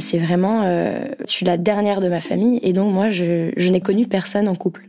c'est 0.00 0.16
vraiment, 0.16 0.62
je 0.62 1.26
suis 1.26 1.44
la 1.44 1.58
dernière 1.58 2.00
de 2.00 2.08
ma 2.08 2.20
famille 2.20 2.58
et 2.62 2.72
donc 2.72 2.92
moi, 2.92 3.10
je, 3.10 3.68
n'ai 3.68 3.80
connu 3.82 4.06
personne 4.06 4.48
en 4.48 4.54
couple. 4.54 4.88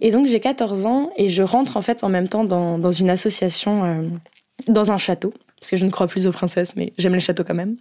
Et 0.00 0.10
donc 0.10 0.26
j'ai 0.26 0.40
14 0.40 0.86
ans 0.86 1.10
et 1.16 1.28
je 1.28 1.42
rentre 1.42 1.76
en 1.76 1.82
fait 1.82 2.02
en 2.02 2.08
même 2.08 2.28
temps 2.28 2.44
dans 2.44 2.92
une 2.92 3.10
association, 3.10 4.10
dans 4.68 4.90
un 4.90 4.98
château 4.98 5.34
parce 5.60 5.70
que 5.70 5.76
je 5.76 5.84
ne 5.84 5.90
crois 5.90 6.06
plus 6.06 6.26
aux 6.26 6.32
princesses, 6.32 6.76
mais 6.76 6.92
j'aime 6.98 7.14
les 7.14 7.20
châteaux 7.20 7.44
quand 7.44 7.54
même. 7.54 7.76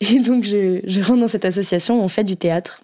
Et 0.00 0.20
donc, 0.20 0.44
je, 0.44 1.02
rentre 1.02 1.20
dans 1.20 1.28
cette 1.28 1.44
association 1.44 2.00
où 2.00 2.02
on 2.02 2.08
fait 2.08 2.24
du 2.24 2.36
théâtre. 2.36 2.82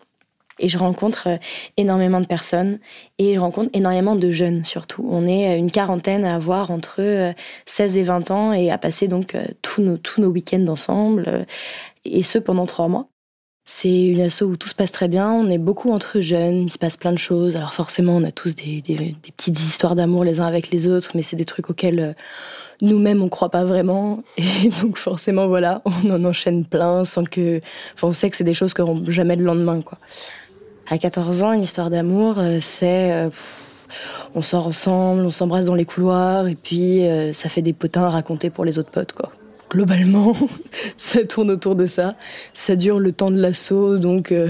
Et 0.60 0.68
je 0.68 0.78
rencontre 0.78 1.28
euh, 1.30 1.36
énormément 1.76 2.20
de 2.20 2.26
personnes 2.26 2.78
et 3.18 3.34
je 3.34 3.40
rencontre 3.40 3.70
énormément 3.72 4.14
de 4.14 4.30
jeunes 4.30 4.64
surtout. 4.64 5.04
On 5.10 5.26
est 5.26 5.58
une 5.58 5.68
quarantaine 5.68 6.24
à 6.24 6.36
avoir 6.36 6.70
entre 6.70 7.34
16 7.66 7.96
et 7.96 8.04
20 8.04 8.30
ans 8.30 8.52
et 8.52 8.70
à 8.70 8.78
passer 8.78 9.08
donc 9.08 9.36
tous 9.62 9.82
nos, 9.82 9.96
tous 9.96 10.20
nos 10.20 10.28
week-ends 10.28 10.68
ensemble, 10.68 11.44
et 12.04 12.22
ce 12.22 12.38
pendant 12.38 12.66
trois 12.66 12.86
mois. 12.86 13.08
C'est 13.66 14.08
une 14.08 14.20
asso 14.20 14.42
où 14.42 14.56
tout 14.56 14.68
se 14.68 14.74
passe 14.74 14.92
très 14.92 15.08
bien, 15.08 15.32
on 15.32 15.48
est 15.48 15.58
beaucoup 15.58 15.90
entre 15.90 16.20
jeunes, 16.20 16.64
il 16.64 16.70
se 16.70 16.76
passe 16.76 16.98
plein 16.98 17.12
de 17.12 17.18
choses. 17.18 17.56
Alors 17.56 17.72
forcément, 17.72 18.14
on 18.14 18.24
a 18.24 18.30
tous 18.30 18.54
des, 18.54 18.82
petites 19.36 19.58
histoires 19.58 19.94
d'amour 19.94 20.22
les 20.22 20.40
uns 20.40 20.46
avec 20.46 20.70
les 20.70 20.86
autres, 20.86 21.12
mais 21.14 21.22
c'est 21.22 21.36
des 21.36 21.46
trucs 21.46 21.70
auxquels 21.70 22.00
euh, 22.00 22.12
nous-mêmes 22.84 23.22
on 23.22 23.28
croit 23.28 23.50
pas 23.50 23.64
vraiment. 23.64 24.22
Et 24.38 24.68
donc 24.82 24.98
forcément, 24.98 25.46
voilà, 25.48 25.82
on 25.84 26.10
en 26.10 26.24
enchaîne 26.24 26.64
plein 26.64 27.04
sans 27.04 27.24
que... 27.24 27.60
Enfin, 27.94 28.08
on 28.08 28.12
sait 28.12 28.30
que 28.30 28.36
c'est 28.36 28.44
des 28.44 28.54
choses 28.54 28.72
n'auront 28.78 29.02
jamais 29.08 29.36
le 29.36 29.44
lendemain, 29.44 29.80
quoi. 29.82 29.98
À 30.88 30.98
14 30.98 31.42
ans, 31.42 31.52
une 31.52 31.62
histoire 31.62 31.90
d'amour, 31.90 32.38
euh, 32.38 32.58
c'est... 32.60 33.12
Euh, 33.12 33.30
on 34.34 34.42
sort 34.42 34.66
ensemble, 34.66 35.22
on 35.22 35.30
s'embrasse 35.30 35.66
dans 35.66 35.76
les 35.76 35.84
couloirs, 35.84 36.48
et 36.48 36.56
puis 36.56 37.02
ça 37.32 37.48
fait 37.48 37.62
des 37.62 37.72
potins 37.72 38.02
à 38.02 38.08
raconter 38.08 38.50
pour 38.50 38.64
les 38.64 38.80
autres 38.80 38.90
potes, 38.90 39.12
quoi 39.12 39.30
globalement, 39.74 40.36
ça 40.96 41.24
tourne 41.24 41.50
autour 41.50 41.76
de 41.76 41.86
ça. 41.86 42.14
Ça 42.54 42.76
dure 42.76 43.00
le 43.00 43.12
temps 43.12 43.30
de 43.30 43.40
l'assaut, 43.40 43.98
donc 43.98 44.32
euh, 44.32 44.48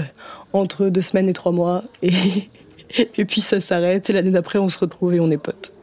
entre 0.53 0.89
deux 0.89 1.01
semaines 1.01 1.27
et 1.27 1.33
trois 1.33 1.51
mois. 1.51 1.83
Et, 2.01 2.11
et 3.17 3.25
puis 3.25 3.41
ça 3.41 3.59
s'arrête, 3.59 4.09
et 4.09 4.13
l'année 4.13 4.31
d'après, 4.31 4.59
on 4.59 4.69
se 4.69 4.79
retrouve 4.79 5.13
et 5.13 5.19
on 5.19 5.31
est 5.31 5.37
potes. 5.37 5.74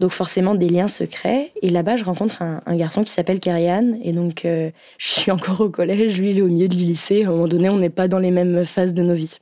Donc 0.00 0.10
forcément, 0.10 0.54
des 0.54 0.68
liens 0.68 0.88
se 0.88 1.04
créent. 1.04 1.52
Et 1.62 1.70
là-bas, 1.70 1.96
je 1.96 2.04
rencontre 2.04 2.42
un, 2.42 2.76
garçon 2.76 3.04
qui 3.04 3.12
s'appelle 3.12 3.38
Karian. 3.38 3.98
Et 4.02 4.12
donc, 4.12 4.44
euh, 4.44 4.70
je 4.98 5.10
suis 5.10 5.30
encore 5.30 5.60
au 5.60 5.68
collège, 5.68 6.18
lui, 6.18 6.30
il 6.30 6.38
est 6.38 6.42
au 6.42 6.48
milieu 6.48 6.68
du 6.68 6.78
lycée. 6.84 7.24
À 7.24 7.28
un 7.28 7.32
moment 7.32 7.48
donné, 7.48 7.68
on 7.68 7.78
n'est 7.78 7.90
pas 7.90 8.08
dans 8.08 8.18
les 8.18 8.30
mêmes 8.30 8.64
phases 8.64 8.94
de 8.94 9.02
nos 9.02 9.14
vies. 9.14 9.38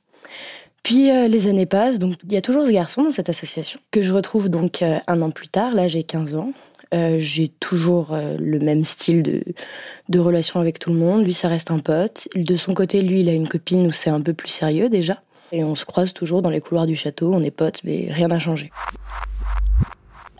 Puis 0.82 1.10
euh, 1.10 1.28
les 1.28 1.48
années 1.48 1.66
passent, 1.66 1.98
donc 1.98 2.14
il 2.24 2.32
y 2.32 2.36
a 2.36 2.42
toujours 2.42 2.66
ce 2.66 2.70
garçon 2.70 3.02
dans 3.02 3.10
cette 3.12 3.28
association, 3.28 3.80
que 3.90 4.00
je 4.00 4.14
retrouve 4.14 4.48
donc 4.48 4.82
un 4.82 5.22
an 5.22 5.30
plus 5.30 5.48
tard, 5.48 5.74
là 5.74 5.86
j'ai 5.86 6.02
15 6.02 6.36
ans. 6.36 6.52
Euh, 6.94 7.16
j'ai 7.18 7.48
toujours 7.48 8.14
euh, 8.14 8.36
le 8.38 8.58
même 8.60 8.84
style 8.84 9.22
de, 9.22 9.42
de 10.08 10.18
relation 10.18 10.58
avec 10.58 10.78
tout 10.78 10.90
le 10.90 10.98
monde. 10.98 11.24
Lui, 11.24 11.34
ça 11.34 11.48
reste 11.48 11.70
un 11.70 11.80
pote. 11.80 12.28
De 12.34 12.56
son 12.56 12.72
côté, 12.72 13.02
lui, 13.02 13.20
il 13.20 13.28
a 13.28 13.34
une 13.34 13.48
copine 13.48 13.86
où 13.86 13.92
c'est 13.92 14.10
un 14.10 14.20
peu 14.20 14.32
plus 14.32 14.48
sérieux 14.48 14.88
déjà. 14.88 15.22
Et 15.52 15.64
on 15.64 15.74
se 15.74 15.84
croise 15.84 16.12
toujours 16.12 16.42
dans 16.42 16.50
les 16.50 16.60
couloirs 16.60 16.86
du 16.86 16.96
château, 16.96 17.32
on 17.32 17.42
est 17.42 17.50
potes, 17.50 17.80
mais 17.84 18.08
rien 18.10 18.28
n'a 18.28 18.38
changé. 18.38 18.70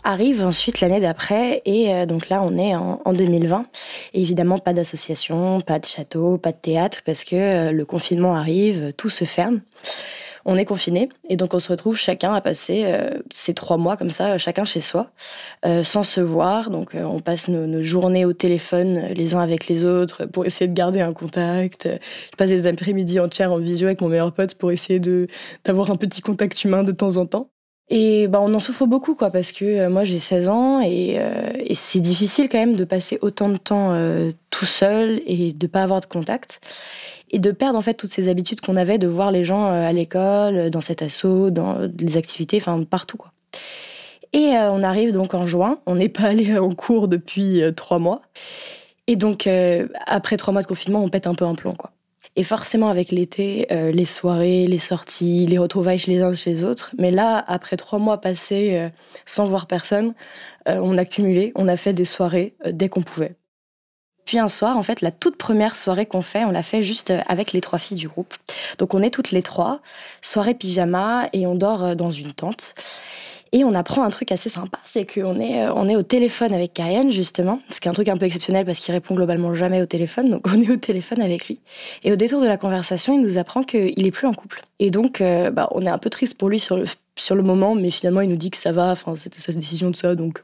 Arrive 0.09 0.43
ensuite 0.43 0.81
l'année 0.81 0.99
d'après, 0.99 1.61
et 1.65 1.93
euh, 1.93 2.05
donc 2.05 2.29
là 2.29 2.41
on 2.43 2.57
est 2.57 2.75
en, 2.75 2.99
en 3.05 3.13
2020. 3.13 3.65
Et 4.13 4.21
évidemment, 4.21 4.57
pas 4.57 4.73
d'association, 4.73 5.61
pas 5.61 5.77
de 5.77 5.85
château, 5.85 6.37
pas 6.37 6.51
de 6.51 6.57
théâtre, 6.57 6.99
parce 7.05 7.23
que 7.23 7.69
le 7.71 7.85
confinement 7.85 8.33
arrive, 8.33 8.93
tout 8.97 9.09
se 9.09 9.25
ferme 9.25 9.61
on 10.45 10.57
est 10.57 10.65
confiné 10.65 11.09
et 11.29 11.37
donc 11.37 11.53
on 11.53 11.59
se 11.59 11.69
retrouve 11.69 11.97
chacun 11.97 12.33
à 12.33 12.41
passer 12.41 12.83
euh, 12.85 13.19
ces 13.31 13.53
trois 13.53 13.77
mois 13.77 13.97
comme 13.97 14.09
ça, 14.09 14.37
chacun 14.37 14.65
chez 14.65 14.79
soi, 14.79 15.11
euh, 15.65 15.83
sans 15.83 16.03
se 16.03 16.21
voir. 16.21 16.69
Donc 16.69 16.95
euh, 16.95 17.03
on 17.03 17.19
passe 17.19 17.47
nos, 17.49 17.81
journées 17.81 18.25
au 18.25 18.33
téléphone 18.33 19.09
les 19.13 19.35
uns 19.35 19.39
avec 19.39 19.67
les 19.67 19.83
autres 19.83 20.25
pour 20.25 20.45
essayer 20.45 20.67
de 20.67 20.73
garder 20.73 21.01
un 21.01 21.13
contact. 21.13 21.87
Je 21.87 22.35
passe 22.35 22.49
des 22.49 22.67
après-midi 22.67 23.19
entières 23.19 23.51
en 23.51 23.57
visio 23.57 23.87
avec 23.87 24.01
mon 24.01 24.09
meilleur 24.09 24.33
pote 24.33 24.55
pour 24.55 24.71
essayer 24.71 24.99
d'avoir 25.63 25.91
un 25.91 25.95
petit 25.95 26.21
contact 26.21 26.63
humain 26.63 26.83
de 26.83 26.91
temps 26.91 27.17
en 27.17 27.25
temps. 27.25 27.49
Et 27.89 28.27
bah, 28.27 28.39
on 28.41 28.53
en 28.53 28.59
souffre 28.59 28.85
beaucoup, 28.85 29.15
quoi, 29.15 29.31
parce 29.31 29.51
que 29.51 29.87
moi 29.87 30.03
j'ai 30.03 30.19
16 30.19 30.49
ans 30.49 30.81
et, 30.81 31.17
et 31.57 31.75
c'est 31.75 31.99
difficile 31.99 32.47
quand 32.47 32.59
même 32.59 32.75
de 32.75 32.83
passer 32.83 33.17
autant 33.21 33.49
de 33.49 33.57
temps 33.57 33.97
tout 34.51 34.65
seul 34.65 35.21
et 35.25 35.53
de 35.53 35.67
pas 35.67 35.81
avoir 35.81 35.99
de 35.99 36.05
contact 36.05 36.61
et 37.31 37.39
de 37.39 37.51
perdre 37.51 37.77
en 37.77 37.81
fait 37.81 37.93
toutes 37.93 38.11
ces 38.11 38.29
habitudes 38.29 38.61
qu'on 38.61 38.75
avait 38.75 38.97
de 38.97 39.07
voir 39.07 39.31
les 39.31 39.43
gens 39.43 39.67
euh, 39.67 39.87
à 39.87 39.93
l'école, 39.93 40.69
dans 40.69 40.81
cet 40.81 41.01
assaut, 41.01 41.49
dans 41.49 41.77
les 41.99 42.17
activités, 42.17 42.57
enfin 42.57 42.83
partout 42.83 43.17
quoi. 43.17 43.31
Et 44.31 44.55
euh, 44.55 44.71
on 44.71 44.83
arrive 44.83 45.11
donc 45.11 45.33
en 45.33 45.45
juin, 45.45 45.79
on 45.85 45.95
n'est 45.95 46.09
pas 46.09 46.23
allé 46.29 46.57
en 46.57 46.71
cours 46.71 47.07
depuis 47.07 47.61
euh, 47.61 47.71
trois 47.71 47.99
mois. 47.99 48.21
Et 49.07 49.15
donc 49.15 49.49
après 50.05 50.37
trois 50.37 50.51
mois 50.51 50.61
de 50.61 50.67
confinement, 50.67 51.03
on 51.03 51.09
pète 51.09 51.25
un 51.25 51.33
peu 51.33 51.45
un 51.45 51.55
plomb 51.55 51.73
quoi. 51.73 51.89
Et 52.35 52.43
forcément 52.43 52.89
avec 52.89 53.11
l'été, 53.11 53.67
les 53.69 54.05
soirées, 54.05 54.65
les 54.65 54.79
sorties, 54.79 55.45
les 55.45 55.57
retrouvailles 55.57 55.99
chez 55.99 56.11
les 56.11 56.21
uns 56.21 56.33
chez 56.33 56.51
les 56.51 56.63
autres. 56.63 56.91
Mais 56.97 57.11
là, 57.11 57.43
après 57.47 57.75
trois 57.75 57.99
mois 57.99 58.21
passés 58.21 58.89
sans 59.25 59.45
voir 59.45 59.67
personne, 59.67 60.13
on 60.65 60.97
a 60.97 61.03
cumulé, 61.03 61.51
on 61.55 61.67
a 61.67 61.75
fait 61.75 61.91
des 61.91 62.05
soirées 62.05 62.55
dès 62.65 62.87
qu'on 62.87 63.01
pouvait. 63.01 63.35
Puis 64.29 64.37
un 64.37 64.47
soir, 64.47 64.77
en 64.77 64.83
fait, 64.83 65.01
la 65.01 65.09
toute 65.09 65.37
première 65.37 65.75
soirée 65.75 66.05
qu'on 66.05 66.21
fait, 66.21 66.45
on 66.45 66.51
l'a 66.51 66.61
fait 66.61 66.83
juste 66.83 67.09
euh, 67.09 67.19
avec 67.27 67.51
les 67.51 67.61
trois 67.61 67.79
filles 67.79 67.97
du 67.97 68.07
groupe. 68.07 68.35
Donc 68.77 68.93
on 68.93 69.01
est 69.01 69.09
toutes 69.09 69.31
les 69.31 69.41
trois, 69.41 69.79
soirée 70.21 70.53
pyjama, 70.53 71.29
et 71.33 71.47
on 71.47 71.55
dort 71.55 71.83
euh, 71.83 71.95
dans 71.95 72.11
une 72.11 72.31
tente. 72.31 72.75
Et 73.51 73.63
on 73.63 73.73
apprend 73.73 74.03
un 74.03 74.09
truc 74.09 74.31
assez 74.31 74.49
sympa, 74.49 74.79
c'est 74.83 75.11
qu'on 75.11 75.39
est, 75.39 75.63
euh, 75.63 75.73
on 75.75 75.87
est 75.87 75.95
au 75.95 76.01
téléphone 76.01 76.53
avec 76.53 76.73
Karian, 76.73 77.09
justement. 77.11 77.59
Ce 77.69 77.79
qui 77.79 77.87
est 77.87 77.91
un 77.91 77.93
truc 77.93 78.07
un 78.07 78.17
peu 78.17 78.25
exceptionnel 78.25 78.65
parce 78.65 78.79
qu'il 78.79 78.93
répond 78.93 79.15
globalement 79.15 79.53
jamais 79.53 79.81
au 79.81 79.85
téléphone. 79.85 80.29
Donc 80.29 80.47
on 80.55 80.61
est 80.61 80.69
au 80.69 80.77
téléphone 80.77 81.21
avec 81.21 81.47
lui. 81.47 81.59
Et 82.03 82.11
au 82.11 82.15
détour 82.15 82.41
de 82.41 82.47
la 82.47 82.57
conversation, 82.57 83.13
il 83.13 83.21
nous 83.21 83.37
apprend 83.37 83.63
qu'il 83.63 84.05
est 84.05 84.11
plus 84.11 84.27
en 84.27 84.33
couple. 84.33 84.61
Et 84.79 84.91
donc, 84.91 85.21
bah, 85.21 85.67
on 85.71 85.85
est 85.85 85.89
un 85.89 85.97
peu 85.97 86.09
triste 86.09 86.35
pour 86.35 86.49
lui 86.49 86.59
sur 86.59 86.77
le, 86.77 86.85
sur 87.17 87.35
le 87.35 87.43
moment, 87.43 87.75
mais 87.75 87.91
finalement, 87.91 88.21
il 88.21 88.29
nous 88.29 88.37
dit 88.37 88.49
que 88.49 88.57
ça 88.57 88.71
va. 88.71 88.95
C'était 89.15 89.39
sa 89.39 89.51
décision 89.51 89.89
de 89.89 89.95
ça, 89.95 90.15
donc 90.15 90.41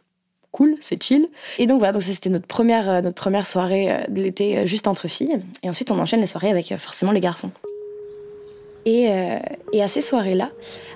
cool, 0.56 0.78
c'est 0.80 1.02
chill. 1.04 1.28
Et 1.60 1.66
donc 1.66 1.80
voilà, 1.80 1.92
donc 1.92 2.02
c'était 2.02 2.30
notre 2.30 2.48
première, 2.48 2.90
euh, 2.90 3.02
notre 3.02 3.16
première 3.16 3.46
soirée 3.46 3.92
euh, 3.92 3.98
de 4.08 4.22
l'été 4.22 4.58
euh, 4.58 4.66
juste 4.66 4.88
entre 4.88 5.10
filles. 5.10 5.42
Et 5.64 5.70
ensuite, 5.70 5.92
on 5.92 6.00
enchaîne 6.00 6.22
les 6.22 6.28
soirées 6.28 6.50
avec 6.50 6.74
forcément 6.78 7.12
les 7.12 7.20
garçons. 7.20 7.52
Et, 8.86 9.10
et, 9.74 9.82
à 9.82 9.88
ces 9.88 10.02
soirées-là, 10.02 10.52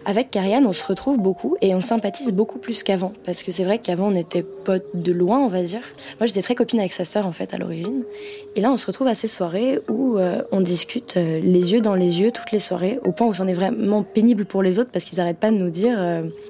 avec 0.06 0.30
Karianne, 0.30 0.68
on 0.68 0.74
se 0.74 0.86
retrouve 0.86 1.18
beaucoup 1.18 1.58
et 1.62 1.74
on 1.74 1.82
sympathise 1.82 2.32
beaucoup 2.32 2.60
plus 2.60 2.84
qu'avant. 2.84 3.14
Parce 3.26 3.42
que 3.42 3.52
c'est 3.52 3.64
vrai 3.64 3.80
qu'avant, 3.80 4.12
on 4.12 4.16
était 4.16 4.44
potes 4.44 4.86
de 4.94 5.12
loin, 5.12 5.40
on 5.40 5.48
va 5.48 5.64
dire. 5.64 5.82
Moi, 6.20 6.28
j'étais 6.28 6.42
très 6.42 6.56
copine 6.56 6.80
avec 6.80 6.94
sa 6.94 7.04
sœur, 7.04 7.26
en 7.26 7.32
fait, 7.32 7.54
à 7.54 7.58
l'origine. 7.58 8.04
Et 8.56 8.62
là, 8.62 8.72
on 8.72 8.78
se 8.78 8.86
retrouve 8.86 9.08
à 9.08 9.16
ces 9.16 9.28
soirées 9.28 9.80
où 9.90 10.18
on 10.52 10.62
discute 10.62 11.16
les 11.16 11.74
yeux 11.74 11.82
dans 11.82 11.96
les 11.96 12.22
yeux 12.22 12.32
toutes 12.32 12.52
les 12.52 12.60
soirées, 12.60 13.00
au 13.04 13.12
point 13.12 13.28
où 13.28 13.34
c'en 13.34 13.48
est 13.48 13.54
vraiment 13.54 14.04
pénible 14.04 14.46
pour 14.46 14.62
les 14.62 14.80
autres 14.80 14.92
parce 14.92 15.06
qu'ils 15.06 15.18
n'arrêtent 15.18 15.40
pas 15.40 15.52
de 15.52 15.58
nous 15.58 15.70
dire 15.70 16.00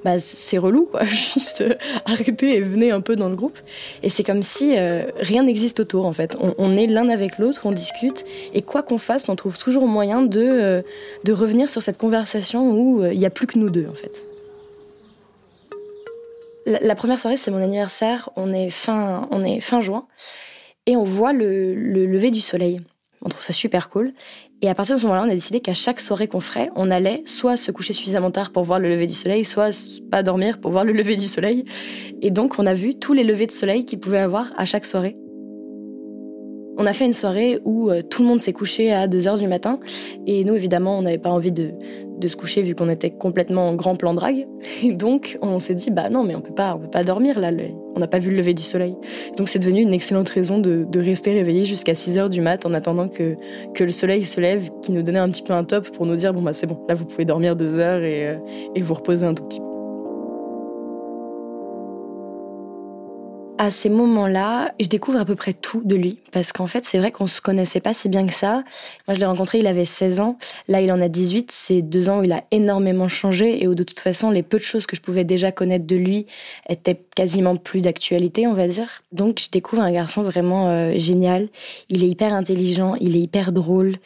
bah, 0.04 0.18
c'est 0.18 0.58
relou, 0.58 0.88
quoi. 0.90 1.04
Juste 1.04 1.64
arrêtez 2.04 2.56
et 2.56 2.60
venez 2.60 2.90
un 2.90 3.00
peu 3.00 3.16
dans 3.16 3.28
le 3.28 3.36
groupe. 3.36 3.58
Et 4.02 4.08
c'est 4.08 4.24
comme 4.24 4.42
si 4.42 4.76
rien 4.76 5.42
n'existe 5.42 5.80
autour, 5.80 6.06
en 6.06 6.12
fait. 6.12 6.36
On, 6.58 6.76
est 6.76 6.86
l'un 6.86 7.08
avec 7.08 7.38
l'autre, 7.38 7.62
on 7.64 7.72
discute. 7.72 8.24
Et 8.54 8.62
quoi 8.62 8.82
qu'on 8.82 8.98
fasse, 8.98 9.28
on 9.28 9.36
trouve 9.36 9.58
toujours 9.58 9.86
moyen 9.86 10.22
de 10.22 10.84
de 11.30 11.34
revenir 11.34 11.68
sur 11.68 11.80
cette 11.80 11.96
conversation 11.96 12.72
où 12.72 13.02
euh, 13.02 13.12
il 13.14 13.18
n'y 13.20 13.26
a 13.26 13.30
plus 13.30 13.46
que 13.46 13.56
nous 13.56 13.70
deux, 13.70 13.86
en 13.86 13.94
fait. 13.94 14.26
La, 16.66 16.94
première 16.96 17.20
soirée, 17.20 17.36
c'est 17.36 17.52
mon 17.52 17.62
anniversaire. 17.62 18.30
On 18.34 18.52
est 18.52 18.68
fin, 18.68 19.28
on 19.30 19.44
est 19.44 19.60
fin 19.60 19.80
juin 19.80 20.06
et 20.86 20.96
on 20.96 21.04
voit 21.04 21.32
le, 21.32 21.74
lever 21.74 22.32
du 22.32 22.40
soleil. 22.40 22.80
On 23.22 23.28
trouve 23.28 23.42
ça 23.42 23.52
super 23.52 23.90
cool. 23.90 24.12
Et 24.60 24.68
à 24.68 24.74
partir 24.74 24.96
de 24.96 25.00
ce 25.00 25.06
moment-là, 25.06 25.24
on 25.24 25.30
a 25.30 25.34
décidé 25.34 25.60
qu'à 25.60 25.74
chaque 25.74 26.00
soirée 26.00 26.26
qu'on 26.26 26.40
ferait, 26.40 26.70
on 26.74 26.90
allait 26.90 27.22
soit 27.26 27.56
se 27.56 27.70
coucher 27.70 27.92
suffisamment 27.92 28.32
tard 28.32 28.50
pour 28.50 28.64
voir 28.64 28.80
le 28.80 28.88
lever 28.88 29.06
du 29.06 29.14
soleil, 29.14 29.44
soit 29.44 29.70
pas 30.10 30.24
dormir 30.24 30.60
pour 30.60 30.72
voir 30.72 30.84
le 30.84 30.92
lever 30.92 31.14
du 31.14 31.28
soleil. 31.28 31.64
Et 32.22 32.30
donc, 32.30 32.58
on 32.58 32.66
a 32.66 32.74
vu 32.74 32.96
tous 32.96 33.12
les 33.12 33.24
levées 33.24 33.46
de 33.46 33.52
soleil 33.52 33.84
qu'il 33.84 34.00
pouvait 34.00 34.18
avoir 34.18 34.52
à 34.56 34.64
chaque 34.64 34.84
soirée. 34.84 35.16
On 36.78 36.86
a 36.86 36.92
fait 36.92 37.04
une 37.04 37.12
soirée 37.12 37.58
où 37.64 37.90
euh, 37.90 38.02
tout 38.02 38.22
le 38.22 38.28
monde 38.28 38.40
s'est 38.40 38.52
couché 38.52 38.92
à 38.92 39.06
2h 39.06 39.38
du 39.38 39.48
matin. 39.48 39.80
Et 40.26 40.44
nous, 40.44 40.54
évidemment, 40.54 40.98
on 40.98 41.02
n'avait 41.02 41.18
pas 41.18 41.30
envie 41.30 41.52
de, 41.52 41.72
se 42.26 42.36
coucher 42.36 42.62
vu 42.62 42.74
qu'on 42.74 42.88
était 42.88 43.10
complètement 43.10 43.68
en 43.68 43.74
grand 43.74 43.96
plan 43.96 44.14
drague. 44.14 44.46
Et 44.82 44.92
donc, 44.92 45.38
on 45.42 45.58
s'est 45.58 45.74
dit, 45.74 45.90
bah 45.90 46.08
non, 46.10 46.24
mais 46.24 46.34
on 46.34 46.40
peut 46.40 46.54
pas, 46.54 46.74
on 46.76 46.78
peut 46.78 46.90
pas 46.90 47.04
dormir 47.04 47.38
là. 47.38 47.50
on 47.96 48.00
n'a 48.00 48.06
pas 48.06 48.18
vu 48.18 48.30
le 48.30 48.36
lever 48.36 48.54
du 48.54 48.62
soleil. 48.62 48.96
Donc, 49.36 49.48
c'est 49.48 49.58
devenu 49.58 49.82
une 49.82 49.92
excellente 49.92 50.28
raison 50.28 50.58
de, 50.58 50.86
rester 50.98 51.32
réveillé 51.32 51.64
jusqu'à 51.64 51.94
6h 51.94 52.28
du 52.28 52.40
mat 52.40 52.64
en 52.66 52.74
attendant 52.74 53.08
que, 53.08 53.36
que 53.74 53.84
le 53.84 53.92
soleil 53.92 54.24
se 54.24 54.40
lève, 54.40 54.70
qui 54.82 54.92
nous 54.92 55.02
donnait 55.02 55.18
un 55.18 55.28
petit 55.28 55.42
peu 55.42 55.52
un 55.52 55.64
top 55.64 55.90
pour 55.90 56.06
nous 56.06 56.16
dire, 56.16 56.32
bon, 56.32 56.42
bah 56.42 56.52
c'est 56.52 56.66
bon, 56.66 56.78
là, 56.88 56.94
vous 56.94 57.04
pouvez 57.04 57.24
dormir 57.24 57.56
deux 57.56 57.78
heures 57.78 58.02
et, 58.02 58.28
euh, 58.28 58.36
et 58.74 58.82
vous 58.82 58.94
reposer 58.94 59.26
un 59.26 59.34
tout 59.34 59.44
petit 59.44 59.60
peu. 59.60 59.69
À 63.60 63.70
ces 63.70 63.90
moments-là, 63.90 64.72
je 64.80 64.86
découvre 64.86 65.20
à 65.20 65.26
peu 65.26 65.34
près 65.34 65.52
tout 65.52 65.82
de 65.84 65.94
lui. 65.94 66.18
Parce 66.32 66.50
qu'en 66.50 66.66
fait, 66.66 66.86
c'est 66.86 66.96
vrai 66.96 67.12
qu'on 67.12 67.26
se 67.26 67.42
connaissait 67.42 67.80
pas 67.80 67.92
si 67.92 68.08
bien 68.08 68.26
que 68.26 68.32
ça. 68.32 68.64
Moi, 69.06 69.14
je 69.14 69.20
l'ai 69.20 69.26
rencontré, 69.26 69.58
il 69.58 69.66
avait 69.66 69.84
16 69.84 70.18
ans. 70.20 70.38
Là, 70.66 70.80
il 70.80 70.90
en 70.90 70.98
a 70.98 71.08
18. 71.08 71.52
C'est 71.52 71.82
deux 71.82 72.08
ans 72.08 72.20
où 72.20 72.24
il 72.24 72.32
a 72.32 72.42
énormément 72.52 73.06
changé 73.06 73.62
et 73.62 73.68
où, 73.68 73.74
de 73.74 73.82
toute 73.82 74.00
façon, 74.00 74.30
les 74.30 74.42
peu 74.42 74.56
de 74.56 74.62
choses 74.62 74.86
que 74.86 74.96
je 74.96 75.02
pouvais 75.02 75.24
déjà 75.24 75.52
connaître 75.52 75.86
de 75.86 75.96
lui 75.96 76.24
étaient 76.70 76.98
quasiment 77.14 77.54
plus 77.56 77.82
d'actualité, 77.82 78.46
on 78.46 78.54
va 78.54 78.66
dire. 78.66 79.02
Donc, 79.12 79.42
je 79.44 79.50
découvre 79.50 79.82
un 79.82 79.92
garçon 79.92 80.22
vraiment 80.22 80.68
euh, 80.68 80.94
génial. 80.96 81.50
Il 81.90 82.02
est 82.02 82.08
hyper 82.08 82.32
intelligent, 82.32 82.94
il 82.98 83.14
est 83.14 83.20
hyper 83.20 83.52
drôle. 83.52 83.96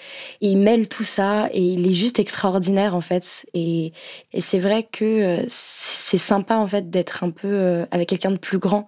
Il 0.40 0.58
mêle 0.58 0.88
tout 0.88 1.04
ça 1.04 1.48
et 1.52 1.62
il 1.62 1.86
est 1.86 1.92
juste 1.92 2.18
extraordinaire, 2.18 2.96
en 2.96 3.00
fait. 3.00 3.46
Et, 3.54 3.92
c'est 4.36 4.58
vrai 4.58 4.82
que 4.82 5.04
euh, 5.04 5.44
c'est 5.46 6.18
sympa 6.18 6.56
en 6.56 6.66
fait 6.66 6.90
d'être 6.90 7.22
un 7.22 7.30
peu 7.30 7.46
euh, 7.48 7.86
avec 7.92 8.08
quelqu'un 8.08 8.32
de 8.32 8.36
plus 8.36 8.58
grand 8.58 8.84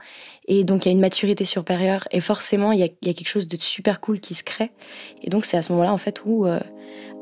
et 0.49 0.65
donc 0.65 0.85
il 0.85 0.89
y 0.89 0.91
a 0.91 0.93
une 0.93 1.01
maturité 1.01 1.45
supérieure 1.45 2.07
et 2.11 2.21
forcément 2.21 2.73
il 2.73 2.81
y 2.81 2.85
a, 2.85 2.89
quelque 2.89 3.29
chose 3.29 3.49
de 3.49 3.57
super 3.59 4.01
cool 4.01 4.21
qui 4.21 4.35
se 4.35 4.45
crée 4.45 4.71
et 5.23 5.31
donc 5.31 5.45
c'est 5.45 5.57
à 5.57 5.63
ce 5.63 5.73
moment-là 5.73 5.93
en 5.93 5.99
fait 5.99 6.23
où 6.25 6.47
euh, 6.47 6.61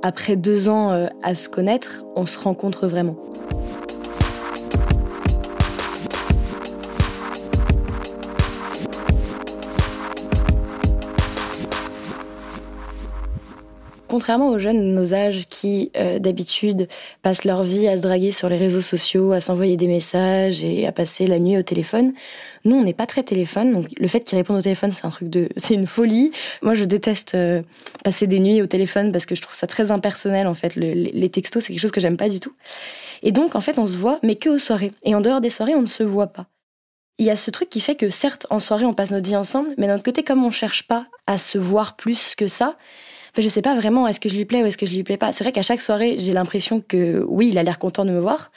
après 0.02 0.36
deux 0.36 0.68
ans 0.68 0.92
euh, 0.92 1.06
à 1.22 1.34
se 1.34 1.48
connaître 1.48 2.04
on 2.16 2.26
se 2.26 2.38
rencontre 2.38 2.86
vraiment. 2.86 3.16
Contrairement 14.14 14.50
aux 14.50 14.60
jeunes 14.60 14.78
de 14.78 14.94
nos 14.94 15.12
âges 15.12 15.48
euh, 15.96 16.18
d'habitude, 16.18 16.88
passent 17.22 17.44
leur 17.44 17.62
vie 17.62 17.88
à 17.88 17.96
se 17.96 18.02
draguer 18.02 18.32
sur 18.32 18.48
les 18.48 18.56
réseaux 18.56 18.80
sociaux, 18.80 19.32
à 19.32 19.40
s'envoyer 19.40 19.76
des 19.76 19.86
messages 19.86 20.62
et 20.62 20.86
à 20.86 20.92
passer 20.92 21.26
la 21.26 21.38
nuit 21.38 21.56
au 21.56 21.62
téléphone, 21.62 22.12
nous, 22.64 22.76
on 22.76 22.82
n'est 22.82 22.94
pas 22.94 23.06
très 23.06 23.22
téléphone. 23.22 23.72
Donc, 23.72 23.86
le 23.96 24.06
fait 24.06 24.20
qu'ils 24.20 24.38
répondent 24.38 24.58
au 24.58 24.62
téléphone, 24.62 24.92
c'est 24.92 25.06
un 25.06 25.10
truc 25.10 25.28
de, 25.28 25.48
c'est 25.56 25.74
une 25.74 25.86
folie. 25.86 26.30
Moi, 26.62 26.74
je 26.74 26.84
déteste 26.84 27.34
euh, 27.34 27.62
passer 28.02 28.26
des 28.26 28.40
nuits 28.40 28.62
au 28.62 28.66
téléphone 28.66 29.12
parce 29.12 29.26
que 29.26 29.34
je 29.34 29.42
trouve 29.42 29.54
ça 29.54 29.66
très 29.66 29.90
impersonnel, 29.90 30.46
en 30.46 30.54
fait. 30.54 30.76
les 30.76 31.28
textos, 31.28 31.64
c'est 31.64 31.72
quelque 31.72 31.82
chose 31.82 31.92
que 31.92 32.00
j'aime 32.00 32.16
pas 32.16 32.28
du 32.28 32.40
tout. 32.40 32.52
Et 33.22 33.32
donc, 33.32 33.54
en 33.54 33.60
fait, 33.60 33.78
on 33.78 33.86
se 33.86 33.96
voit, 33.96 34.18
mais 34.22 34.36
que 34.36 34.48
aux 34.48 34.58
soirées. 34.58 34.92
Et 35.02 35.14
en 35.14 35.20
dehors 35.20 35.40
des 35.40 35.50
soirées, 35.50 35.74
on 35.74 35.82
ne 35.82 35.86
se 35.86 36.02
voit 36.02 36.28
pas. 36.28 36.46
Il 37.18 37.26
y 37.26 37.30
a 37.30 37.36
ce 37.36 37.50
truc 37.50 37.70
qui 37.70 37.80
fait 37.80 37.94
que, 37.94 38.10
certes, 38.10 38.46
en 38.50 38.58
soirée, 38.58 38.84
on 38.84 38.92
passe 38.92 39.12
notre 39.12 39.28
vie 39.28 39.36
ensemble, 39.36 39.70
mais 39.78 39.86
d'un 39.86 39.94
autre 39.94 40.02
côté, 40.02 40.24
comme 40.24 40.44
on 40.44 40.50
cherche 40.50 40.88
pas 40.88 41.06
à 41.26 41.38
se 41.38 41.58
voir 41.58 41.96
plus 41.96 42.34
que 42.34 42.48
ça, 42.48 42.76
je 43.42 43.48
sais 43.48 43.62
pas 43.62 43.74
vraiment 43.74 44.06
est-ce 44.06 44.20
que 44.20 44.28
je 44.28 44.34
lui 44.34 44.44
plais 44.44 44.62
ou 44.62 44.66
est-ce 44.66 44.78
que 44.78 44.86
je 44.86 44.92
lui 44.92 45.02
plais 45.02 45.16
pas. 45.16 45.32
C'est 45.32 45.44
vrai 45.44 45.52
qu'à 45.52 45.62
chaque 45.62 45.80
soirée, 45.80 46.16
j'ai 46.18 46.32
l'impression 46.32 46.80
que 46.80 47.24
oui, 47.28 47.48
il 47.48 47.58
a 47.58 47.62
l'air 47.62 47.78
content 47.78 48.04
de 48.04 48.10
me 48.10 48.20
voir. 48.20 48.50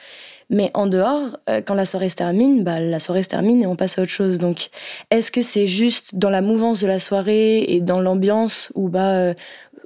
Mais 0.49 0.71
en 0.73 0.87
dehors, 0.87 1.37
euh, 1.49 1.61
quand 1.61 1.73
la 1.73 1.85
soirée 1.85 2.09
se 2.09 2.15
termine, 2.15 2.63
bah, 2.63 2.79
la 2.79 2.99
soirée 2.99 3.23
se 3.23 3.29
termine 3.29 3.61
et 3.61 3.67
on 3.67 3.75
passe 3.75 3.99
à 3.99 4.03
autre 4.03 4.11
chose. 4.11 4.39
Donc, 4.39 4.69
est-ce 5.11 5.31
que 5.31 5.41
c'est 5.41 5.67
juste 5.67 6.15
dans 6.15 6.29
la 6.29 6.41
mouvance 6.41 6.81
de 6.81 6.87
la 6.87 6.99
soirée 6.99 7.63
et 7.63 7.81
dans 7.81 7.99
l'ambiance 7.99 8.71
où 8.75 8.87
bah, 8.87 9.11
euh, 9.15 9.33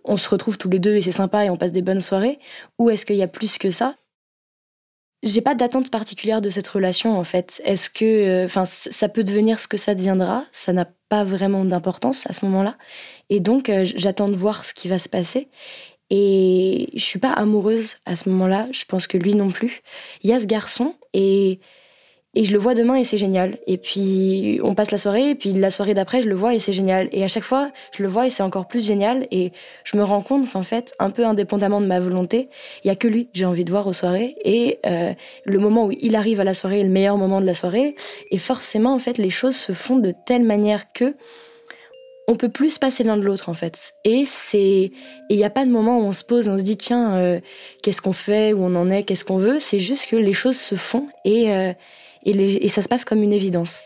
on 0.04 0.18
se 0.18 0.30
retrouve 0.30 0.58
tous 0.58 0.70
les 0.70 0.80
deux 0.80 0.96
et 0.96 1.02
c'est 1.02 1.12
sympa 1.12 1.46
et 1.46 1.50
on 1.50 1.58
passe 1.58 1.72
des 1.72 1.82
bonnes 1.82 2.02
soirées? 2.02 2.40
Ou 2.78 2.90
est-ce 2.92 3.06
qu'il 3.06 3.16
y 3.16 3.24
a 3.24 3.28
plus 3.28 3.58
que 3.58 3.72
ça? 3.72 3.96
J'ai 5.24 5.42
pas 5.42 5.56
d'attente 5.56 5.92
particulière 5.92 6.42
de 6.42 6.50
cette 6.50 6.68
relation 6.68 7.18
en 7.18 7.24
fait. 7.24 7.62
Est-ce 7.64 7.90
que, 7.90 8.06
euh, 8.06 8.46
enfin, 8.46 8.66
ça 8.66 9.10
peut 9.10 9.24
devenir 9.24 9.60
ce 9.60 9.68
que 9.68 9.78
ça 9.78 9.96
deviendra? 9.96 10.46
Ça 10.52 10.74
n'a 10.74 10.86
pas 11.10 11.24
vraiment 11.24 11.64
d'importance 11.66 12.26
à 12.28 12.34
ce 12.34 12.46
moment-là. 12.46 12.78
Et 13.30 13.40
donc, 13.40 13.70
euh, 13.70 13.86
j'attends 13.86 14.30
de 14.30 14.36
voir 14.36 14.66
ce 14.66 14.74
qui 14.74 14.88
va 14.88 15.00
se 15.00 15.10
passer. 15.10 15.50
Et 16.10 16.90
je 16.94 17.04
suis 17.04 17.20
pas 17.20 17.32
amoureuse 17.32 17.98
à 18.06 18.16
ce 18.16 18.30
moment-là. 18.30 18.68
Je 18.72 18.84
pense 18.86 19.08
que 19.08 19.18
lui 19.18 19.36
non 19.36 19.50
plus. 19.50 19.82
Il 20.24 20.30
y 20.30 20.34
a 20.34 20.40
ce 20.40 20.46
garçon 20.46 20.96
et 21.14 21.60
et 22.34 22.46
je 22.46 22.54
le 22.54 22.60
vois 22.60 22.74
demain 22.76 22.96
et 22.96 23.04
c'est 23.04 23.18
génial. 23.18 23.58
Et 23.68 23.78
puis 23.78 24.60
on 24.64 24.74
passe 24.74 24.92
la 24.92 24.98
soirée 24.98 25.32
et 25.32 25.36
puis 25.36 25.52
la 25.52 25.70
soirée 25.70 25.94
d'après 25.94 26.22
je 26.22 26.30
le 26.30 26.36
vois 26.36 26.56
et 26.56 26.60
c'est 26.60 26.72
génial. 26.72 27.10
Et 27.12 27.24
à 27.24 27.28
chaque 27.28 27.44
fois 27.44 27.72
je 27.96 28.04
le 28.04 28.10
vois 28.10 28.28
et 28.28 28.30
c'est 28.30 28.44
encore 28.44 28.68
plus 28.68 28.86
génial. 28.86 29.28
Et 29.32 29.52
je 29.84 29.98
me 29.98 30.04
rends 30.04 30.22
compte 30.22 30.50
qu'en 30.50 30.64
fait, 30.64 30.94
un 31.00 31.10
peu 31.10 31.26
indépendamment 31.26 31.82
de 31.82 31.88
ma 31.88 32.00
volonté, 32.00 32.50
il 32.84 32.88
y 32.88 32.92
a 32.92 32.96
que 32.96 33.10
lui 33.10 33.30
j'ai 33.34 33.46
envie 33.46 33.66
de 33.66 33.72
voir 33.72 33.86
aux 33.88 33.94
soirées. 33.94 34.36
Et 34.46 34.80
euh, 34.86 35.14
le 35.44 35.60
moment 35.60 35.88
où 35.88 35.92
il 36.00 36.16
arrive 36.16 36.40
à 36.40 36.46
la 36.46 36.54
soirée 36.54 36.80
est 36.80 36.84
le 36.86 36.90
meilleur 36.90 37.18
moment 37.18 37.42
de 37.42 37.46
la 37.46 37.54
soirée. 37.54 37.96
Et 38.32 38.38
forcément 38.38 38.94
en 38.94 39.00
fait 39.00 39.18
les 39.18 39.30
choses 39.30 39.58
se 39.58 39.74
font 39.74 39.98
de 39.98 40.14
telle 40.26 40.44
manière 40.44 40.94
que 40.94 41.16
on 42.30 42.36
peut 42.36 42.50
plus 42.50 42.78
passer 42.78 43.04
l'un 43.04 43.18
de 43.18 43.24
l'autre 43.24 43.50
en 43.50 43.54
fait. 43.54 43.92
Et 44.06 44.24
c'est 44.26 44.92
il 45.30 45.36
n'y 45.36 45.44
a 45.44 45.50
pas 45.50 45.66
de 45.66 45.72
moment 45.72 46.00
où 46.00 46.04
on 46.04 46.14
se 46.14 46.24
pose, 46.24 46.48
on 46.48 46.58
se 46.58 46.64
dit 46.64 46.78
tiens 46.78 47.16
euh, 47.16 47.40
qu'est-ce 47.84 48.02
qu'on 48.02 48.14
fait, 48.14 48.54
où 48.54 48.64
on 48.64 48.76
en 48.76 48.90
est, 48.90 49.04
qu'est-ce 49.04 49.26
qu'on 49.26 49.38
veut. 49.38 49.60
C'est 49.60 49.80
juste 49.80 50.06
que 50.06 50.16
les 50.16 50.32
choses 50.32 50.58
se 50.58 50.76
font 50.76 51.08
et 51.26 51.52
euh, 51.52 51.74
et, 52.26 52.68
ça 52.68 52.82
se 52.82 52.88
passe 52.88 53.06
comme 53.06 53.24
une 53.24 53.34
évidence. 53.34 53.84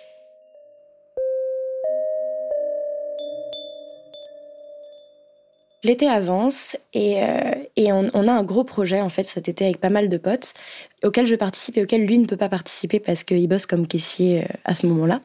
L'été 5.84 6.08
avance 6.08 6.76
et, 6.96 7.22
euh, 7.22 8.02
on, 8.16 8.28
a 8.28 8.32
un 8.32 8.44
gros 8.44 8.64
projet 8.64 9.02
en 9.02 9.10
fait 9.10 9.22
cet 9.22 9.48
été 9.48 9.66
avec 9.66 9.80
pas 9.80 9.92
mal 9.92 10.10
de 10.10 10.18
potes 10.18 10.54
auquel 11.04 11.28
je 11.28 11.36
participe 11.36 11.78
et 11.78 11.84
auquel 11.84 12.08
lui 12.08 12.18
ne 12.18 12.26
peut 12.26 12.38
pas 12.38 12.50
participer 12.50 13.00
parce 13.00 13.24
qu'il 13.24 13.48
bosse 13.48 13.68
comme 13.68 13.86
caissier 13.86 14.42
euh, 14.42 14.48
à 14.64 14.74
ce 14.74 14.88
moment-là. 14.88 15.22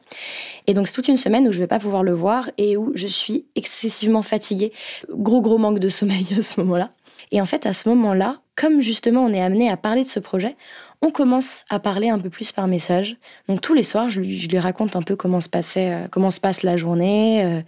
Et 0.67 0.73
donc 0.75 0.87
c'est 0.87 0.93
toute 0.93 1.07
une 1.07 1.17
semaine 1.17 1.47
où 1.47 1.51
je 1.51 1.57
vais 1.57 1.65
pas 1.65 1.79
pouvoir 1.79 2.03
le 2.03 2.13
voir 2.13 2.51
et 2.59 2.77
où 2.77 2.91
je 2.93 3.07
suis 3.07 3.45
excessivement 3.55 4.21
fatiguée, 4.21 4.71
gros 5.09 5.41
gros 5.41 5.57
manque 5.57 5.79
de 5.79 5.89
sommeil 5.89 6.27
à 6.37 6.43
ce 6.43 6.59
moment-là. 6.59 6.91
Et 7.31 7.41
en 7.41 7.45
fait 7.45 7.65
à 7.65 7.73
ce 7.73 7.87
moment-là, 7.89 8.41
comme 8.55 8.81
justement 8.81 9.23
on 9.23 9.33
est 9.33 9.41
amené 9.41 9.69
à 9.69 9.77
parler 9.77 10.03
de 10.03 10.07
ce 10.07 10.19
projet, 10.19 10.55
on 11.01 11.09
commence 11.09 11.63
à 11.69 11.79
parler 11.79 12.09
un 12.09 12.19
peu 12.19 12.29
plus 12.29 12.51
par 12.51 12.67
message. 12.67 13.17
Donc 13.47 13.61
tous 13.61 13.73
les 13.73 13.83
soirs, 13.83 14.09
je 14.09 14.21
lui, 14.21 14.59
raconte 14.59 14.95
un 14.95 15.01
peu 15.01 15.15
comment 15.15 15.41
se 15.41 15.49
passait, 15.49 15.93
euh, 15.93 16.07
comment 16.09 16.31
se 16.31 16.39
passe 16.39 16.63
la 16.63 16.77
journée. 16.77 17.43
Euh, 17.43 17.61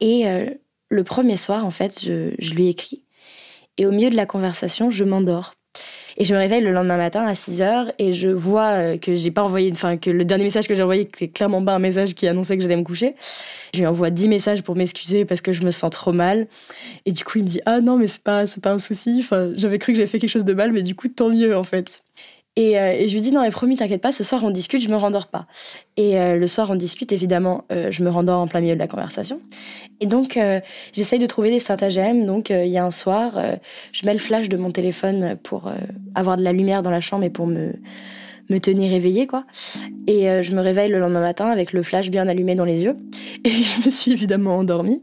et 0.00 0.28
euh, 0.28 0.50
le 0.90 1.04
premier 1.04 1.36
soir, 1.36 1.64
en 1.64 1.70
fait, 1.70 2.00
je, 2.02 2.54
lui 2.54 2.68
écris. 2.68 3.02
Et 3.78 3.86
au 3.86 3.90
milieu 3.90 4.10
de 4.10 4.16
la 4.16 4.26
conversation, 4.26 4.90
je 4.90 5.04
m'endors. 5.04 5.54
Et 6.16 6.24
je 6.24 6.34
me 6.34 6.38
réveille 6.38 6.62
le 6.62 6.70
lendemain 6.70 6.96
matin 6.96 7.22
à 7.22 7.34
6 7.34 7.60
heures 7.60 7.92
et 7.98 8.12
je 8.12 8.28
vois 8.28 8.96
que 8.98 9.14
j'ai 9.14 9.30
pas 9.30 9.42
envoyé, 9.42 9.70
enfin, 9.72 9.96
que 9.96 10.10
le 10.10 10.24
dernier 10.24 10.44
message 10.44 10.68
que 10.68 10.74
j'ai 10.74 10.82
envoyé, 10.82 11.08
c'est 11.16 11.28
clairement 11.28 11.64
pas 11.64 11.74
un 11.74 11.78
message 11.78 12.14
qui 12.14 12.28
annonçait 12.28 12.56
que 12.56 12.62
j'allais 12.62 12.76
me 12.76 12.84
coucher. 12.84 13.16
Je 13.74 13.80
lui 13.80 13.86
envoie 13.86 14.10
10 14.10 14.28
messages 14.28 14.62
pour 14.62 14.76
m'excuser 14.76 15.24
parce 15.24 15.40
que 15.40 15.52
je 15.52 15.62
me 15.62 15.70
sens 15.70 15.90
trop 15.90 16.12
mal. 16.12 16.46
Et 17.06 17.12
du 17.12 17.24
coup, 17.24 17.38
il 17.38 17.44
me 17.44 17.48
dit, 17.48 17.60
ah 17.66 17.80
non, 17.80 17.96
mais 17.96 18.06
c'est 18.06 18.22
pas, 18.22 18.44
pas 18.62 18.72
un 18.72 18.78
souci. 18.78 19.18
Enfin, 19.20 19.50
j'avais 19.56 19.78
cru 19.78 19.92
que 19.92 19.96
j'avais 19.96 20.08
fait 20.08 20.18
quelque 20.18 20.30
chose 20.30 20.44
de 20.44 20.54
mal, 20.54 20.72
mais 20.72 20.82
du 20.82 20.94
coup, 20.94 21.08
tant 21.08 21.30
mieux, 21.30 21.56
en 21.56 21.64
fait. 21.64 22.02
Euh, 22.56 22.92
et, 22.92 23.08
je 23.08 23.14
lui 23.14 23.20
dis 23.20 23.32
non 23.32 23.42
mais 23.42 23.50
promis 23.50 23.76
t'inquiète 23.76 24.00
pas 24.00 24.12
ce 24.12 24.22
soir 24.22 24.44
on 24.44 24.50
discute 24.50 24.80
je 24.80 24.88
me 24.88 24.96
rendors 24.96 25.26
pas. 25.26 25.46
Et 25.96 26.18
euh, 26.20 26.36
le 26.36 26.46
soir 26.46 26.70
on 26.70 26.76
discute 26.76 27.10
évidemment 27.10 27.64
euh, 27.72 27.90
je 27.90 28.04
me 28.04 28.10
rendors 28.10 28.40
en 28.40 28.46
plein 28.46 28.60
milieu 28.60 28.74
de 28.74 28.78
la 28.78 28.86
conversation. 28.86 29.40
Et 30.00 30.06
donc 30.06 30.38
j'essaye 30.92 31.18
de 31.18 31.26
trouver 31.26 31.50
des 31.50 31.58
stratagèmes 31.58 32.26
donc 32.26 32.50
il 32.50 32.68
y 32.68 32.78
a 32.78 32.84
un 32.84 32.90
soir 32.90 33.40
je 33.92 34.06
mets 34.06 34.12
le 34.12 34.18
flash 34.18 34.48
de 34.48 34.56
mon 34.56 34.70
téléphone 34.70 35.36
pour 35.42 35.72
avoir 36.14 36.36
de 36.36 36.42
la 36.42 36.52
lumière 36.52 36.82
dans 36.82 36.90
la 36.90 37.00
chambre 37.00 37.24
et 37.24 37.30
pour 37.30 37.46
me 37.46 37.72
me 38.50 38.58
tenir 38.58 38.92
éveillée 38.92 39.26
quoi. 39.26 39.44
Et 40.06 40.42
je 40.42 40.54
me 40.54 40.60
réveille 40.60 40.90
le 40.90 40.98
lendemain 40.98 41.22
matin 41.22 41.46
avec 41.46 41.72
le 41.72 41.82
flash 41.82 42.10
bien 42.10 42.28
allumé 42.28 42.54
dans 42.54 42.66
les 42.66 42.82
yeux. 42.82 42.96
Et 43.44 43.50
je 43.50 43.86
me 43.86 43.90
suis 43.90 44.12
évidemment 44.12 44.58
endormie. 44.58 45.02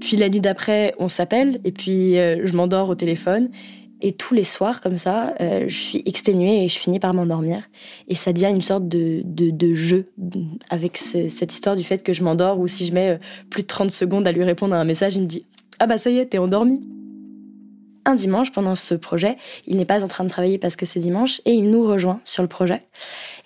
Puis 0.00 0.16
la 0.16 0.28
nuit 0.28 0.40
d'après 0.40 0.94
on 0.98 1.08
s'appelle 1.08 1.60
et 1.64 1.72
puis 1.72 2.14
je 2.14 2.52
m'endors 2.56 2.90
au 2.90 2.94
téléphone 2.94 3.48
et 4.02 4.12
tous 4.12 4.34
les 4.34 4.44
soirs, 4.44 4.80
comme 4.80 4.96
ça, 4.96 5.34
euh, 5.40 5.64
je 5.68 5.76
suis 5.76 6.02
exténuée 6.06 6.64
et 6.64 6.68
je 6.68 6.76
finis 6.76 6.98
par 6.98 7.14
m'endormir. 7.14 7.62
Et 8.08 8.16
ça 8.16 8.32
devient 8.32 8.50
une 8.50 8.60
sorte 8.60 8.88
de, 8.88 9.22
de, 9.24 9.74
jeu 9.74 10.08
avec 10.70 10.96
cette 10.96 11.52
histoire 11.52 11.76
du 11.76 11.84
fait 11.84 12.02
que 12.02 12.12
je 12.12 12.24
m'endors 12.24 12.58
ou 12.58 12.66
si 12.66 12.84
je 12.84 12.92
mets 12.92 13.10
euh, 13.10 13.18
plus 13.48 13.62
de 13.62 13.68
30 13.68 13.90
secondes 13.92 14.26
à 14.26 14.32
lui 14.32 14.42
répondre 14.42 14.74
à 14.74 14.78
un 14.78 14.84
message, 14.84 15.14
il 15.14 15.22
me 15.22 15.26
dit 15.26 15.46
Ah 15.78 15.86
bah 15.86 15.98
ça 15.98 16.10
y 16.10 16.18
est, 16.18 16.26
t'es 16.26 16.38
endormi. 16.38 16.82
Un 18.04 18.16
dimanche, 18.16 18.50
pendant 18.50 18.74
ce 18.74 18.94
projet, 18.94 19.36
il 19.66 19.76
n'est 19.76 19.84
pas 19.84 20.02
en 20.04 20.08
train 20.08 20.24
de 20.24 20.28
travailler 20.28 20.58
parce 20.58 20.74
que 20.74 20.84
c'est 20.84 20.98
dimanche 20.98 21.40
et 21.44 21.52
il 21.52 21.70
nous 21.70 21.84
rejoint 21.84 22.20
sur 22.24 22.42
le 22.42 22.48
projet. 22.48 22.82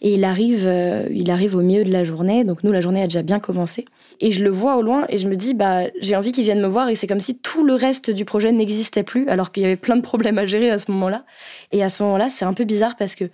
Et 0.00 0.14
il 0.14 0.24
arrive, 0.24 0.64
euh, 0.66 1.06
il 1.10 1.30
arrive 1.30 1.56
au 1.56 1.60
milieu 1.60 1.84
de 1.84 1.92
la 1.92 2.04
journée, 2.04 2.42
donc 2.42 2.64
nous, 2.64 2.72
la 2.72 2.80
journée 2.80 3.02
a 3.02 3.06
déjà 3.06 3.22
bien 3.22 3.38
commencé. 3.38 3.84
Et 4.20 4.32
je 4.32 4.42
le 4.42 4.48
vois 4.48 4.76
au 4.76 4.82
loin 4.82 5.04
et 5.10 5.18
je 5.18 5.28
me 5.28 5.36
dis, 5.36 5.52
bah, 5.52 5.82
j'ai 6.00 6.16
envie 6.16 6.32
qu'il 6.32 6.44
vienne 6.44 6.60
me 6.60 6.68
voir 6.68 6.88
et 6.88 6.94
c'est 6.94 7.06
comme 7.06 7.20
si 7.20 7.36
tout 7.36 7.64
le 7.64 7.74
reste 7.74 8.10
du 8.10 8.24
projet 8.24 8.50
n'existait 8.50 9.02
plus 9.02 9.28
alors 9.28 9.52
qu'il 9.52 9.62
y 9.62 9.66
avait 9.66 9.76
plein 9.76 9.96
de 9.96 10.02
problèmes 10.02 10.38
à 10.38 10.46
gérer 10.46 10.70
à 10.70 10.78
ce 10.78 10.90
moment-là. 10.90 11.26
Et 11.72 11.82
à 11.82 11.90
ce 11.90 12.02
moment-là, 12.04 12.30
c'est 12.30 12.46
un 12.46 12.54
peu 12.54 12.64
bizarre 12.64 12.96
parce 12.96 13.14
que 13.14 13.28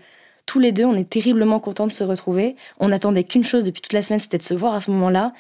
tous 0.46 0.58
les 0.58 0.72
deux, 0.72 0.84
on 0.84 0.96
est 0.96 1.08
terriblement 1.08 1.60
contents 1.60 1.86
de 1.86 1.92
se 1.92 2.02
retrouver. 2.02 2.56
On 2.80 2.88
n'attendait 2.88 3.22
qu'une 3.22 3.44
chose 3.44 3.62
depuis 3.62 3.80
toute 3.80 3.92
la 3.92 4.02
semaine, 4.02 4.18
c'était 4.18 4.38
de 4.38 4.42
se 4.42 4.54
voir 4.54 4.74
à 4.74 4.80
ce 4.80 4.90
moment-là. 4.90 5.32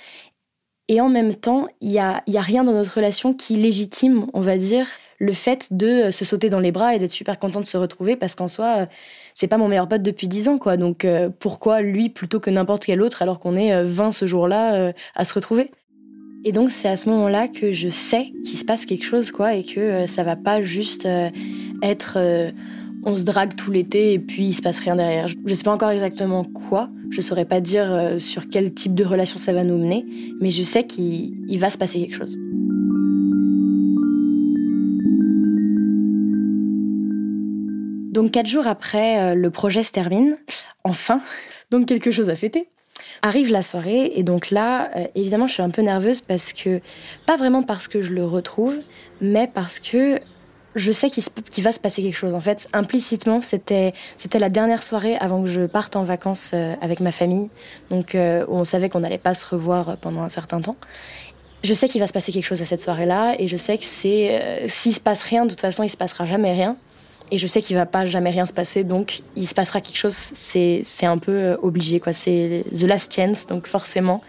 Et 0.88 1.00
en 1.00 1.08
même 1.08 1.34
temps, 1.34 1.66
il 1.80 1.90
n'y 1.90 1.98
a, 1.98 2.22
y 2.26 2.36
a 2.36 2.40
rien 2.40 2.64
dans 2.64 2.72
notre 2.72 2.94
relation 2.94 3.34
qui 3.34 3.56
légitime, 3.56 4.26
on 4.32 4.40
va 4.40 4.58
dire, 4.58 4.86
le 5.22 5.32
fait 5.32 5.68
de 5.70 5.86
euh, 5.86 6.10
se 6.10 6.24
sauter 6.24 6.50
dans 6.50 6.58
les 6.58 6.72
bras 6.72 6.96
et 6.96 6.98
d'être 6.98 7.12
super 7.12 7.38
content 7.38 7.60
de 7.60 7.64
se 7.64 7.76
retrouver 7.76 8.16
parce 8.16 8.34
qu'en 8.34 8.48
soi, 8.48 8.74
euh, 8.78 8.86
c'est 9.34 9.46
pas 9.46 9.56
mon 9.56 9.68
meilleur 9.68 9.88
pote 9.88 10.02
depuis 10.02 10.26
10 10.26 10.48
ans, 10.48 10.58
quoi. 10.58 10.76
Donc 10.76 11.04
euh, 11.04 11.30
pourquoi 11.38 11.80
lui 11.80 12.08
plutôt 12.08 12.40
que 12.40 12.50
n'importe 12.50 12.84
quel 12.84 13.00
autre 13.00 13.22
alors 13.22 13.38
qu'on 13.38 13.54
est 13.56 13.84
20 13.84 14.10
ce 14.10 14.26
jour-là 14.26 14.92
à 15.14 15.24
se 15.24 15.32
retrouver? 15.32 15.70
Et 16.44 16.50
donc 16.50 16.72
c'est 16.72 16.88
à 16.88 16.96
ce 16.96 17.08
moment-là 17.08 17.46
que 17.46 17.70
je 17.70 17.88
sais 17.88 18.32
qu'il 18.42 18.58
se 18.58 18.64
passe 18.64 18.84
quelque 18.84 19.04
chose, 19.04 19.30
quoi, 19.30 19.54
et 19.54 19.62
que 19.62 20.08
ça 20.08 20.24
va 20.24 20.34
pas 20.34 20.60
juste 20.60 21.06
être 21.82 22.18
on 23.04 23.16
se 23.16 23.22
drague 23.22 23.54
tout 23.54 23.70
l'été 23.70 24.12
et 24.12 24.18
puis 24.18 24.46
il 24.46 24.52
se 24.52 24.62
passe 24.62 24.80
rien 24.80 24.96
derrière. 24.96 25.28
Je 25.28 25.54
sais 25.54 25.62
pas 25.62 25.72
encore 25.72 25.90
exactement 25.90 26.44
quoi, 26.44 26.90
je 27.10 27.20
saurais 27.20 27.44
pas 27.44 27.60
dire 27.60 28.16
sur 28.18 28.48
quel 28.48 28.74
type 28.74 28.94
de 28.94 29.04
relation 29.04 29.38
ça 29.38 29.52
va 29.52 29.62
nous 29.62 29.78
mener, 29.78 30.04
mais 30.40 30.50
je 30.50 30.62
sais 30.62 30.84
qu'il 30.84 31.58
va 31.58 31.70
se 31.70 31.78
passer 31.78 32.00
quelque 32.00 32.16
chose. 32.16 32.36
Donc 38.22 38.30
quatre 38.30 38.46
jours 38.46 38.68
après, 38.68 39.20
euh, 39.20 39.34
le 39.34 39.50
projet 39.50 39.82
se 39.82 39.90
termine, 39.90 40.38
enfin, 40.84 41.20
donc 41.72 41.86
quelque 41.86 42.12
chose 42.12 42.30
à 42.30 42.36
fêter. 42.36 42.68
Arrive 43.20 43.50
la 43.50 43.62
soirée 43.62 44.12
et 44.14 44.22
donc 44.22 44.52
là, 44.52 44.92
euh, 44.94 45.06
évidemment, 45.16 45.48
je 45.48 45.54
suis 45.54 45.62
un 45.62 45.70
peu 45.70 45.82
nerveuse 45.82 46.20
parce 46.20 46.52
que, 46.52 46.80
pas 47.26 47.36
vraiment 47.36 47.64
parce 47.64 47.88
que 47.88 48.00
je 48.00 48.12
le 48.12 48.24
retrouve, 48.24 48.76
mais 49.20 49.50
parce 49.52 49.80
que 49.80 50.20
je 50.76 50.92
sais 50.92 51.10
qu'il 51.10 51.64
va 51.64 51.72
se 51.72 51.80
passer 51.80 52.00
quelque 52.00 52.16
chose. 52.16 52.36
En 52.36 52.40
fait, 52.40 52.68
implicitement, 52.72 53.42
c'était 53.42 53.92
c'était 54.18 54.38
la 54.38 54.50
dernière 54.50 54.84
soirée 54.84 55.16
avant 55.16 55.42
que 55.42 55.48
je 55.48 55.62
parte 55.62 55.96
en 55.96 56.04
vacances 56.04 56.52
euh, 56.54 56.76
avec 56.80 57.00
ma 57.00 57.10
famille. 57.10 57.50
Donc, 57.90 58.14
euh, 58.14 58.46
on 58.48 58.62
savait 58.62 58.88
qu'on 58.88 59.00
n'allait 59.00 59.18
pas 59.18 59.34
se 59.34 59.46
revoir 59.46 59.96
pendant 59.96 60.20
un 60.20 60.28
certain 60.28 60.60
temps. 60.60 60.76
Je 61.64 61.74
sais 61.74 61.88
qu'il 61.88 62.00
va 62.00 62.06
se 62.06 62.12
passer 62.12 62.30
quelque 62.30 62.46
chose 62.46 62.62
à 62.62 62.66
cette 62.66 62.82
soirée-là, 62.82 63.34
et 63.40 63.48
je 63.48 63.56
sais 63.56 63.78
que 63.78 63.84
c'est 63.84 64.62
s'il 64.68 64.94
se 64.94 65.00
passe 65.00 65.24
rien, 65.24 65.44
de 65.44 65.50
toute 65.50 65.60
façon, 65.60 65.82
il 65.82 65.88
se 65.88 65.96
passera 65.96 66.24
jamais 66.24 66.52
rien. 66.52 66.76
Et 67.32 67.38
je 67.38 67.46
sais 67.48 67.60
qu'il 67.60 67.74
va 67.74 67.86
pas 67.86 68.04
jamais 68.04 68.30
rien 68.30 68.46
se 68.46 68.52
passer, 68.52 68.84
donc 68.84 69.22
il 69.34 69.46
se 69.48 69.54
passera 69.54 69.80
quelque 69.80 69.96
chose. 69.96 70.14
C'est 70.14 70.84
un 71.06 71.18
peu 71.18 71.56
obligé, 71.62 71.98
quoi. 71.98 72.12
C'est 72.12 72.64
the 72.70 72.82
last 72.82 73.12
chance, 73.12 73.46
donc 73.46 73.66
forcément, 73.66 74.20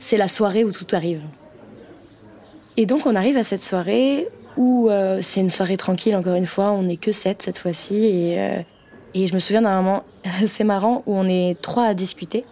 c'est 0.00 0.16
la 0.16 0.28
soirée 0.28 0.64
où 0.64 0.72
tout 0.72 0.86
arrive. 0.92 1.20
Et 2.78 2.86
donc 2.86 3.06
on 3.06 3.16
arrive 3.16 3.36
à 3.36 3.42
cette 3.42 3.64
soirée 3.64 4.28
où 4.56 4.88
euh, 4.88 5.18
c'est 5.20 5.40
une 5.40 5.50
soirée 5.50 5.76
tranquille, 5.76 6.14
encore 6.14 6.36
une 6.36 6.46
fois, 6.46 6.72
on 6.72 6.84
n'est 6.84 6.96
que 6.96 7.10
sept 7.10 7.42
cette 7.42 7.58
fois-ci. 7.58 8.04
Et, 8.06 8.38
euh, 8.38 8.60
et 9.14 9.26
je 9.26 9.34
me 9.34 9.40
souviens 9.40 9.62
d'un 9.62 9.76
moment 9.82 10.04
assez 10.42 10.62
marrant 10.62 11.02
où 11.06 11.14
on 11.16 11.28
est 11.28 11.60
trois 11.60 11.84
à 11.84 11.94
discuter 11.94 12.44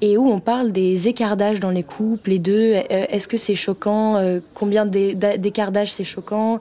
et 0.00 0.16
où 0.16 0.28
on 0.28 0.38
parle 0.38 0.70
des 0.70 1.08
écarts 1.08 1.36
d'âge 1.36 1.58
dans 1.58 1.70
les 1.70 1.82
couples, 1.82 2.30
les 2.30 2.38
deux. 2.38 2.74
Euh, 2.74 2.82
est-ce 2.88 3.26
que 3.26 3.36
c'est 3.36 3.54
choquant? 3.56 4.40
Combien 4.54 4.86
d'écarts 4.86 5.72
d'âge 5.72 5.92
c'est 5.92 6.04
choquant? 6.04 6.60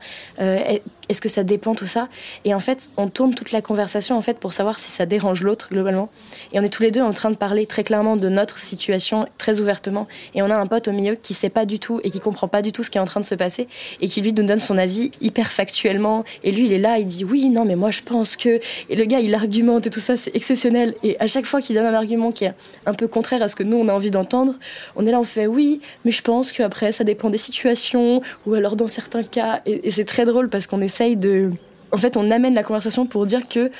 Est-ce 1.10 1.22
que 1.22 1.30
ça 1.30 1.44
dépend 1.44 1.76
tout 1.76 1.86
ça 1.86 2.08
Et 2.46 2.54
en 2.54 2.60
fait, 2.60 2.90
on 2.98 3.10
tourne 3.10 3.36
toute 3.36 3.52
la 3.52 3.62
conversation 3.62 4.18
en 4.18 4.22
fait 4.22 4.38
pour 4.38 4.54
savoir 4.54 4.80
si 4.80 4.90
ça 4.90 5.06
dérange 5.06 5.44
l'autre 5.44 5.68
globalement. 5.70 6.10
Et 6.54 6.60
on 6.60 6.64
est 6.64 6.70
tous 6.70 6.84
les 6.84 6.92
deux 6.92 7.02
en 7.02 7.14
train 7.14 7.30
de 7.30 7.36
parler 7.36 7.66
très 7.66 7.84
clairement 7.84 8.16
de 8.16 8.30
notre 8.30 8.60
situation 8.60 9.28
très 9.38 9.60
ouvertement. 9.60 10.08
Et 10.34 10.42
on 10.42 10.50
a 10.50 10.56
un 10.56 10.68
pote 10.68 10.88
au 10.88 10.92
milieu 10.92 11.16
qui 11.16 11.34
sait 11.34 11.50
pas 11.50 11.66
du 11.66 11.80
tout 11.80 12.00
et 12.04 12.10
qui 12.10 12.20
comprend 12.20 12.48
pas 12.48 12.62
du 12.62 12.72
tout 12.72 12.84
ce 12.84 12.90
qui 12.90 12.98
est 12.98 13.02
en 13.02 13.06
train 13.06 13.20
de 13.20 13.26
se 13.26 13.36
passer 13.36 13.68
et 14.02 14.08
qui 14.08 14.22
lui 14.22 14.34
nous 14.34 14.44
donne 14.44 14.60
son 14.60 14.78
avis 14.78 15.12
hyper 15.22 15.52
factuellement. 15.52 16.24
Et 16.44 16.52
lui, 16.52 16.66
il 16.66 16.74
est 16.74 16.80
là, 16.80 16.98
il 17.00 17.06
dit 17.06 17.26
oui, 17.26 17.50
non, 17.50 17.66
mais 17.66 17.76
moi 17.76 17.92
je 17.92 18.02
pense 18.02 18.38
que. 18.38 18.60
Et 18.90 18.96
le 18.96 19.06
gars, 19.06 19.20
il 19.20 19.36
argumente 19.36 19.88
et 19.88 19.90
tout 19.90 20.00
ça, 20.00 20.16
c'est 20.16 20.36
exceptionnel. 20.36 20.96
Et 21.04 21.20
à 21.20 21.28
chaque 21.28 21.46
fois 21.46 21.62
qu'il 21.62 21.76
donne 21.76 21.86
un 21.86 21.94
argument 21.94 22.32
qui 22.32 22.46
est 22.46 22.54
un 22.86 22.94
peu 22.94 23.08
contraire 23.08 23.42
à 23.42 23.50
ce 23.50 23.56
que 23.56 23.64
nous 23.64 23.78
on 23.78 23.88
a 23.90 23.94
envie 23.94 24.12
d'entendre, 24.12 24.56
on 24.96 25.06
est 25.06 25.12
là, 25.12 25.20
on 25.20 25.24
fait 25.24 25.48
oui, 25.48 25.82
mais 26.06 26.12
je 26.12 26.22
pense 26.22 26.52
qu'après 26.52 26.92
ça 26.92 27.04
dépend 27.04 27.30
des 27.30 27.38
situations 27.38 28.22
ou 28.46 28.54
alors 28.54 28.76
dans 28.76 28.88
certains 28.88 29.24
cas. 29.24 29.62
Et, 29.66 29.88
et 29.88 29.92
c'est 29.92 30.06
très 30.06 30.26
drôle 30.26 30.50
parce 30.50 30.68
qu'on 30.68 30.82
est 30.82 30.93
de. 31.16 31.52
En 31.92 31.98
fait, 31.98 32.18
on 32.18 32.32
amène 32.32 32.56
la 32.56 32.64
conversation 32.64 33.06
pour 33.06 33.26
dire 33.26 33.48
que 33.48 33.72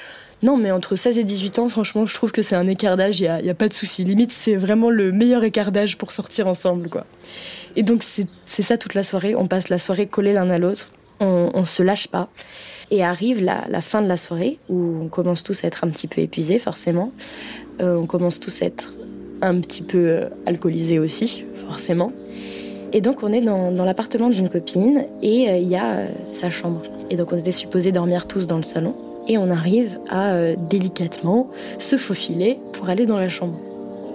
non, 0.44 0.58
mais 0.58 0.72
entre 0.72 0.98
16 0.98 1.20
et 1.20 1.24
18 1.24 1.60
ans, 1.60 1.70
franchement, 1.70 2.06
je 2.06 2.14
trouve 2.14 2.34
que 2.34 2.42
c'est 2.42 2.56
un 2.56 2.68
écart 2.68 2.98
d'âge, 2.98 3.22
il 3.22 3.32
n'y 3.44 3.50
a, 3.50 3.54
pas 3.54 3.70
de 3.70 3.74
souci. 3.74 4.04
Limite, 4.04 4.34
c'est 4.34 4.58
vraiment 4.58 4.90
le 4.90 5.14
meilleur 5.14 5.42
écart 5.46 5.72
d'âge 5.72 5.98
pour 5.98 6.12
sortir 6.12 6.50
ensemble, 6.50 6.90
quoi. 6.90 7.06
Et 7.78 7.84
donc, 7.84 8.04
c'est 8.04 8.62
ça 8.62 8.78
toute 8.78 8.94
la 8.94 9.04
soirée. 9.04 9.36
On 9.36 9.48
passe 9.48 9.70
la 9.70 9.78
soirée 9.78 10.06
collés 10.06 10.34
l'un 10.34 10.50
à 10.50 10.58
l'autre. 10.58 10.92
On, 11.22 11.50
on 11.54 11.64
se 11.64 11.82
lâche 11.82 12.10
pas. 12.10 12.30
Et 12.92 13.04
arrive 13.04 13.42
la, 13.42 13.80
fin 13.80 14.02
de 14.02 14.08
la 14.08 14.18
soirée, 14.18 14.60
où 14.68 15.04
on 15.04 15.08
commence 15.08 15.44
tous 15.44 15.64
à 15.64 15.68
être 15.68 15.86
un 15.86 15.90
petit 15.90 16.08
peu 16.08 16.20
épuisés, 16.20 16.60
forcément. 16.60 17.14
Euh, 17.80 17.96
on 17.96 18.06
commence 18.06 18.42
tous 18.42 18.62
à 18.62 18.66
être 18.66 18.94
un 19.42 19.62
petit 19.62 19.82
peu 19.82 19.98
euh, 19.98 20.30
alcoolisés 20.46 21.00
aussi, 21.00 21.46
forcément. 21.70 22.12
Et 22.94 23.02
donc 23.02 23.24
on 23.24 23.34
est 23.34 23.42
dans, 23.42 23.72
l'appartement 23.72 24.30
d'une 24.30 24.50
copine 24.50 25.06
et 25.24 25.50
euh, 25.50 25.58
il 25.58 25.68
y 25.68 25.76
a 25.76 25.98
euh, 25.98 26.08
sa 26.32 26.52
chambre. 26.52 26.82
Et 27.10 27.16
donc 27.16 27.34
on 27.34 27.38
était 27.38 27.52
supposés 27.52 27.92
dormir 27.92 28.28
tous 28.28 28.46
dans 28.46 28.58
le 28.58 28.64
salon. 28.64 28.96
Et 29.28 29.38
on 29.38 29.50
arrive 29.50 30.00
à 30.10 30.34
euh, 30.34 30.56
délicatement 30.70 31.48
se 31.80 31.98
faufiler 31.98 32.60
pour 32.74 32.90
aller 32.90 33.06
dans 33.06 33.18
la 33.18 33.30
chambre. 33.30 33.58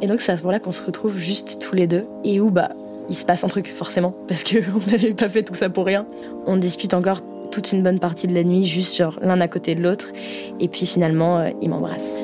Et 0.01 0.07
donc 0.07 0.21
c'est 0.21 0.31
à 0.31 0.37
ce 0.37 0.43
moment-là 0.43 0.61
qu'on 0.61 0.73
se 0.73 0.83
retrouve 0.83 1.19
juste 1.19 1.59
tous 1.61 1.75
les 1.75 1.89
deux 1.89 2.07
et 2.25 2.41
où 2.41 2.51
bah 2.51 2.71
il 3.09 3.15
se 3.15 3.25
passe 3.25 3.43
un 3.43 3.49
truc 3.49 3.73
forcément 3.75 4.15
parce 4.29 4.45
qu'on 4.45 4.91
n'avait 4.91 5.15
pas 5.15 5.29
fait 5.29 5.43
tout 5.43 5.55
ça 5.55 5.71
pour 5.71 5.85
rien. 5.85 6.07
On 6.47 6.57
discute 6.57 6.95
encore 6.95 7.21
toute 7.51 7.73
une 7.73 7.83
bonne 7.83 7.99
partie 7.99 8.29
de 8.29 8.35
la 8.35 8.45
nuit 8.45 8.65
juste 8.65 8.97
genre 8.97 9.19
l'un 9.23 9.41
à 9.41 9.49
côté 9.49 9.75
de 9.75 9.83
l'autre 9.83 10.13
et 10.61 10.69
puis 10.69 10.87
finalement 10.87 11.51
il 11.61 11.71
m'embrasse. 11.71 12.21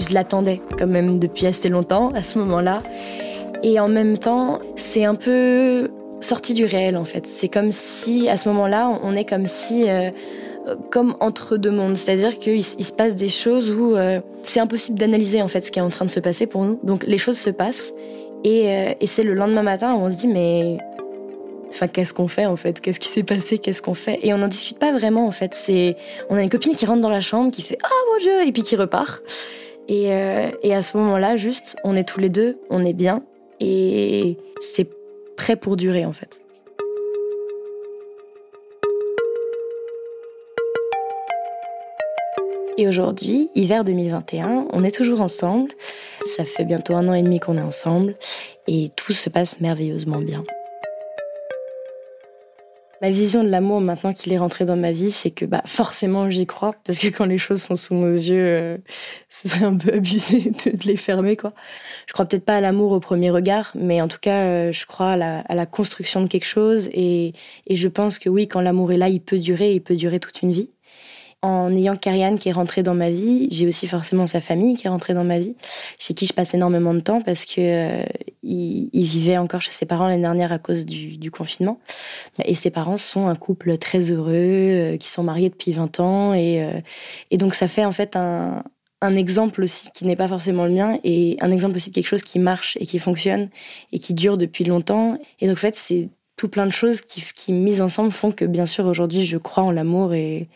Je 0.00 0.14
l'attendais 0.14 0.60
quand 0.78 0.86
même 0.86 1.18
depuis 1.18 1.46
assez 1.46 1.68
longtemps 1.68 2.10
à 2.14 2.22
ce 2.22 2.38
moment-là. 2.38 2.82
Et 3.62 3.78
en 3.78 3.88
même 3.88 4.18
temps, 4.18 4.60
c'est 4.76 5.04
un 5.04 5.14
peu 5.14 5.90
sorti 6.20 6.54
du 6.54 6.64
réel 6.64 6.96
en 6.96 7.04
fait. 7.04 7.26
C'est 7.26 7.48
comme 7.48 7.72
si 7.72 8.28
à 8.28 8.36
ce 8.36 8.48
moment-là, 8.48 8.98
on 9.02 9.14
est 9.16 9.28
comme 9.28 9.46
si 9.46 9.88
euh, 9.88 10.10
comme 10.90 11.16
entre 11.20 11.56
deux 11.56 11.70
mondes, 11.70 11.96
c'est-à-dire 11.96 12.38
qu'il 12.38 12.62
se 12.62 12.92
passe 12.92 13.14
des 13.14 13.28
choses 13.28 13.70
où 13.70 13.96
euh, 13.96 14.20
c'est 14.42 14.60
impossible 14.60 14.98
d'analyser 14.98 15.42
en 15.42 15.48
fait 15.48 15.64
ce 15.64 15.70
qui 15.70 15.78
est 15.78 15.82
en 15.82 15.88
train 15.88 16.04
de 16.04 16.10
se 16.10 16.20
passer 16.20 16.46
pour 16.46 16.64
nous. 16.64 16.78
Donc 16.82 17.04
les 17.06 17.18
choses 17.18 17.38
se 17.38 17.50
passent 17.50 17.92
et, 18.44 18.68
euh, 18.68 18.92
et 19.00 19.06
c'est 19.06 19.24
le 19.24 19.34
lendemain 19.34 19.62
matin 19.62 19.94
où 19.94 19.98
on 19.98 20.10
se 20.10 20.16
dit 20.16 20.28
mais 20.28 20.78
Enfin, 21.72 21.86
qu'est-ce 21.86 22.12
qu'on 22.12 22.28
fait 22.28 22.46
en 22.46 22.56
fait? 22.56 22.80
Qu'est-ce 22.80 22.98
qui 22.98 23.08
s'est 23.08 23.22
passé? 23.22 23.58
Qu'est-ce 23.58 23.80
qu'on 23.80 23.94
fait? 23.94 24.18
Et 24.22 24.34
on 24.34 24.38
n'en 24.38 24.48
discute 24.48 24.78
pas 24.78 24.92
vraiment 24.92 25.26
en 25.26 25.30
fait. 25.30 25.54
C'est, 25.54 25.96
on 26.28 26.36
a 26.36 26.42
une 26.42 26.50
copine 26.50 26.74
qui 26.74 26.84
rentre 26.84 27.00
dans 27.00 27.08
la 27.08 27.20
chambre, 27.20 27.50
qui 27.52 27.62
fait 27.62 27.78
ah 27.82 27.88
mon 28.12 28.18
dieu 28.18 28.46
et 28.46 28.52
puis 28.52 28.62
qui 28.62 28.76
repart. 28.76 29.22
Euh, 29.90 30.50
et, 30.62 30.74
à 30.74 30.82
ce 30.82 30.96
moment-là, 30.96 31.36
juste, 31.36 31.76
on 31.84 31.96
est 31.96 32.04
tous 32.04 32.20
les 32.20 32.28
deux, 32.28 32.58
on 32.70 32.84
est 32.84 32.92
bien, 32.92 33.24
et 33.58 34.38
c'est 34.60 34.88
prêt 35.36 35.56
pour 35.56 35.76
durer 35.76 36.06
en 36.06 36.12
fait. 36.12 36.44
Et 42.78 42.88
aujourd'hui, 42.88 43.50
hiver 43.54 43.84
2021, 43.84 44.68
on 44.72 44.84
est 44.84 44.94
toujours 44.94 45.20
ensemble. 45.20 45.70
Ça 46.24 46.44
fait 46.44 46.64
bientôt 46.64 46.94
un 46.94 47.08
an 47.08 47.14
et 47.14 47.22
demi 47.22 47.38
qu'on 47.38 47.58
est 47.58 47.62
ensemble 47.62 48.16
et 48.68 48.88
tout 48.96 49.12
se 49.12 49.28
passe 49.28 49.60
merveilleusement 49.60 50.20
bien. 50.20 50.44
Ma 53.02 53.10
vision 53.10 53.42
de 53.42 53.48
l'amour, 53.48 53.80
maintenant 53.80 54.12
qu'il 54.12 54.30
est 54.32 54.38
rentré 54.38 54.66
dans 54.66 54.76
ma 54.76 54.92
vie, 54.92 55.10
c'est 55.10 55.30
que 55.30 55.46
bah, 55.46 55.62
forcément 55.64 56.30
j'y 56.30 56.46
crois, 56.46 56.74
parce 56.84 56.98
que 56.98 57.08
quand 57.08 57.24
les 57.24 57.38
choses 57.38 57.62
sont 57.62 57.76
sous 57.76 57.94
nos 57.94 58.12
yeux, 58.12 58.46
euh, 58.46 58.78
ce 59.30 59.48
serait 59.48 59.64
un 59.64 59.76
peu 59.76 59.94
abusé 59.94 60.50
de, 60.66 60.86
les 60.86 60.96
fermer. 60.96 61.36
quoi. 61.36 61.54
Je 62.06 62.12
crois 62.12 62.26
peut-être 62.26 62.44
pas 62.44 62.56
à 62.56 62.60
l'amour 62.60 62.92
au 62.92 63.00
premier 63.00 63.30
regard, 63.30 63.72
mais 63.74 64.02
en 64.02 64.08
tout 64.08 64.18
cas, 64.20 64.44
euh, 64.44 64.72
je 64.72 64.84
crois 64.84 65.12
à 65.12 65.16
la, 65.54 65.66
construction 65.66 66.20
de 66.22 66.28
quelque 66.28 66.44
chose, 66.44 66.88
et, 66.92 67.32
et 67.66 67.76
je 67.76 67.88
pense 67.88 68.18
que 68.18 68.28
oui, 68.28 68.48
quand 68.48 68.60
l'amour 68.60 68.92
est 68.92 68.98
là, 68.98 69.08
il 69.08 69.20
peut 69.20 69.38
durer, 69.38 69.72
il 69.72 69.80
peut 69.80 69.96
durer 69.96 70.20
toute 70.20 70.42
une 70.42 70.52
vie 70.52 70.70
en 71.42 71.74
ayant 71.74 71.96
Karianne 71.96 72.38
qui 72.38 72.50
est 72.50 72.52
rentrée 72.52 72.82
dans 72.82 72.94
ma 72.94 73.10
vie, 73.10 73.48
j'ai 73.50 73.66
aussi 73.66 73.86
forcément 73.86 74.26
sa 74.26 74.40
famille 74.40 74.74
qui 74.74 74.86
est 74.86 74.90
rentrée 74.90 75.14
dans 75.14 75.24
ma 75.24 75.38
vie, 75.38 75.56
chez 75.98 76.12
qui 76.12 76.26
je 76.26 76.34
passe 76.34 76.52
énormément 76.52 76.92
de 76.92 77.00
temps 77.00 77.22
parce 77.22 77.46
que 77.46 78.02
euh, 78.02 78.04
vivait 78.42 79.38
encore 79.38 79.62
chez 79.62 79.70
ses 79.70 79.86
parents 79.86 80.08
l'année 80.08 80.22
dernière 80.22 80.52
à 80.52 80.58
cause 80.58 80.84
du, 80.84 81.30
confinement. 81.30 81.80
Et 82.44 82.54
ses 82.54 82.70
parents 82.70 82.98
sont 82.98 83.28
un 83.28 83.36
couple 83.36 83.78
très 83.78 84.10
heureux, 84.10 84.32
euh, 84.34 84.96
qui 84.98 85.08
sont 85.08 85.22
mariés 85.22 85.48
depuis 85.48 85.72
20 85.72 86.00
ans. 86.00 86.34
Et, 86.34 86.62
euh, 86.62 86.80
et 87.30 87.38
donc 87.38 87.54
ça 87.54 87.68
fait 87.68 87.84
en 87.84 87.92
fait 87.92 88.16
un, 88.16 88.62
un 89.00 89.16
exemple 89.16 89.62
aussi 89.62 89.90
qui 89.92 90.04
n'est 90.04 90.16
pas 90.16 90.28
forcément 90.28 90.66
le 90.66 90.72
mien 90.72 90.98
et 91.04 91.36
un 91.40 91.50
exemple 91.50 91.76
aussi 91.76 91.90
de 91.90 91.94
quelque 91.94 92.06
chose 92.06 92.22
qui 92.22 92.38
marche 92.38 92.76
et 92.80 92.86
qui 92.86 92.98
fonctionne 92.98 93.48
et 93.92 93.98
qui 93.98 94.12
dure 94.12 94.36
depuis 94.36 94.64
longtemps. 94.64 95.16
Et 95.40 95.46
donc 95.46 95.56
en 95.56 95.60
fait, 95.60 95.74
c'est 95.74 96.10
tout 96.36 96.48
plein 96.48 96.66
de 96.66 96.72
choses 96.72 97.00
qui, 97.00 97.22
qui 97.34 97.52
mises 97.52 97.80
ensemble 97.80 98.12
font 98.12 98.32
que 98.32 98.44
bien 98.44 98.66
sûr 98.66 98.86
aujourd'hui 98.86 99.26
je 99.26 99.36
crois 99.36 99.62
en 99.62 99.70
l'amour 99.70 100.14
et 100.14 100.48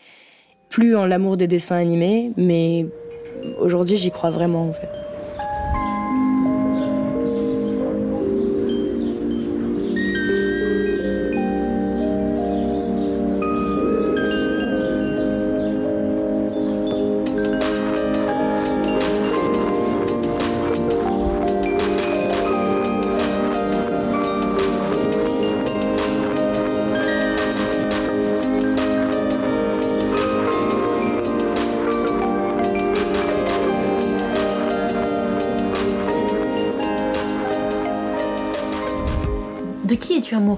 plus 0.75 0.93
en 0.97 1.05
l'amour 1.05 1.37
des 1.37 1.47
dessins 1.47 1.77
animés, 1.77 2.33
mais 2.35 2.85
aujourd'hui 3.61 3.95
j'y 3.95 4.11
crois 4.11 4.29
vraiment 4.29 4.67
en 4.67 4.73
fait. 4.73 4.89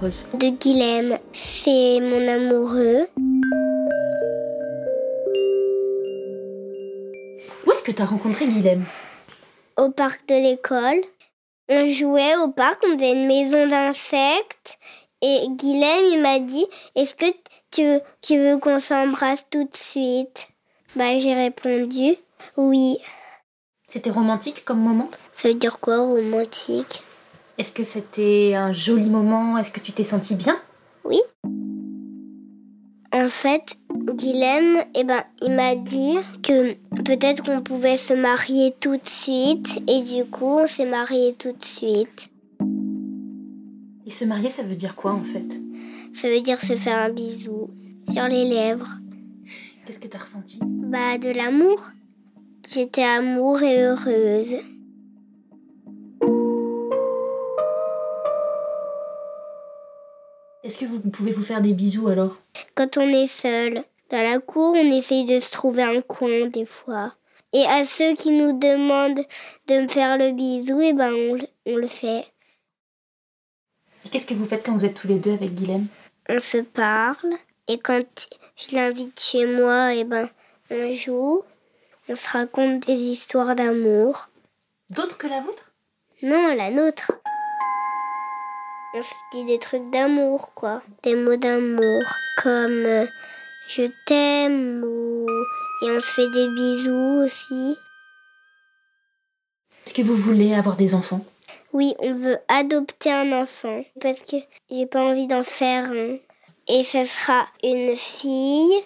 Amoureuse 0.08 0.26
De 0.34 0.50
Guilhem. 0.50 1.20
C'est 1.32 2.00
mon 2.00 2.28
amoureux. 2.28 3.08
Où 7.66 7.72
est-ce 7.72 7.84
que 7.84 7.92
tu 7.92 8.02
as 8.02 8.06
rencontré 8.06 8.48
Guilhem? 8.48 8.86
Au 9.78 9.90
parc 9.90 10.28
de 10.28 10.36
l'école. 10.36 11.02
On 11.70 11.88
jouait 11.88 12.38
au 12.38 12.48
parc, 12.50 12.82
on 12.86 12.94
faisait 12.94 13.12
une 13.12 13.28
maison 13.28 13.68
d'insectes. 13.68 14.80
Et 15.22 15.48
Guilhem, 15.50 16.06
il 16.14 16.22
m'a 16.22 16.40
dit 16.40 16.66
Est-ce 16.96 17.16
que 17.16 17.26
tu, 17.72 18.00
tu 18.22 18.38
veux 18.38 18.58
qu'on 18.58 18.80
s'embrasse 18.80 19.46
tout 19.50 19.64
de 19.64 19.76
suite? 19.76 20.48
Bah, 20.96 21.18
j'ai 21.18 21.34
répondu 21.34 22.16
Oui. 22.56 22.98
C'était 23.90 24.10
romantique 24.10 24.64
comme 24.64 24.80
moment? 24.80 25.10
Ça 25.34 25.50
veut 25.50 25.54
dire 25.54 25.80
quoi, 25.80 25.98
romantique? 25.98 27.02
Est-ce 27.58 27.74
que 27.74 27.84
c'était 27.84 28.54
un 28.54 28.72
joli 28.72 29.10
moment? 29.10 29.58
Est-ce 29.58 29.72
que 29.72 29.80
tu 29.80 29.92
t'es 29.92 30.04
senti 30.04 30.36
bien? 30.36 30.60
Oui. 31.04 31.20
En 33.12 33.30
fait, 33.30 33.78
Guilhem, 34.14 34.84
eh 34.94 35.04
ben, 35.04 35.24
il 35.42 35.54
m'a 35.54 35.76
dit 35.76 36.18
que 36.44 36.74
peut-être 37.04 37.44
qu'on 37.44 37.62
pouvait 37.62 37.98
se 37.98 38.14
marier 38.14 38.76
tout 38.80 38.98
de 38.98 39.06
suite. 39.06 39.82
Et 39.88 40.04
du 40.04 40.30
coup, 40.30 40.60
on 40.60 40.68
s'est 40.68 40.86
marié 40.86 41.34
tout 41.34 41.52
de 41.52 41.64
suite. 41.64 42.30
Et 44.06 44.12
se 44.12 44.24
marier, 44.24 44.50
ça 44.50 44.62
veut 44.62 44.76
dire 44.76 44.96
quoi 44.96 45.14
en 45.14 45.24
fait? 45.24 45.60
Ça 46.14 46.30
veut 46.30 46.42
dire 46.42 46.60
se 46.60 46.76
faire 46.76 47.00
un 47.00 47.10
bisou 47.10 47.72
sur 48.14 48.28
les 48.28 48.46
lèvres. 48.48 48.98
Qu'est-ce 49.86 50.00
que 50.00 50.08
t'as 50.08 50.20
ressenti? 50.20 50.60
Bah, 50.64 51.18
de 51.18 51.30
l'amour. 51.36 51.90
J'étais 52.70 53.04
amour 53.04 53.64
et 53.64 53.82
heureuse. 53.82 54.58
Est-ce 60.68 60.78
que 60.80 60.84
vous 60.86 61.00
pouvez 61.00 61.32
vous 61.32 61.44
faire 61.44 61.62
des 61.62 61.72
bisous 61.72 62.10
alors? 62.10 62.36
Quand 62.76 62.98
on 62.98 63.08
est 63.08 63.28
seul, 63.28 63.86
dans 64.10 64.22
la 64.22 64.40
cour, 64.40 64.76
on 64.76 64.92
essaye 64.92 65.24
de 65.24 65.40
se 65.40 65.50
trouver 65.50 65.84
un 65.84 66.02
coin 66.02 66.48
des 66.48 66.66
fois. 66.66 67.14
Et 67.54 67.64
à 67.64 67.86
ceux 67.86 68.16
qui 68.16 68.32
nous 68.32 68.52
demandent 68.52 69.26
de 69.68 69.80
me 69.80 69.88
faire 69.88 70.18
le 70.18 70.34
bisou, 70.34 70.82
eh 70.82 70.92
ben 70.92 71.14
on, 71.14 71.36
le- 71.36 71.48
on 71.68 71.78
le 71.78 71.88
fait. 71.88 72.26
Et 74.06 74.10
qu'est-ce 74.10 74.26
que 74.26 74.34
vous 74.34 74.44
faites 74.46 74.66
quand 74.66 74.76
vous 74.76 74.84
êtes 74.84 74.96
tous 74.96 75.08
les 75.08 75.20
deux 75.20 75.32
avec 75.32 75.54
Guilhem? 75.56 75.88
On 76.28 76.42
se 76.42 76.58
parle. 76.58 77.36
Et 77.70 77.80
quand 77.80 78.28
je 78.58 78.76
l'invite 78.76 79.18
chez 79.18 79.46
moi, 79.46 79.94
eh 79.96 80.04
ben 80.04 80.30
on 80.70 80.92
joue. 80.92 81.44
On 82.10 82.16
se 82.18 82.28
raconte 82.28 82.88
des 82.88 82.96
histoires 83.00 83.56
d'amour. 83.56 84.28
D'autres 84.90 85.18
que 85.18 85.28
la 85.28 85.40
vôtre? 85.40 85.72
Non, 86.22 86.54
la 86.54 86.72
nôtre. 86.72 87.14
On 88.98 89.02
se 89.04 89.14
dit 89.32 89.44
des 89.44 89.60
trucs 89.60 89.92
d'amour, 89.92 90.50
quoi. 90.56 90.82
Des 91.04 91.16
mots 91.16 91.36
d'amour, 91.36 92.02
comme 92.42 92.84
euh, 92.88 93.06
je 93.68 93.84
t'aime 94.08 94.84
ou... 94.84 95.28
Et 95.84 95.92
on 95.92 96.00
se 96.00 96.12
fait 96.14 96.28
des 96.32 96.50
bisous 96.50 97.22
aussi. 97.24 97.78
Est-ce 99.86 99.94
que 99.94 100.02
vous 100.02 100.16
voulez 100.16 100.56
avoir 100.56 100.78
des 100.78 100.96
enfants? 100.96 101.24
Oui, 101.74 101.94
on 102.00 102.16
veut 102.16 102.40
adopter 102.48 103.12
un 103.12 103.40
enfant 103.40 103.84
parce 104.02 104.20
que 104.22 104.38
j'ai 104.72 104.88
pas 104.88 105.04
envie 105.04 105.28
d'en 105.28 105.44
faire 105.44 105.92
un. 105.92 106.18
Et 106.68 106.84
ce 106.84 107.04
sera 107.04 107.46
une 107.64 107.96
fille 107.96 108.82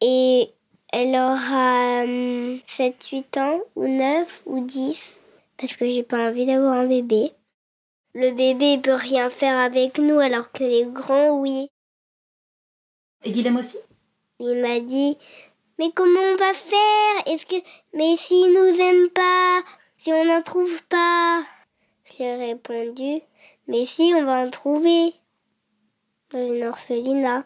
et 0.00 0.48
elle 0.92 1.16
aura 1.16 2.04
7-8 2.04 3.40
ans 3.40 3.58
ou 3.74 3.88
9 3.88 4.42
ou 4.46 4.60
10 4.60 5.16
parce 5.56 5.74
que 5.74 5.88
j'ai 5.88 6.04
pas 6.04 6.28
envie 6.28 6.46
d'avoir 6.46 6.74
un 6.74 6.86
bébé. 6.86 7.32
Le 8.14 8.30
bébé 8.30 8.80
peut 8.80 8.94
rien 8.94 9.28
faire 9.28 9.58
avec 9.58 9.98
nous 9.98 10.20
alors 10.20 10.52
que 10.52 10.62
les 10.62 10.86
grands 10.86 11.36
oui. 11.40 11.68
Et 13.24 13.32
Guilhem 13.32 13.56
aussi? 13.56 13.78
Il 14.38 14.60
m'a 14.60 14.78
dit 14.78 15.18
mais 15.78 15.90
comment 15.92 16.20
on 16.20 16.36
va 16.36 16.52
faire? 16.52 17.26
Est-ce 17.26 17.44
que 17.44 17.56
mais 17.92 18.16
s'ils 18.16 18.52
nous 18.52 18.80
aiment 18.80 19.10
pas, 19.10 19.62
si 19.96 20.12
on 20.12 20.24
n'en 20.24 20.42
trouve 20.42 20.82
pas? 20.84 21.42
J'ai 22.16 22.36
répondu 22.36 23.20
mais 23.66 23.84
si 23.84 24.12
on 24.14 24.24
va 24.24 24.46
en 24.46 24.50
trouver 24.50 25.12
dans 26.30 26.42
une 26.42 26.64
orphelinat. 26.64 27.44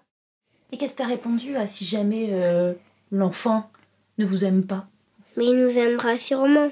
Et 0.70 0.76
qu'est-ce 0.76 0.92
que 0.92 0.98
t'as 0.98 1.06
répondu 1.06 1.56
à 1.56 1.66
si 1.66 1.86
jamais 1.86 2.28
euh, 2.30 2.74
l'enfant 3.10 3.70
ne 4.18 4.26
vous 4.26 4.44
aime 4.44 4.66
pas 4.66 4.86
Mais 5.38 5.46
il 5.46 5.56
nous 5.56 5.78
aimera 5.78 6.18
sûrement. 6.18 6.70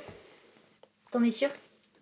T'en 1.13 1.23
es 1.23 1.31
sûr 1.31 1.49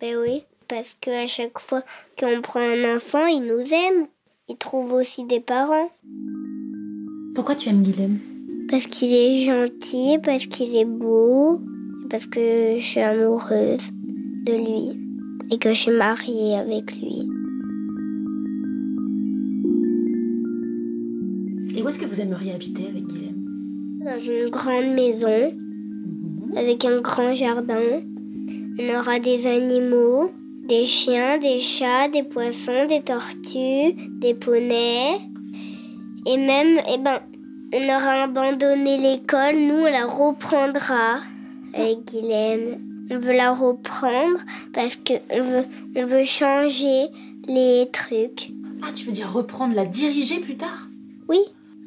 Ben 0.01 0.17
oui, 0.17 0.43
parce 0.67 0.97
que 1.01 1.23
à 1.23 1.27
chaque 1.27 1.59
fois 1.59 1.81
qu'on 2.19 2.41
prend 2.41 2.59
un 2.59 2.95
enfant, 2.95 3.25
il 3.25 3.41
nous 3.41 3.73
aime. 3.73 4.07
Il 4.47 4.57
trouve 4.57 4.93
aussi 4.93 5.23
des 5.23 5.39
parents. 5.39 5.89
Pourquoi 7.33 7.55
tu 7.55 7.69
aimes 7.69 7.83
Guilhem 7.83 8.19
Parce 8.69 8.87
qu'il 8.87 9.13
est 9.13 9.43
gentil, 9.45 10.17
parce 10.23 10.45
qu'il 10.45 10.75
est 10.75 10.85
beau, 10.85 11.59
parce 12.09 12.27
que 12.27 12.77
je 12.77 12.85
suis 12.85 12.99
amoureuse 13.01 13.89
de 14.45 14.53
lui 14.53 14.99
et 15.51 15.57
que 15.57 15.69
je 15.69 15.79
suis 15.79 15.91
mariée 15.91 16.55
avec 16.55 16.91
lui. 16.93 17.27
Et 21.75 21.81
où 21.81 21.89
est-ce 21.89 21.99
que 21.99 22.05
vous 22.05 22.21
aimeriez 22.21 22.53
habiter 22.53 22.87
avec 22.87 23.05
Guilhem 23.05 23.99
Dans 24.05 24.19
une 24.19 24.49
grande 24.49 24.93
maison, 24.93 25.53
avec 26.55 26.85
un 26.85 27.01
grand 27.01 27.35
jardin. 27.35 28.01
On 28.79 28.99
aura 28.99 29.19
des 29.19 29.47
animaux, 29.47 30.31
des 30.65 30.85
chiens, 30.85 31.37
des 31.37 31.59
chats, 31.59 32.07
des 32.07 32.23
poissons, 32.23 32.85
des 32.87 33.01
tortues, 33.01 33.93
des 34.19 34.33
poneys. 34.33 35.19
Et 36.25 36.37
même, 36.37 36.81
eh 36.91 36.97
ben, 36.97 37.19
on 37.73 37.83
aura 37.83 38.23
abandonné 38.23 38.97
l'école, 38.97 39.57
nous 39.57 39.75
on 39.75 39.91
la 39.91 40.05
reprendra 40.05 41.19
avec 41.73 42.05
Guilhem. 42.05 42.79
On 43.11 43.19
veut 43.19 43.35
la 43.35 43.51
reprendre 43.51 44.39
parce 44.73 44.95
que 44.95 45.13
on 45.29 45.41
veut, 45.41 45.65
on 45.95 46.05
veut 46.05 46.23
changer 46.23 47.09
les 47.47 47.87
trucs. 47.91 48.51
Ah, 48.81 48.87
tu 48.95 49.05
veux 49.05 49.11
dire 49.11 49.31
reprendre, 49.31 49.75
la 49.75 49.85
diriger 49.85 50.39
plus 50.39 50.57
tard? 50.57 50.89
Oui, 51.29 51.39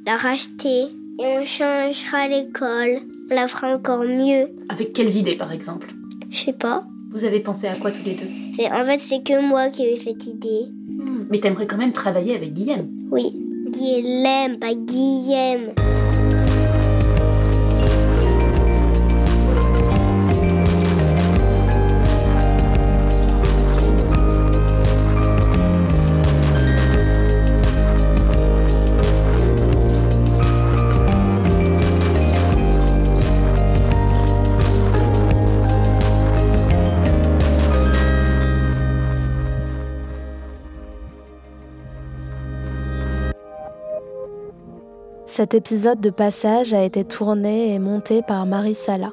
la 0.06 0.16
racheter. 0.16 0.82
Et 1.20 1.24
on 1.24 1.44
changera 1.44 2.28
l'école. 2.28 3.00
On 3.30 3.34
la 3.34 3.48
fera 3.48 3.74
encore 3.74 4.04
mieux. 4.04 4.48
Avec 4.68 4.92
quelles 4.92 5.16
idées 5.16 5.34
par 5.34 5.50
exemple? 5.50 5.92
Je 6.30 6.36
sais 6.36 6.52
pas. 6.52 6.84
Vous 7.10 7.24
avez 7.24 7.40
pensé 7.40 7.66
à 7.66 7.74
quoi 7.74 7.90
tous 7.90 8.04
les 8.04 8.14
deux? 8.14 8.47
C'est 8.58 8.72
en 8.72 8.84
fait 8.84 8.98
c'est 8.98 9.22
que 9.22 9.40
moi 9.40 9.68
qui 9.68 9.84
ai 9.84 9.94
eu 9.94 9.96
cette 9.96 10.26
idée. 10.26 10.66
Hmm, 10.88 11.26
Mais 11.30 11.38
t'aimerais 11.38 11.68
quand 11.68 11.76
même 11.76 11.92
travailler 11.92 12.34
avec 12.34 12.54
Guilhem. 12.54 12.88
Oui, 13.12 13.30
Guilhem, 13.70 14.58
pas 14.58 14.74
Guillaume. 14.74 15.74
Cet 45.38 45.54
épisode 45.54 46.00
de 46.00 46.10
passage 46.10 46.74
a 46.74 46.82
été 46.82 47.04
tourné 47.04 47.72
et 47.72 47.78
monté 47.78 48.22
par 48.22 48.44
Marie 48.44 48.74
Sala. 48.74 49.12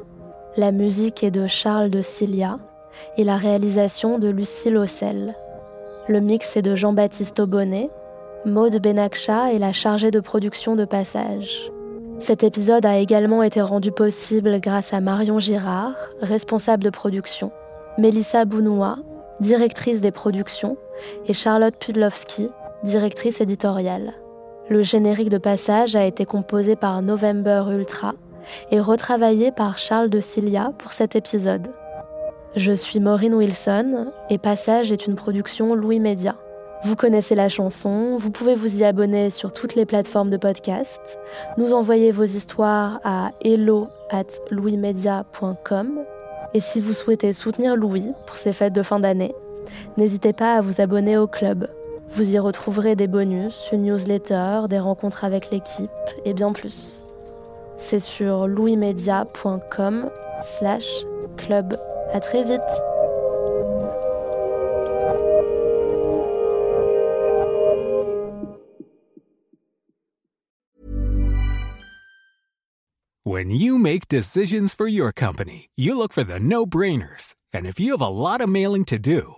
La 0.57 0.71
musique 0.71 1.23
est 1.23 1.29
de 1.29 1.45
Charles 1.45 1.91
de 1.91 2.01
Cilia 2.01 2.57
et 3.15 3.23
la 3.23 3.37
réalisation 3.37 4.17
de 4.17 4.29
Lucille 4.29 4.75
Ossel. 4.75 5.35
Le 6.07 6.21
mix 6.21 6.57
est 6.57 6.63
de 6.63 6.73
Jean-Baptiste 6.73 7.39
Aubonnet. 7.39 7.91
Maude 8.43 8.81
Benakcha 8.81 9.53
est 9.53 9.59
la 9.59 9.71
chargée 9.71 10.09
de 10.09 10.19
production 10.19 10.75
de 10.75 10.85
passage. 10.85 11.71
Cet 12.19 12.43
épisode 12.43 12.87
a 12.87 12.97
également 12.97 13.43
été 13.43 13.61
rendu 13.61 13.91
possible 13.91 14.59
grâce 14.59 14.95
à 14.95 15.01
Marion 15.01 15.37
Girard, 15.37 15.93
responsable 16.21 16.81
de 16.81 16.89
production, 16.89 17.51
Mélissa 17.99 18.45
Bounoua, 18.45 18.95
directrice 19.41 20.01
des 20.01 20.09
productions, 20.09 20.75
et 21.27 21.33
Charlotte 21.33 21.75
Pudlowski, 21.77 22.49
directrice 22.83 23.41
éditoriale. 23.41 24.15
Le 24.67 24.81
générique 24.81 25.29
de 25.29 25.37
passage 25.37 25.95
a 25.95 26.05
été 26.05 26.25
composé 26.25 26.75
par 26.75 27.01
November 27.03 27.65
Ultra 27.71 28.13
et 28.71 28.79
retravaillé 28.79 29.51
par 29.51 29.77
Charles 29.77 30.09
de 30.09 30.19
Cilia 30.19 30.71
pour 30.79 30.91
cet 30.93 31.15
épisode. 31.15 31.67
Je 32.55 32.71
suis 32.71 32.99
Maureen 32.99 33.35
Wilson 33.35 34.11
et 34.29 34.37
Passage 34.37 34.91
est 34.91 35.05
une 35.05 35.15
production 35.15 35.75
Louis 35.75 35.99
Média. 35.99 36.35
Vous 36.83 36.95
connaissez 36.95 37.35
la 37.35 37.49
chanson, 37.49 38.17
vous 38.17 38.31
pouvez 38.31 38.55
vous 38.55 38.81
y 38.81 38.83
abonner 38.83 39.29
sur 39.29 39.53
toutes 39.53 39.75
les 39.75 39.85
plateformes 39.85 40.29
de 40.29 40.37
podcast, 40.37 41.19
nous 41.57 41.73
envoyer 41.73 42.11
vos 42.11 42.23
histoires 42.23 42.99
à 43.03 43.31
hello 43.43 43.87
at 44.09 44.25
louismedia.com 44.51 45.99
et 46.55 46.59
si 46.59 46.79
vous 46.79 46.93
souhaitez 46.93 47.33
soutenir 47.33 47.75
Louis 47.75 48.07
pour 48.25 48.37
ses 48.37 48.53
fêtes 48.53 48.73
de 48.73 48.83
fin 48.83 48.99
d'année, 48.99 49.35
n'hésitez 49.97 50.33
pas 50.33 50.55
à 50.55 50.61
vous 50.61 50.81
abonner 50.81 51.17
au 51.17 51.27
club. 51.27 51.67
Vous 52.13 52.35
y 52.35 52.39
retrouverez 52.39 52.95
des 52.95 53.07
bonus, 53.07 53.69
une 53.71 53.83
newsletter, 53.83 54.67
des 54.69 54.79
rencontres 54.79 55.23
avec 55.23 55.51
l'équipe 55.51 55.89
et 56.23 56.33
bien 56.33 56.53
plus. 56.53 57.03
C'est 57.77 57.99
sur 57.99 58.47
louismedia.com 58.47 60.09
slash 60.41 61.05
club. 61.37 61.77
À 62.13 62.19
très 62.19 62.43
vite 62.43 62.61
When 73.27 73.49
you 73.49 73.79
make 73.79 74.07
decisions 74.07 74.75
for 74.75 74.87
your 74.87 75.11
company, 75.11 75.69
you 75.75 75.97
look 75.97 76.13
for 76.13 76.23
the 76.23 76.39
no 76.39 76.67
brainers. 76.67 77.33
And 77.51 77.65
if 77.65 77.79
you 77.79 77.93
have 77.93 78.01
a 78.01 78.07
lot 78.07 78.39
of 78.39 78.49
mailing 78.49 78.85
to 78.85 78.99
do, 78.99 79.37